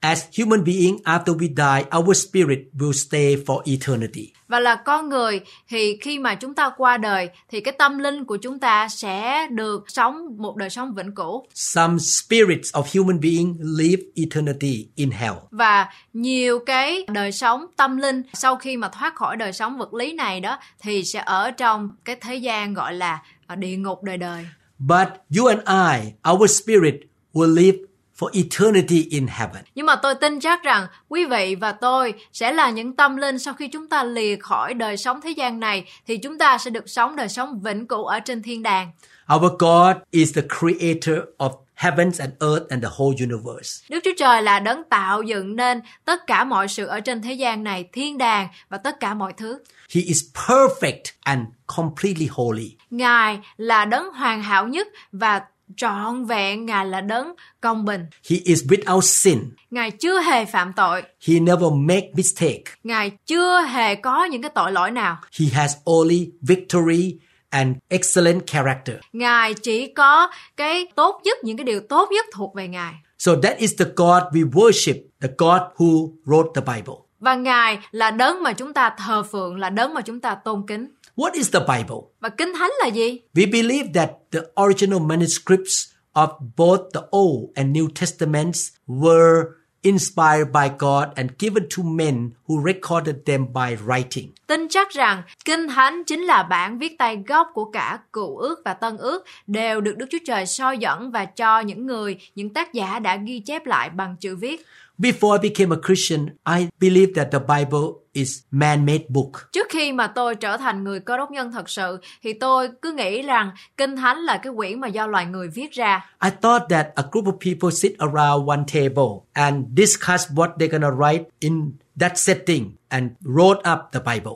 As 0.00 0.24
human 0.38 0.64
being, 0.64 0.98
after 1.04 1.34
we 1.34 1.48
die, 1.48 1.98
our 1.98 2.16
spirit 2.16 2.58
will 2.78 2.92
stay 2.92 3.36
for 3.46 3.62
eternity. 3.64 4.32
Và 4.48 4.60
là 4.60 4.74
con 4.74 5.08
người 5.08 5.40
thì 5.68 5.98
khi 6.00 6.18
mà 6.18 6.34
chúng 6.34 6.54
ta 6.54 6.70
qua 6.76 6.96
đời 6.96 7.28
thì 7.50 7.60
cái 7.60 7.74
tâm 7.78 7.98
linh 7.98 8.24
của 8.24 8.36
chúng 8.36 8.58
ta 8.58 8.88
sẽ 8.88 9.46
được 9.50 9.84
sống 9.88 10.16
một 10.36 10.56
đời 10.56 10.70
sống 10.70 10.94
vĩnh 10.94 11.14
cửu. 11.14 11.46
Some 11.54 11.98
spirits 11.98 12.72
of 12.72 12.98
human 12.98 13.20
being 13.20 13.56
live 13.60 14.02
eternity 14.14 14.88
in 14.94 15.10
hell. 15.10 15.34
Và 15.50 15.86
nhiều 16.12 16.58
cái 16.66 17.04
đời 17.08 17.32
sống 17.32 17.66
tâm 17.76 17.96
linh 17.96 18.22
sau 18.34 18.56
khi 18.56 18.76
mà 18.76 18.88
thoát 18.88 19.14
khỏi 19.14 19.36
đời 19.36 19.52
sống 19.52 19.78
vật 19.78 19.94
lý 19.94 20.12
này 20.12 20.40
đó 20.40 20.58
thì 20.80 21.04
sẽ 21.04 21.22
ở 21.26 21.50
trong 21.50 21.90
cái 22.04 22.16
thế 22.20 22.36
gian 22.36 22.74
gọi 22.74 22.94
là 22.94 23.22
à, 23.46 23.56
địa 23.56 23.76
ngục 23.76 24.02
đời 24.02 24.16
đời. 24.16 24.46
But 24.78 25.08
you 25.38 25.46
and 25.46 25.60
I, 25.66 26.12
our 26.32 26.62
spirit 26.62 26.94
will 27.32 27.54
live 27.54 27.78
for 28.18 28.30
eternity 28.32 29.06
in 29.10 29.26
heaven. 29.26 29.64
Nhưng 29.74 29.86
mà 29.86 29.96
tôi 29.96 30.14
tin 30.14 30.40
chắc 30.40 30.62
rằng 30.62 30.86
quý 31.08 31.24
vị 31.24 31.56
và 31.60 31.72
tôi 31.72 32.14
sẽ 32.32 32.52
là 32.52 32.70
những 32.70 32.96
tâm 32.96 33.16
linh 33.16 33.38
sau 33.38 33.54
khi 33.54 33.68
chúng 33.68 33.88
ta 33.88 34.04
lìa 34.04 34.36
khỏi 34.36 34.74
đời 34.74 34.96
sống 34.96 35.20
thế 35.20 35.30
gian 35.30 35.60
này 35.60 35.84
thì 36.06 36.16
chúng 36.16 36.38
ta 36.38 36.58
sẽ 36.58 36.70
được 36.70 36.88
sống 36.88 37.16
đời 37.16 37.28
sống 37.28 37.60
vĩnh 37.60 37.86
cửu 37.86 38.04
ở 38.04 38.20
trên 38.20 38.42
thiên 38.42 38.62
đàng. 38.62 38.90
Our 39.34 39.52
God 39.58 39.96
is 40.10 40.36
the 40.36 40.42
creator 40.58 41.18
of 41.38 41.50
heavens 41.74 42.20
and 42.20 42.32
earth 42.40 42.68
and 42.68 42.82
the 42.82 42.90
whole 42.98 43.14
universe. 43.18 43.86
Đức 43.88 44.00
Chúa 44.04 44.14
Trời 44.18 44.42
là 44.42 44.60
đấng 44.60 44.82
tạo 44.90 45.22
dựng 45.22 45.56
nên 45.56 45.80
tất 46.04 46.26
cả 46.26 46.44
mọi 46.44 46.68
sự 46.68 46.86
ở 46.86 47.00
trên 47.00 47.22
thế 47.22 47.32
gian 47.32 47.64
này, 47.64 47.88
thiên 47.92 48.18
đàng 48.18 48.48
và 48.68 48.78
tất 48.78 49.00
cả 49.00 49.14
mọi 49.14 49.32
thứ. 49.32 49.58
He 49.94 50.00
is 50.00 50.22
perfect 50.34 51.02
and 51.20 51.42
completely 51.66 52.28
holy. 52.30 52.76
Ngài 52.90 53.38
là 53.56 53.84
đấng 53.84 54.12
hoàn 54.12 54.42
hảo 54.42 54.68
nhất 54.68 54.88
và 55.12 55.40
trọn 55.76 56.24
vẹn, 56.24 56.66
Ngài 56.66 56.86
là 56.86 57.00
đấng 57.00 57.34
công 57.60 57.84
bình. 57.84 58.06
He 58.30 58.36
is 58.44 58.64
without 58.64 59.00
sin. 59.00 59.38
Ngài 59.70 59.90
chưa 59.90 60.20
hề 60.20 60.44
phạm 60.44 60.72
tội, 60.72 61.02
He 61.28 61.40
never 61.40 61.72
make 61.72 62.08
mistake. 62.14 62.62
Ngài 62.84 63.10
chưa 63.26 63.62
hề 63.62 63.94
có 63.94 64.24
những 64.24 64.42
cái 64.42 64.50
tội 64.54 64.72
lỗi 64.72 64.90
nào. 64.90 65.16
He 65.40 65.46
has 65.46 65.76
only 65.84 66.30
victory 66.40 67.18
and 67.50 67.76
excellent 67.88 68.46
character. 68.46 68.96
Ngài 69.12 69.54
chỉ 69.54 69.86
có 69.86 70.30
cái 70.56 70.86
tốt 70.94 71.20
nhất, 71.24 71.38
những 71.44 71.56
cái 71.56 71.64
điều 71.64 71.80
tốt 71.80 72.08
nhất 72.12 72.26
thuộc 72.32 72.54
về 72.54 72.68
Ngài. 72.68 72.94
So 73.18 73.32
that 73.42 73.58
is 73.58 73.72
the 73.78 73.84
God 73.96 74.22
we 74.32 74.50
worship, 74.50 74.94
the 75.20 75.28
God 75.38 75.60
who 75.76 76.10
wrote 76.24 76.52
the 76.54 76.74
Bible. 76.74 76.94
Và 77.20 77.34
Ngài 77.34 77.78
là 77.90 78.10
đấng 78.10 78.42
mà 78.42 78.52
chúng 78.52 78.72
ta 78.72 78.94
thờ 78.98 79.22
phượng, 79.22 79.56
là 79.56 79.70
đấng 79.70 79.94
mà 79.94 80.00
chúng 80.00 80.20
ta 80.20 80.34
tôn 80.34 80.64
kính. 80.66 80.88
What 81.18 81.34
is 81.34 81.50
the 81.50 81.60
Bible? 81.60 81.96
Và 82.20 82.28
Kinh 82.28 82.52
Thánh 82.58 82.70
là 82.80 82.86
gì? 82.86 83.20
We 83.34 83.50
believe 83.50 83.92
that 83.94 84.10
the 84.30 84.40
original 84.64 85.00
manuscripts 85.00 85.86
of 86.12 86.28
both 86.56 86.80
the 86.94 87.00
Old 87.10 87.50
and 87.54 87.76
New 87.76 87.88
Testaments 87.94 88.68
were 88.86 89.44
inspired 89.82 90.52
by 90.52 90.70
God 90.78 91.08
and 91.16 91.30
given 91.38 91.68
to 91.76 91.82
men 91.82 92.30
who 92.46 92.72
recorded 92.72 93.14
them 93.26 93.46
by 93.52 93.76
writing. 93.86 94.28
Tin 94.46 94.68
chắc 94.68 94.90
rằng 94.90 95.22
Kinh 95.44 95.68
Thánh 95.68 96.04
chính 96.04 96.22
là 96.22 96.42
bản 96.42 96.78
viết 96.78 96.98
tay 96.98 97.22
gốc 97.26 97.48
của 97.54 97.64
cả 97.64 97.98
Cựu 98.12 98.36
ước 98.36 98.62
và 98.64 98.74
Tân 98.74 98.96
ước 98.96 99.24
đều 99.46 99.80
được 99.80 99.96
Đức 99.96 100.06
Chúa 100.10 100.18
Trời 100.26 100.46
soi 100.46 100.78
dẫn 100.78 101.10
và 101.10 101.24
cho 101.24 101.60
những 101.60 101.86
người, 101.86 102.18
những 102.34 102.54
tác 102.54 102.72
giả 102.72 102.98
đã 102.98 103.16
ghi 103.16 103.40
chép 103.40 103.66
lại 103.66 103.90
bằng 103.90 104.16
chữ 104.20 104.36
viết. 104.36 104.66
Before 105.00 105.38
I 105.38 105.50
became 105.50 105.70
a 105.70 105.76
Christian, 105.76 106.26
I 106.44 106.68
believed 106.80 107.14
that 107.14 107.30
the 107.30 107.38
Bible 107.38 108.02
is 108.12 108.42
man-made 108.50 109.04
book. 109.08 109.48
Trước 109.52 109.66
khi 109.70 109.92
mà 109.92 110.06
tôi 110.06 110.34
trở 110.34 110.56
thành 110.56 110.84
người 110.84 111.00
cơ 111.00 111.16
đốc 111.16 111.30
nhân 111.30 111.52
thật 111.52 111.68
sự 111.68 111.98
thì 112.22 112.32
tôi 112.32 112.68
cứ 112.82 112.92
nghĩ 112.92 113.22
rằng 113.22 113.50
Kinh 113.76 113.96
Thánh 113.96 114.18
là 114.18 114.36
cái 114.36 114.52
quyển 114.56 114.80
mà 114.80 114.88
do 114.88 115.06
loài 115.06 115.26
người 115.26 115.48
viết 115.48 115.72
ra. 115.72 116.10
I 116.24 116.30
thought 116.42 116.68
that 116.70 116.86
a 116.94 117.02
group 117.12 117.26
of 117.26 117.32
people 117.32 117.76
sit 117.76 117.92
around 117.98 118.48
one 118.48 118.64
table 118.72 119.24
and 119.32 119.64
discussed 119.74 120.30
what 120.34 120.48
they're 120.56 120.78
gonna 120.78 120.96
write 120.96 121.24
in 121.40 121.72
that 122.00 122.12
setting 122.18 122.70
and 122.88 123.10
wrote 123.20 123.60
up 123.72 123.80
the 123.92 124.00
Bible. 124.00 124.34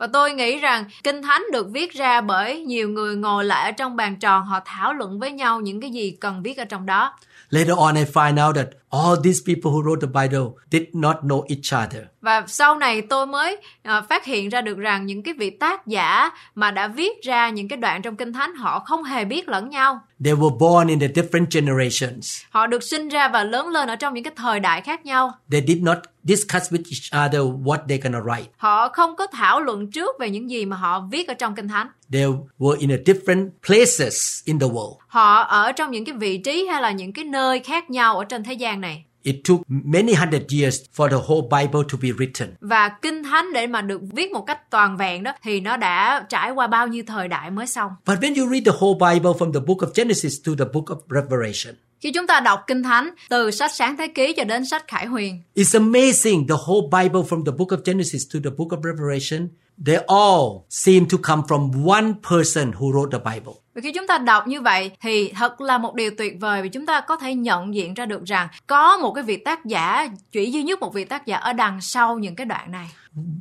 Và 0.00 0.06
tôi 0.06 0.32
nghĩ 0.32 0.58
rằng 0.58 0.84
Kinh 1.04 1.22
Thánh 1.22 1.42
được 1.52 1.66
viết 1.70 1.92
ra 1.92 2.20
bởi 2.20 2.60
nhiều 2.60 2.88
người 2.88 3.16
ngồi 3.16 3.44
lại 3.44 3.64
ở 3.64 3.70
trong 3.70 3.96
bàn 3.96 4.16
tròn 4.16 4.46
họ 4.46 4.60
thảo 4.64 4.92
luận 4.92 5.20
với 5.20 5.30
nhau 5.30 5.60
những 5.60 5.80
cái 5.80 5.90
gì 5.90 6.16
cần 6.20 6.42
viết 6.42 6.58
ở 6.58 6.64
trong 6.64 6.86
đó. 6.86 7.14
Later 7.50 7.76
on, 7.76 7.94
I 7.94 8.04
find 8.04 8.46
out 8.46 8.56
that 8.56 8.68
all 8.90 9.14
these 9.24 9.40
people 9.46 9.70
who 9.70 9.82
wrote 9.82 10.00
the 10.00 10.06
Bible 10.06 10.46
did 10.70 10.82
not 10.92 11.16
know 11.16 11.44
each 11.48 11.86
other. 11.86 12.02
Và 12.20 12.44
sau 12.46 12.76
này 12.76 13.02
tôi 13.02 13.26
mới 13.26 13.56
ờ, 13.84 14.02
phát 14.08 14.24
hiện 14.24 14.48
ra 14.48 14.60
được 14.60 14.78
rằng 14.78 15.06
những 15.06 15.22
cái 15.22 15.34
vị 15.34 15.50
tác 15.50 15.86
giả 15.86 16.30
mà 16.54 16.70
đã 16.70 16.88
viết 16.88 17.22
ra 17.22 17.48
những 17.48 17.68
cái 17.68 17.76
đoạn 17.76 18.02
trong 18.02 18.16
Kinh 18.16 18.32
Thánh 18.32 18.54
họ 18.54 18.78
không 18.78 19.04
hề 19.04 19.24
biết 19.24 19.48
lẫn 19.48 19.68
nhau. 19.68 20.00
They 20.24 20.34
were 20.34 20.58
born 20.58 20.88
in 20.88 21.00
the 21.00 21.08
different 21.08 21.46
generations. 21.50 22.42
Họ 22.50 22.66
được 22.66 22.82
sinh 22.82 23.08
ra 23.08 23.28
và 23.28 23.44
lớn 23.44 23.68
lên 23.68 23.88
ở 23.88 23.96
trong 23.96 24.14
những 24.14 24.24
cái 24.24 24.32
thời 24.36 24.60
đại 24.60 24.80
khác 24.80 25.06
nhau. 25.06 25.32
They 25.50 25.62
did 25.66 25.82
not 25.82 25.98
discuss 26.24 26.72
with 26.72 26.82
each 26.90 27.26
other 27.26 27.40
what 27.40 27.86
they're 27.86 28.00
gonna 28.02 28.18
write. 28.18 28.44
Họ 28.56 28.88
không 28.88 29.16
có 29.16 29.26
thảo 29.26 29.60
luận 29.60 29.90
trước 29.90 30.16
về 30.20 30.30
những 30.30 30.50
gì 30.50 30.64
mà 30.64 30.76
họ 30.76 31.06
viết 31.10 31.28
ở 31.28 31.34
trong 31.34 31.54
Kinh 31.54 31.68
Thánh. 31.68 31.88
They 32.12 32.24
were 32.58 32.76
in 32.78 32.92
a 32.92 32.96
different 33.06 33.50
places 33.66 34.40
in 34.44 34.58
the 34.58 34.66
world. 34.66 34.96
Họ 35.06 35.40
ở 35.40 35.72
trong 35.72 35.90
những 35.90 36.04
cái 36.04 36.14
vị 36.14 36.38
trí 36.38 36.66
hay 36.66 36.82
là 36.82 36.90
những 36.90 37.12
cái 37.12 37.24
nơi 37.24 37.60
khác 37.60 37.90
nhau 37.90 38.18
ở 38.18 38.24
trên 38.24 38.44
thế 38.44 38.52
gian 38.52 38.80
này. 38.80 39.04
It 39.22 39.36
took 39.44 39.60
many 39.68 40.14
hundred 40.14 40.42
years 40.52 40.80
for 40.96 41.10
the 41.10 41.16
whole 41.16 41.42
Bible 41.42 41.82
to 41.92 41.98
be 42.02 42.08
written. 42.08 42.48
Và 42.60 42.88
Kinh 43.02 43.22
Thánh 43.22 43.52
để 43.52 43.66
mà 43.66 43.82
được 43.82 44.00
viết 44.12 44.32
một 44.32 44.44
cách 44.46 44.70
toàn 44.70 44.96
vẹn 44.96 45.22
đó 45.22 45.32
thì 45.42 45.60
nó 45.60 45.76
đã 45.76 46.26
trải 46.28 46.50
qua 46.50 46.66
bao 46.66 46.86
nhiêu 46.88 47.04
thời 47.06 47.28
đại 47.28 47.50
mới 47.50 47.66
xong. 47.66 47.92
But 48.06 48.18
when 48.18 48.40
you 48.40 48.50
read 48.50 48.64
the 48.64 48.72
whole 48.72 49.12
Bible 49.12 49.30
from 49.38 49.52
the 49.52 49.60
book 49.60 49.78
of 49.78 49.88
Genesis 49.94 50.34
to 50.46 50.52
the 50.58 50.64
book 50.72 50.84
of 50.84 50.98
Revelation, 51.08 51.74
Khi 52.00 52.12
chúng 52.12 52.26
ta 52.26 52.40
đọc 52.40 52.60
Kinh 52.66 52.82
Thánh 52.82 53.10
từ 53.28 53.50
sách 53.50 53.70
Sáng 53.74 53.96
Thế 53.96 54.08
Ký 54.08 54.32
cho 54.36 54.44
đến 54.44 54.66
sách 54.66 54.84
Khải 54.88 55.06
Huyền 55.06 55.42
it's 55.54 55.80
amazing 55.80 56.48
the 56.48 56.54
whole 56.66 57.02
Bible 57.02 57.20
from 57.28 57.44
the 57.44 57.52
book 57.58 57.68
of 57.68 57.78
Genesis 57.84 58.22
to 58.34 58.38
the 58.44 58.50
book 58.56 58.68
of 58.70 58.78
Revelation, 58.84 59.48
they 59.86 59.96
all 60.06 60.66
seem 60.70 61.06
to 61.08 61.18
come 61.22 61.42
from 61.48 61.86
one 61.86 62.14
person 62.30 62.72
who 62.72 62.92
wrote 62.92 63.10
the 63.10 63.18
Bible. 63.34 63.54
Và 63.74 63.80
khi 63.80 63.92
chúng 63.92 64.06
ta 64.06 64.18
đọc 64.18 64.46
như 64.46 64.60
vậy 64.60 64.90
thì 65.00 65.32
thật 65.32 65.60
là 65.60 65.78
một 65.78 65.94
điều 65.94 66.10
tuyệt 66.18 66.36
vời 66.40 66.62
vì 66.62 66.68
chúng 66.68 66.86
ta 66.86 67.00
có 67.00 67.16
thể 67.16 67.34
nhận 67.34 67.74
diện 67.74 67.94
ra 67.94 68.06
được 68.06 68.24
rằng 68.24 68.48
có 68.66 68.98
một 68.98 69.12
cái 69.12 69.24
vị 69.24 69.36
tác 69.36 69.64
giả, 69.64 70.08
chỉ 70.32 70.50
duy 70.50 70.62
nhất 70.62 70.80
một 70.80 70.94
vị 70.94 71.04
tác 71.04 71.26
giả 71.26 71.36
ở 71.36 71.52
đằng 71.52 71.80
sau 71.80 72.18
những 72.18 72.34
cái 72.34 72.46
đoạn 72.46 72.72
này. 72.72 72.90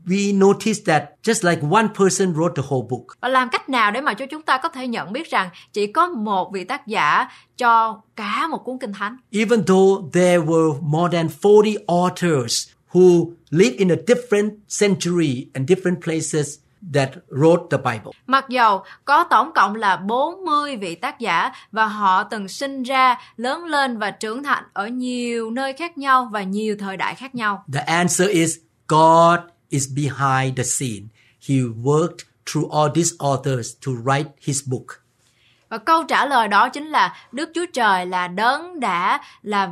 We 0.05 0.37
notice 0.37 0.79
that 0.85 1.03
just 1.23 1.49
like 1.49 1.61
one 1.71 1.87
person 1.99 2.33
wrote 2.33 2.53
the 2.55 2.63
whole 2.69 2.87
book. 2.89 3.03
Và 3.21 3.27
làm 3.27 3.49
cách 3.49 3.69
nào 3.69 3.91
để 3.91 4.01
mà 4.01 4.13
cho 4.13 4.25
chúng 4.25 4.41
ta 4.41 4.57
có 4.57 4.69
thể 4.69 4.87
nhận 4.87 5.13
biết 5.13 5.29
rằng 5.29 5.49
chỉ 5.73 5.87
có 5.87 6.07
một 6.07 6.51
vị 6.53 6.63
tác 6.63 6.87
giả 6.87 7.27
cho 7.57 8.01
cả 8.15 8.47
một 8.47 8.57
cuốn 8.57 8.77
Kinh 8.79 8.93
Thánh. 8.93 9.17
Even 9.31 9.63
though 9.63 10.13
there 10.13 10.37
were 10.37 10.81
more 10.81 11.17
than 11.17 11.27
40 11.43 11.75
authors 11.87 12.69
who 12.91 13.31
lived 13.49 13.77
in 13.77 13.91
a 13.91 13.95
different 14.07 14.49
century 14.79 15.47
and 15.53 15.71
different 15.71 16.01
places 16.01 16.59
that 16.93 17.09
wrote 17.29 17.67
the 17.69 17.77
Bible. 17.77 18.11
Mặc 18.27 18.45
dầu 18.49 18.83
có 19.05 19.23
tổng 19.23 19.51
cộng 19.55 19.75
là 19.75 19.97
40 19.97 20.77
vị 20.77 20.95
tác 20.95 21.19
giả 21.19 21.51
và 21.71 21.85
họ 21.85 22.23
từng 22.23 22.47
sinh 22.47 22.83
ra, 22.83 23.17
lớn 23.37 23.65
lên 23.65 23.97
và 23.97 24.11
trưởng 24.11 24.43
thành 24.43 24.63
ở 24.73 24.87
nhiều 24.87 25.51
nơi 25.51 25.73
khác 25.73 25.97
nhau 25.97 26.29
và 26.31 26.43
nhiều 26.43 26.75
thời 26.79 26.97
đại 26.97 27.15
khác 27.15 27.35
nhau. 27.35 27.63
The 27.73 27.81
answer 27.81 28.29
is 28.29 28.57
God 28.87 29.39
is 29.69 29.87
behind 29.95 30.57
the 30.57 30.63
scene. 30.63 31.07
He 31.49 31.55
worked 31.83 32.25
through 32.45 32.71
all 32.71 32.89
these 32.95 33.15
authors 33.19 33.73
to 33.85 33.91
write 34.05 34.29
his 34.41 34.67
book. 34.67 34.98
Và 35.69 35.77
câu 35.77 36.03
trả 36.03 36.25
lời 36.25 36.47
đó 36.47 36.69
chính 36.69 36.87
là 36.87 37.15
Đức 37.31 37.49
Chúa 37.55 37.65
Trời 37.73 38.05
là 38.05 38.27
đấng 38.27 38.79
đã 38.79 39.21
là 39.41 39.69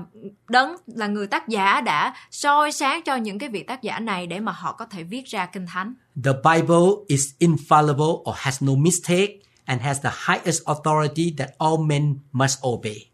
đấng 0.49 0.75
là 0.87 1.07
người 1.07 1.27
tác 1.27 1.47
giả 1.47 1.81
đã 1.81 2.13
soi 2.31 2.71
sáng 2.71 3.01
cho 3.03 3.15
những 3.15 3.39
cái 3.39 3.49
vị 3.49 3.63
tác 3.63 3.81
giả 3.81 3.99
này 3.99 4.27
để 4.27 4.39
mà 4.39 4.51
họ 4.51 4.71
có 4.71 4.85
thể 4.85 5.03
viết 5.03 5.25
ra 5.25 5.45
kinh 5.45 5.65
thánh. 5.67 5.93
The 6.23 6.31
Bible 6.31 6.85
is 7.07 7.29
infallible 7.39 8.21
or 8.29 8.35
has 8.35 8.63
no 8.63 8.73
mistake 8.77 9.33
and 9.65 9.81
has 9.81 10.01
the 10.03 10.11
highest 10.27 10.63
authority 10.65 11.33
that 11.37 11.49
all 11.57 11.75
men 11.87 12.19
must 12.31 12.59
obey. 12.67 13.09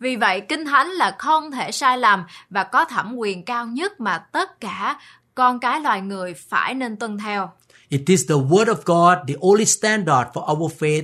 Vì 0.00 0.16
vậy 0.16 0.40
kinh 0.40 0.64
thánh 0.64 0.88
là 0.88 1.16
không 1.18 1.50
thể 1.50 1.72
sai 1.72 1.98
lầm 1.98 2.24
và 2.50 2.64
có 2.64 2.84
thẩm 2.84 3.14
quyền 3.16 3.44
cao 3.44 3.66
nhất 3.66 4.00
mà 4.00 4.18
tất 4.18 4.60
cả 4.60 4.98
con 5.34 5.60
cái 5.60 5.80
loài 5.80 6.00
người 6.00 6.34
phải 6.34 6.74
nên 6.74 6.96
tuân 6.96 7.18
theo. 7.18 7.50
It 7.88 8.00
is 8.06 8.28
the 8.28 8.34
Word 8.34 8.64
of 8.64 8.76
God, 8.84 9.28
the 9.28 9.34
only 9.40 9.64
standard 9.64 10.28
for 10.34 10.56
our 10.56 10.72
faith 10.72 11.02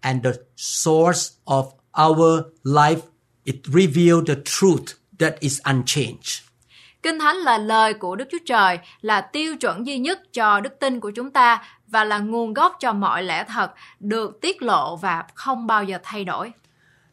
and 0.00 0.24
the 0.24 0.32
source 0.56 1.30
of 1.44 1.64
our 2.08 2.42
life. 2.64 3.00
It 3.44 3.56
reveals 3.66 4.26
the 4.26 4.34
truth 4.44 4.94
that 5.18 5.40
is 5.40 5.60
unchanged. 5.64 6.42
Kinh 7.02 7.18
Thánh 7.18 7.36
là 7.36 7.58
lời 7.58 7.94
của 7.94 8.16
Đức 8.16 8.28
Chúa 8.30 8.38
Trời, 8.46 8.78
là 9.00 9.20
tiêu 9.20 9.56
chuẩn 9.56 9.86
duy 9.86 9.98
nhất 9.98 10.18
cho 10.32 10.60
đức 10.60 10.72
tin 10.80 11.00
của 11.00 11.10
chúng 11.10 11.30
ta 11.30 11.62
và 11.86 12.04
là 12.04 12.18
nguồn 12.18 12.54
gốc 12.54 12.76
cho 12.80 12.92
mọi 12.92 13.22
lẽ 13.22 13.44
thật 13.48 13.72
được 14.00 14.40
tiết 14.40 14.62
lộ 14.62 14.96
và 14.96 15.24
không 15.34 15.66
bao 15.66 15.84
giờ 15.84 15.98
thay 16.02 16.24
đổi. 16.24 16.52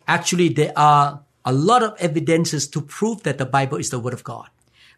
Actually, 0.05 0.53
there 0.57 0.71
are 0.75 1.11
a 1.43 1.51
lot 1.51 1.81
of 1.81 1.95
evidences 1.97 2.75
to 2.75 2.81
prove 2.99 3.21
that 3.23 3.35
the 3.39 3.45
Bible 3.45 3.77
is 3.77 3.93
the 3.93 3.99
Word 3.99 4.15
of 4.15 4.23
God. 4.23 4.47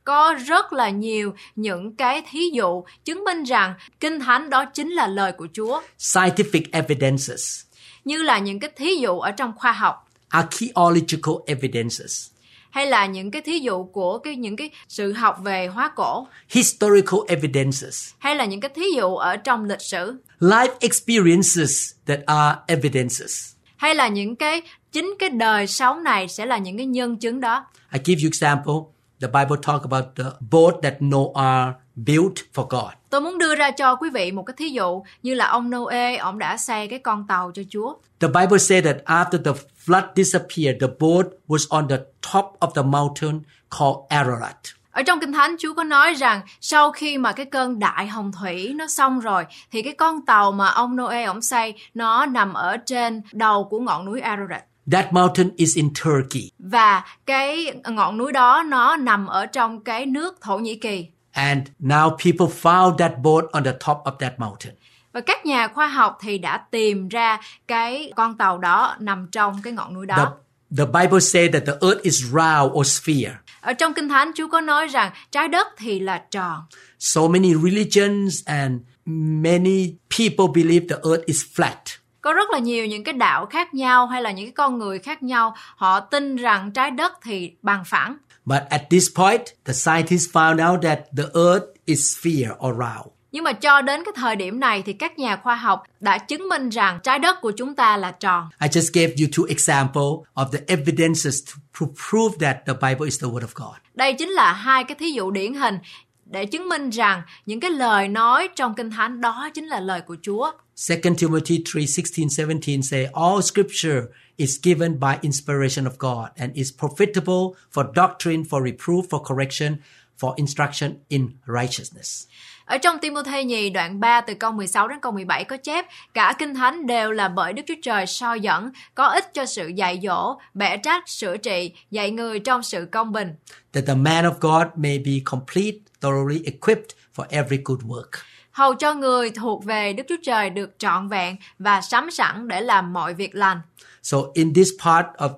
Có 0.04 0.36
rất 0.48 0.74
là 0.74 0.90
nhiều 0.90 1.34
những 1.56 1.96
cái 1.96 2.24
thí 2.32 2.50
dụ 2.54 2.84
chứng 3.06 3.24
minh 3.24 3.44
rằng 3.44 3.74
Kinh 4.00 4.20
Thánh 4.20 4.50
đó 4.50 4.66
chính 4.66 4.90
là 4.92 5.08
lời 5.08 5.32
của 5.32 5.48
Chúa, 5.54 5.82
Scientific 6.00 6.64
evidences, 6.72 7.62
như 8.06 8.24
là 8.24 8.40
những 8.40 8.60
cái 8.60 8.70
thí 8.76 8.96
dụ 8.96 9.20
ở 9.20 9.32
trong 9.32 9.54
khoa 9.56 9.72
học. 9.72 10.10
Archaeological 10.30 11.36
evidences, 11.46 12.28
hay 12.70 12.86
là 12.86 13.06
những 13.06 13.32
cái 13.32 13.42
thí 13.42 13.60
dụ 13.60 13.84
của 13.84 14.18
cái 14.18 14.36
những 14.36 14.56
cái 14.56 14.70
sự 14.88 15.14
học 15.14 15.38
về 15.44 15.68
hóa 15.68 15.92
cổ. 15.96 16.28
Historical 16.50 17.20
evidences, 17.28 18.10
hay 18.20 18.36
là 18.36 18.46
những 18.46 18.60
cái 18.60 18.72
thí 18.76 18.84
dụ 18.98 19.16
ở 19.16 19.38
trong 19.38 19.66
lịch 19.66 19.82
sử. 19.82 20.16
Life 20.40 20.74
experiences 20.80 21.92
that 22.06 22.20
are 22.26 22.60
evidences. 22.68 23.52
hay 23.78 23.96
là 23.96 24.08
những 24.08 24.36
cái 24.36 24.62
chính 24.92 25.16
cái 25.20 25.30
đời 25.30 25.68
sống 25.68 26.04
này 26.04 26.28
sẽ 26.28 26.46
là 26.46 26.58
những 26.58 26.78
cái 26.78 26.86
nhân 26.86 27.18
chứng 27.18 27.42
đó. 27.42 27.66
I 27.94 28.00
give 28.06 28.22
you 28.24 28.30
example. 28.30 28.74
The 29.22 29.28
Bible 29.28 29.58
talk 29.64 29.82
about 29.82 30.06
the 30.16 30.24
boat 30.52 30.74
that 30.84 30.94
Noah 31.02 31.74
built 31.96 32.36
for 32.54 32.68
God. 32.68 32.94
tôi 33.10 33.22
muốn 33.22 33.38
đưa 33.38 33.56
ra 33.56 33.72
cho 33.72 33.96
quý 33.96 34.10
vị 34.10 34.32
một 34.32 34.44
cái 34.44 34.54
thí 34.58 34.70
dụ 34.70 35.04
như 35.24 35.34
là 35.34 35.48
ông 35.48 35.70
Noe 35.70 36.16
ông 36.16 36.40
đã 36.40 36.58
xây 36.58 36.88
cái 36.88 37.00
con 37.00 37.28
tàu 37.28 37.52
cho 37.54 37.62
Chúa 37.70 37.94
The 38.20 38.28
Bible 38.28 38.58
said 38.58 38.86
that 38.86 38.98
after 39.06 39.44
the 39.44 39.52
flood 39.86 40.04
disappeared, 40.16 40.82
the 40.82 40.88
boat 41.00 41.26
was 41.48 41.66
on 41.70 41.88
the 41.88 41.98
top 42.34 42.46
of 42.60 42.72
the 42.76 42.82
mountain 42.82 43.42
called 43.80 43.98
Ararat. 44.10 44.56
Ở 44.92 45.04
trong 45.04 45.20
Kinh 45.20 45.34
Thánh 45.34 45.56
Chúa 45.60 45.74
có 45.74 45.84
nói 45.84 46.14
rằng 46.14 46.42
sau 46.62 46.92
khi 46.92 47.18
mà 47.18 47.32
cái 47.32 47.46
cơn 47.46 47.80
đại 47.80 48.08
hồng 48.08 48.32
thủy 48.42 48.74
nó 48.76 48.88
xong 48.88 49.20
rồi 49.20 49.46
thì 49.72 49.82
cái 49.82 49.94
con 49.94 50.26
tàu 50.26 50.52
mà 50.52 50.68
ông 50.68 50.96
Noe 50.96 51.24
ông 51.24 51.42
xây 51.42 51.74
nó 51.94 52.26
nằm 52.26 52.54
ở 52.54 52.78
trên 52.78 53.22
đầu 53.32 53.64
của 53.64 53.80
ngọn 53.80 54.06
núi 54.06 54.22
Ararat. 54.22 54.64
That 54.92 55.14
mountain 55.14 55.52
is 55.58 55.76
in 55.76 55.90
Turkey. 56.04 56.52
Và 56.60 57.04
cái 57.26 57.74
ngọn 57.90 58.18
núi 58.18 58.32
đó 58.32 58.64
nó 58.68 58.96
nằm 58.96 59.28
ở 59.28 59.46
trong 59.46 59.84
cái 59.84 60.06
nước 60.06 60.42
Thổ 60.42 60.58
Nhĩ 60.58 60.76
Kỳ. 60.76 61.08
And 61.32 61.68
now 61.80 62.10
people 62.10 62.56
found 62.62 62.98
that 62.98 63.12
boat 63.24 63.44
on 63.52 63.64
the 63.64 63.72
top 63.72 63.98
of 64.04 64.12
that 64.20 64.34
mountain. 64.40 64.76
Và 65.14 65.22
các 65.22 65.46
nhà 65.46 65.68
khoa 65.68 65.88
học 65.88 66.18
thì 66.22 66.38
đã 66.38 66.58
tìm 66.72 67.10
ra 67.10 67.40
cái 67.68 68.12
con 68.16 68.38
tàu 68.38 68.58
đó 68.58 68.96
nằm 69.00 69.28
trong 69.32 69.62
cái 69.62 69.74
ngọn 69.74 69.94
núi 69.94 70.06
The, 70.08 70.16
đó. 70.16 70.34
the 70.78 70.86
Bible 70.86 71.20
said 71.20 71.52
that 71.54 71.64
the 71.66 71.74
earth 71.88 72.02
is 72.02 72.24
round 72.24 72.72
or 72.74 72.88
sphere. 72.88 73.32
Ở 73.62 73.74
trong 73.74 73.94
Kinh 73.94 74.10
Thánh 74.10 74.32
Chúa 74.36 74.48
có 74.48 74.62
nói 74.62 74.88
rằng 74.88 75.12
trái 75.32 75.48
đất 75.48 75.68
thì 75.78 76.00
là 76.00 76.24
tròn. 76.32 76.62
So 77.00 77.22
many 77.22 77.54
religions 77.54 78.44
and 78.46 78.82
many 79.06 79.94
people 80.18 80.46
believe 80.56 80.88
the 80.90 80.96
earth 81.10 81.26
is 81.26 81.44
flat. 81.56 81.78
Có 82.26 82.34
rất 82.34 82.50
là 82.50 82.60
nhiều 82.60 82.86
những 82.86 83.04
cái 83.04 83.14
đạo 83.14 83.46
khác 83.46 83.74
nhau 83.74 84.08
hay 84.08 84.22
là 84.22 84.32
những 84.32 84.46
cái 84.46 84.52
con 84.52 84.78
người 84.78 85.00
khác 85.00 85.24
nhau 85.24 85.56
họ 85.76 86.00
tin 86.00 86.36
rằng 86.36 86.72
trái 86.72 86.92
đất 86.92 87.14
thì 87.24 87.52
bằng 87.62 87.84
phẳng. 87.86 88.18
But 88.46 88.62
at 88.70 88.82
this 88.90 89.10
point, 89.16 89.42
the 89.66 89.74
scientists 89.74 90.36
found 90.36 90.72
out 90.72 90.84
that 90.84 91.00
the 91.18 91.24
earth 91.24 91.66
is 91.86 92.18
sphere 92.18 92.50
or 92.68 92.76
round. 92.80 93.16
Nhưng 93.32 93.44
mà 93.44 93.54
cho 93.54 93.82
đến 93.82 94.04
cái 94.06 94.14
thời 94.16 94.36
điểm 94.36 94.60
này 94.60 94.84
thì 94.86 94.94
các 94.94 95.20
nhà 95.20 95.36
khoa 95.44 95.56
học 95.56 95.84
đã 96.00 96.18
chứng 96.18 96.50
minh 96.50 96.70
rằng 96.70 97.00
trái 97.04 97.20
đất 97.20 97.42
của 97.42 97.52
chúng 97.52 97.76
ta 97.76 97.98
là 97.98 98.12
tròn. 98.12 98.50
I 98.62 98.68
just 98.68 98.90
gave 98.94 99.14
you 99.20 99.28
two 99.32 99.48
examples 99.48 100.28
of 100.34 100.46
the 100.52 100.60
evidences 100.68 101.44
to 101.80 101.86
prove 102.10 102.38
that 102.40 102.58
the 102.66 102.74
Bible 102.74 103.06
is 103.06 103.24
the 103.24 103.28
Word 103.28 103.48
of 103.48 103.54
God. 103.54 103.76
Đây 103.94 104.14
chính 104.14 104.30
là 104.30 104.54
hai 104.54 104.84
cái 104.84 104.96
thí 104.96 105.12
dụ 105.12 105.32
điển 105.32 105.54
hình 105.54 105.80
để 106.26 106.46
chứng 106.46 106.70
minh 106.70 106.90
rằng 106.90 107.22
những 107.46 107.60
cái 107.60 107.72
lời 107.72 108.08
nói 108.08 108.50
trong 108.56 108.76
Kinh 108.76 108.90
Thánh 108.90 109.22
đó 109.22 109.50
chính 109.54 109.66
là 109.66 109.80
lời 109.80 110.02
của 110.02 110.18
Chúa. 110.22 110.52
2 110.90 110.98
Timothy 111.18 111.64
3 111.76 111.82
16 112.16 112.46
17 112.46 112.82
say, 112.82 113.08
All 113.14 113.42
scripture 113.42 114.02
is 114.38 114.60
given 114.64 115.00
by 115.00 115.18
inspiration 115.22 115.86
of 115.86 115.98
God 116.00 116.30
and 116.36 116.54
is 116.54 116.72
profitable 116.80 117.54
for 117.74 117.86
doctrine, 117.96 118.44
for 118.44 118.64
reproof, 118.64 119.02
for 119.10 119.24
correction, 119.24 119.78
for 120.20 120.34
instruction 120.36 120.94
in 121.08 121.30
righteousness. 121.48 122.28
Ở 122.66 122.78
trong 122.78 123.00
Timothy 123.00 123.44
nhì 123.44 123.70
đoạn 123.70 124.00
3 124.00 124.22
từ 124.22 124.34
câu 124.34 124.52
16 124.52 124.88
đến 124.88 125.00
câu 125.02 125.12
17 125.12 125.44
có 125.44 125.58
chép 125.58 125.86
cả 126.14 126.34
kinh 126.40 126.56
thánh 126.56 126.88
đều 126.88 127.12
là 127.12 127.28
bởi 127.28 127.54
Đức 127.54 127.62
Chúa 127.68 127.76
Trời 127.84 128.06
soi 128.06 128.40
dẫn, 128.40 128.72
có 128.96 129.06
ích 129.08 129.34
cho 129.34 129.46
sự 129.46 129.68
dạy 129.68 130.00
dỗ, 130.04 130.38
bẻ 130.54 130.78
trách, 130.78 131.10
sửa 131.10 131.38
trị, 131.38 131.72
dạy 131.92 132.12
người 132.12 132.40
trong 132.40 132.64
sự 132.64 132.88
công 132.92 133.12
bình. 133.12 133.36
That 133.74 133.86
the 133.88 133.96
man 133.96 134.26
of 134.26 134.34
God 134.40 134.68
may 134.76 135.00
be 135.00 135.12
complete, 135.26 135.78
thoroughly 136.06 136.42
equipped 136.46 136.96
for 137.16 137.26
every 137.30 137.60
good 137.66 137.80
work. 137.80 138.10
Hầu 138.52 138.76
cho 138.76 138.94
người 138.94 139.30
thuộc 139.30 139.66
về 139.66 139.94
Đức 139.94 140.04
Chúa 140.10 140.16
Trời 140.24 140.50
được 140.50 140.70
trọn 140.78 141.10
vẹn 141.10 141.36
và 141.60 141.82
sắm 141.82 142.12
sẵn 142.12 142.48
để 142.48 142.62
làm 142.62 142.94
mọi 142.94 143.14
việc 143.14 143.36
lành. 143.36 143.62
So 144.04 144.18
in 144.34 144.54
this 144.54 144.70
part 144.84 145.06
of 145.18 145.30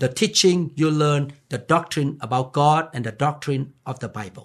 the 0.00 0.08
teaching, 0.20 0.68
you 0.82 0.90
learn 0.90 1.28
the 1.50 1.58
doctrine 1.68 2.10
about 2.20 2.46
God 2.52 2.84
and 2.92 3.06
the 3.06 3.12
doctrine 3.20 3.64
of 3.84 3.94
the 3.94 4.08
Bible. 4.22 4.44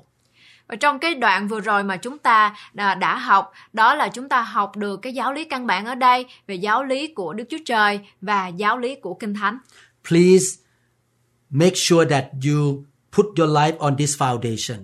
Và 0.68 0.76
trong 0.76 1.00
cái 1.00 1.16
đoạn 1.16 1.48
vừa 1.48 1.60
rồi 1.60 1.84
mà 1.84 1.98
chúng 1.98 2.18
ta 2.18 2.56
đã, 2.74 2.96
đã 2.96 3.18
học, 3.18 3.52
đó 3.74 3.96
là 3.96 4.08
chúng 4.08 4.30
ta 4.30 4.42
học 4.42 4.76
được 4.76 4.98
cái 4.98 5.14
giáo 5.14 5.34
lý 5.34 5.46
căn 5.46 5.68
bản 5.68 5.86
ở 5.86 5.96
đây 5.96 6.26
về 6.48 6.56
giáo 6.56 6.84
lý 6.84 7.08
của 7.08 7.34
Đức 7.34 7.44
Chúa 7.50 7.58
Trời 7.66 8.00
và 8.22 8.48
giáo 8.48 8.78
lý 8.78 8.96
của 8.96 9.14
Kinh 9.14 9.34
Thánh. 9.34 9.58
Please 10.10 10.46
make 11.50 11.76
sure 11.76 12.10
that 12.10 12.26
you 12.46 12.84
put 13.12 13.26
your 13.38 13.52
life 13.52 13.78
on 13.78 13.98
this 13.98 14.22
foundation. 14.22 14.78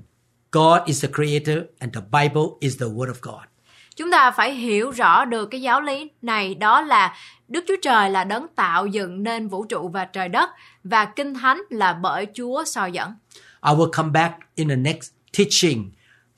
God 0.51 0.79
is 0.85 1.03
the 1.03 1.09
creator 1.13 1.63
and 1.79 1.93
the 1.93 2.01
Bible 2.01 2.57
is 2.59 2.79
the 2.79 2.87
word 2.87 3.07
of 3.07 3.21
God. 3.21 3.43
Chúng 3.95 4.11
ta 4.11 4.31
phải 4.31 4.53
hiểu 4.53 4.91
rõ 4.91 5.25
được 5.25 5.45
cái 5.45 5.61
giáo 5.61 5.81
lý 5.81 6.11
này 6.21 6.55
đó 6.55 6.81
là 6.81 7.15
Đức 7.47 7.63
Chúa 7.67 7.75
Trời 7.81 8.09
là 8.09 8.23
đấng 8.23 8.47
tạo 8.55 8.85
dựng 8.85 9.23
nên 9.23 9.47
vũ 9.47 9.65
trụ 9.65 9.89
và 9.89 10.05
trời 10.05 10.29
đất 10.29 10.49
và 10.83 11.05
Kinh 11.05 11.33
Thánh 11.33 11.61
là 11.69 11.93
bởi 11.93 12.27
Chúa 12.33 12.63
soi 12.65 12.91
dẫn. 12.91 13.13
I 13.65 13.71
will 13.73 13.91
come 13.91 14.09
back 14.09 14.33
in 14.55 14.69
the 14.69 14.75
next 14.75 15.11
teaching 15.37 15.91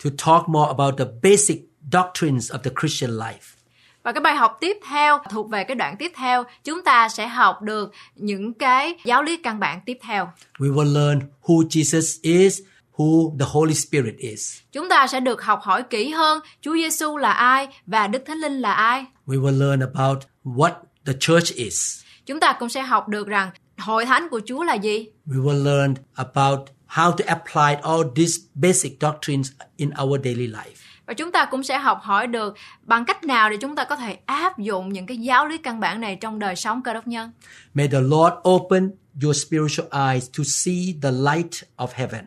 to 0.03 0.09
talk 0.25 0.49
more 0.49 0.67
about 0.67 0.97
the 0.97 1.05
basic 1.23 1.57
doctrines 1.91 2.51
of 2.51 2.57
the 2.57 2.71
Christian 2.81 3.11
life. 3.11 3.57
Và 4.03 4.11
cái 4.11 4.21
bài 4.21 4.35
học 4.35 4.57
tiếp 4.61 4.77
theo 4.89 5.19
thuộc 5.29 5.49
về 5.49 5.63
cái 5.63 5.75
đoạn 5.75 5.95
tiếp 5.99 6.11
theo, 6.15 6.43
chúng 6.63 6.83
ta 6.83 7.09
sẽ 7.09 7.27
học 7.27 7.61
được 7.61 7.93
những 8.15 8.53
cái 8.53 8.95
giáo 9.05 9.23
lý 9.23 9.37
căn 9.37 9.59
bản 9.59 9.79
tiếp 9.85 9.97
theo. 10.01 10.29
We 10.59 10.73
will 10.73 10.93
learn 10.93 11.21
who 11.43 11.67
Jesus 11.67 12.19
is, 12.21 12.61
who 13.03 13.37
the 13.39 13.45
Holy 13.49 13.73
Spirit 13.73 14.17
is. 14.17 14.57
Chúng 14.71 14.89
ta 14.89 15.07
sẽ 15.07 15.19
được 15.19 15.43
học 15.43 15.59
hỏi 15.61 15.83
kỹ 15.89 16.09
hơn 16.09 16.39
Chúa 16.61 16.73
Giêsu 16.73 17.17
là 17.17 17.31
ai 17.31 17.67
và 17.85 18.07
Đức 18.07 18.23
Thánh 18.25 18.37
Linh 18.37 18.61
là 18.61 18.73
ai. 18.73 19.05
We 19.27 19.41
will 19.41 19.59
learn 19.59 19.79
about 19.79 20.17
what 20.43 20.71
the 21.05 21.13
church 21.19 21.53
is. 21.55 22.01
Chúng 22.25 22.39
ta 22.39 22.55
cũng 22.59 22.69
sẽ 22.69 22.81
học 22.81 23.07
được 23.07 23.27
rằng 23.27 23.49
hội 23.77 24.05
thánh 24.05 24.29
của 24.29 24.41
Chúa 24.45 24.63
là 24.63 24.73
gì. 24.73 25.07
We 25.25 25.43
will 25.43 25.63
learn 25.63 25.93
about 26.15 26.59
how 26.87 27.11
to 27.11 27.25
apply 27.27 27.81
all 27.83 28.01
these 28.15 28.33
basic 28.53 28.91
doctrines 29.01 29.51
in 29.77 29.91
our 30.03 30.19
daily 30.23 30.47
life. 30.47 30.75
Và 31.05 31.13
chúng 31.13 31.31
ta 31.31 31.45
cũng 31.45 31.63
sẽ 31.63 31.77
học 31.77 31.99
hỏi 32.01 32.27
được 32.27 32.55
bằng 32.81 33.05
cách 33.05 33.23
nào 33.23 33.49
để 33.49 33.57
chúng 33.57 33.75
ta 33.75 33.83
có 33.83 33.95
thể 33.95 34.17
áp 34.25 34.59
dụng 34.59 34.93
những 34.93 35.05
cái 35.05 35.17
giáo 35.17 35.47
lý 35.47 35.57
căn 35.57 35.79
bản 35.79 36.01
này 36.01 36.15
trong 36.15 36.39
đời 36.39 36.55
sống 36.55 36.81
cơ 36.83 36.93
đốc 36.93 37.07
nhân. 37.07 37.31
May 37.73 37.87
the 37.87 37.99
Lord 37.99 38.33
open 38.49 38.91
your 39.23 39.45
spiritual 39.45 40.09
eyes 40.09 40.29
to 40.37 40.43
see 40.47 40.95
the 41.01 41.11
light 41.11 41.51
of 41.77 41.87
heaven. 41.93 42.25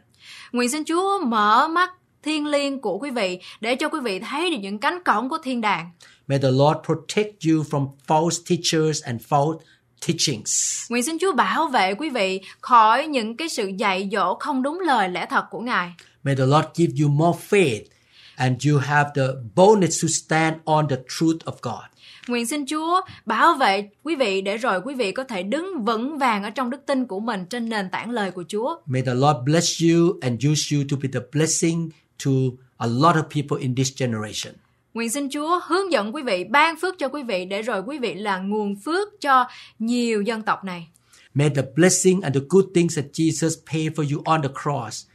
Nguyện 0.52 0.70
xin 0.70 0.84
Chúa 0.84 1.20
mở 1.24 1.68
mắt 1.68 1.90
thiên 2.22 2.46
liêng 2.46 2.80
của 2.80 2.98
quý 2.98 3.10
vị 3.10 3.38
để 3.60 3.76
cho 3.76 3.88
quý 3.88 4.00
vị 4.00 4.18
thấy 4.18 4.50
được 4.50 4.56
những 4.60 4.78
cánh 4.78 5.02
cổng 5.04 5.28
của 5.28 5.38
thiên 5.42 5.60
đàng. 5.60 5.90
May 6.26 6.38
the 6.38 6.50
Lord 6.50 6.78
protect 6.86 7.44
you 7.46 7.62
from 7.70 7.88
false 8.06 8.36
teachers 8.48 9.02
and 9.02 9.22
false 9.28 9.58
teachings. 10.06 10.82
Nguyện 10.90 11.02
xin 11.02 11.18
Chúa 11.20 11.32
bảo 11.32 11.66
vệ 11.66 11.94
quý 11.94 12.10
vị 12.10 12.40
khỏi 12.60 13.06
những 13.06 13.36
cái 13.36 13.48
sự 13.48 13.70
dạy 13.78 14.08
dỗ 14.12 14.34
không 14.34 14.62
đúng 14.62 14.80
lời 14.80 15.08
lẽ 15.08 15.26
thật 15.30 15.44
của 15.50 15.60
Ngài. 15.60 15.92
May 16.22 16.36
the 16.36 16.46
Lord 16.46 16.66
give 16.74 16.92
you 17.02 17.10
more 17.10 17.38
faith 17.50 17.82
and 18.36 18.66
you 18.66 18.78
have 18.78 19.10
the 19.14 19.26
boldness 19.54 20.02
to 20.02 20.08
stand 20.08 20.56
on 20.64 20.88
the 20.88 20.96
truth 21.08 21.38
of 21.44 21.52
God. 21.62 21.84
Nguyện 22.28 22.46
xin 22.46 22.66
Chúa 22.66 23.00
bảo 23.26 23.54
vệ 23.54 23.88
quý 24.02 24.16
vị 24.16 24.40
để 24.40 24.56
rồi 24.56 24.80
quý 24.84 24.94
vị 24.94 25.12
có 25.12 25.24
thể 25.24 25.42
đứng 25.42 25.84
vững 25.84 26.18
vàng 26.18 26.42
ở 26.42 26.50
trong 26.50 26.70
đức 26.70 26.86
tin 26.86 27.06
của 27.06 27.20
mình 27.20 27.44
trên 27.50 27.68
nền 27.68 27.90
tảng 27.90 28.10
lời 28.10 28.30
của 28.30 28.44
Chúa. 28.48 28.76
May 28.86 29.02
the 29.02 29.14
Lord 29.14 29.38
bless 29.44 29.82
you 29.82 30.18
and 30.20 30.46
use 30.46 30.76
you 30.76 30.84
to 30.90 30.96
be 31.02 31.08
the 31.12 31.20
blessing 31.32 31.90
to 32.24 32.30
a 32.76 32.86
lot 32.86 33.16
of 33.16 33.22
people 33.22 33.62
in 33.62 33.74
this 33.74 33.92
generation. 34.00 34.54
Nguyện 34.94 35.10
xin 35.10 35.28
Chúa 35.28 35.60
hướng 35.66 35.92
dẫn 35.92 36.14
quý 36.14 36.22
vị, 36.22 36.44
ban 36.44 36.76
phước 36.80 36.98
cho 36.98 37.08
quý 37.08 37.22
vị 37.22 37.44
để 37.44 37.62
rồi 37.62 37.82
quý 37.86 37.98
vị 37.98 38.14
là 38.14 38.38
nguồn 38.38 38.76
phước 38.76 39.08
cho 39.20 39.44
nhiều 39.78 40.22
dân 40.22 40.42
tộc 40.42 40.64
này. 40.64 40.88
May 41.34 41.50
the 41.50 41.62
blessing 41.76 42.20
and 42.20 42.34
the 42.34 42.42
good 42.48 42.64
things 42.74 42.96
that 42.96 43.06
Jesus 43.12 43.50
paid 43.72 43.92
for 43.92 44.14
you 44.14 44.22
on 44.24 44.42
the 44.42 44.50
cross 44.62 45.06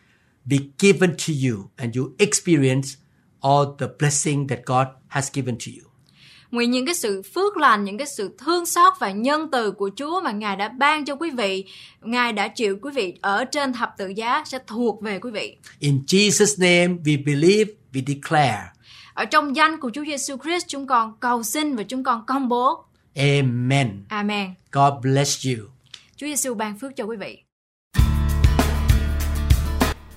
be 0.45 0.57
given 0.79 1.09
to 1.09 1.33
you 1.47 1.69
and 1.75 1.97
you 1.97 2.11
experience 2.17 2.89
all 3.39 3.65
the 3.79 3.87
blessing 3.99 4.47
that 4.47 4.59
God 4.65 4.87
has 5.07 5.29
given 5.33 5.55
to 5.55 5.71
you. 5.81 5.90
Nguyện 6.51 6.71
những 6.71 6.85
cái 6.85 6.95
sự 6.95 7.21
phước 7.21 7.57
lành, 7.57 7.83
những 7.83 7.97
cái 7.97 8.07
sự 8.07 8.35
thương 8.37 8.65
xót 8.65 8.93
và 8.99 9.11
nhân 9.11 9.51
từ 9.51 9.71
của 9.71 9.89
Chúa 9.95 10.21
mà 10.21 10.31
Ngài 10.31 10.55
đã 10.55 10.67
ban 10.67 11.05
cho 11.05 11.15
quý 11.15 11.29
vị, 11.29 11.65
Ngài 12.01 12.33
đã 12.33 12.47
chịu 12.47 12.77
quý 12.81 12.91
vị 12.95 13.17
ở 13.21 13.45
trên 13.45 13.73
thập 13.73 13.93
tự 13.97 14.07
giá 14.07 14.43
sẽ 14.45 14.59
thuộc 14.67 15.01
về 15.01 15.19
quý 15.19 15.31
vị. 15.31 15.57
In 15.79 16.01
Jesus' 16.07 16.55
name 16.57 17.01
we 17.03 17.25
believe, 17.25 17.73
we 17.93 18.03
declare. 18.07 18.63
Ở 19.13 19.25
trong 19.25 19.55
danh 19.55 19.79
của 19.79 19.91
Chúa 19.93 20.05
Giêsu 20.05 20.37
Christ 20.37 20.65
chúng 20.67 20.87
con 20.87 21.13
cầu 21.19 21.43
xin 21.43 21.75
và 21.75 21.83
chúng 21.83 22.03
con 22.03 22.25
công 22.25 22.49
bố. 22.49 22.83
Amen. 23.15 24.03
Amen. 24.09 24.53
God 24.71 24.93
bless 25.01 25.47
you. 25.47 25.65
Chúa 26.15 26.27
Giêsu 26.27 26.53
ban 26.53 26.77
phước 26.77 26.95
cho 26.95 27.03
quý 27.03 27.17
vị. 27.17 27.43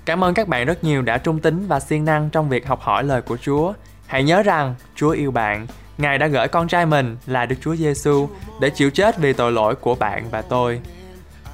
Cảm 0.04 0.24
ơn 0.24 0.34
các 0.34 0.48
bạn 0.48 0.66
rất 0.66 0.84
nhiều 0.84 1.02
đã 1.02 1.18
trung 1.18 1.40
tín 1.40 1.66
và 1.66 1.80
siêng 1.80 2.04
năng 2.04 2.30
trong 2.30 2.48
việc 2.48 2.66
học 2.66 2.80
hỏi 2.80 3.04
lời 3.04 3.22
của 3.22 3.36
Chúa. 3.36 3.72
Hãy 4.06 4.24
nhớ 4.24 4.42
rằng 4.42 4.74
Chúa 4.94 5.10
yêu 5.10 5.30
bạn. 5.30 5.66
Ngài 5.98 6.18
đã 6.18 6.26
gửi 6.26 6.48
con 6.48 6.68
trai 6.68 6.86
mình 6.86 7.16
là 7.26 7.46
Đức 7.46 7.56
Chúa 7.60 7.76
Giêsu 7.76 8.28
để 8.60 8.70
chịu 8.70 8.90
chết 8.90 9.18
vì 9.18 9.32
tội 9.32 9.52
lỗi 9.52 9.74
của 9.74 9.94
bạn 9.94 10.30
và 10.30 10.42
tôi. 10.42 10.80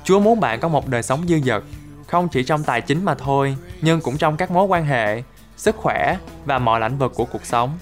Chúa 0.05 0.21
muốn 0.21 0.41
bạn 0.41 0.61
có 0.61 0.69
một 0.69 0.89
đời 0.89 1.03
sống 1.03 1.25
dư 1.29 1.41
dật, 1.41 1.63
không 2.07 2.29
chỉ 2.29 2.43
trong 2.43 2.65
tài 2.65 2.81
chính 2.81 3.05
mà 3.05 3.15
thôi, 3.15 3.57
nhưng 3.81 4.01
cũng 4.01 4.19
trong 4.19 4.37
các 4.37 4.51
mối 4.51 4.65
quan 4.65 4.85
hệ, 4.85 5.23
sức 5.57 5.77
khỏe 5.77 6.17
và 6.45 6.59
mọi 6.59 6.81
lĩnh 6.81 6.99
vực 6.99 7.13
của 7.15 7.25
cuộc 7.25 7.47
sống. 7.47 7.79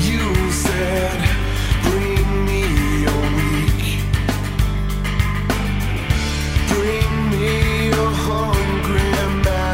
you 0.00 0.50
said. 0.52 1.23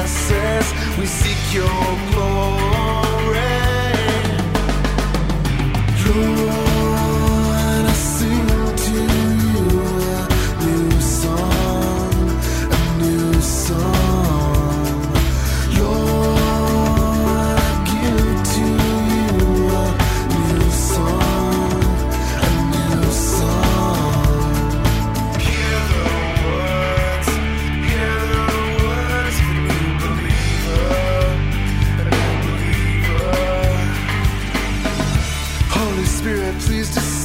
Masses. 0.01 0.67
We 0.99 1.07
seek 1.07 1.55
your 1.55 1.67
glory. 2.11 3.01
Lord, 6.11 6.70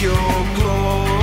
your 0.00 0.14
glory. 0.54 1.19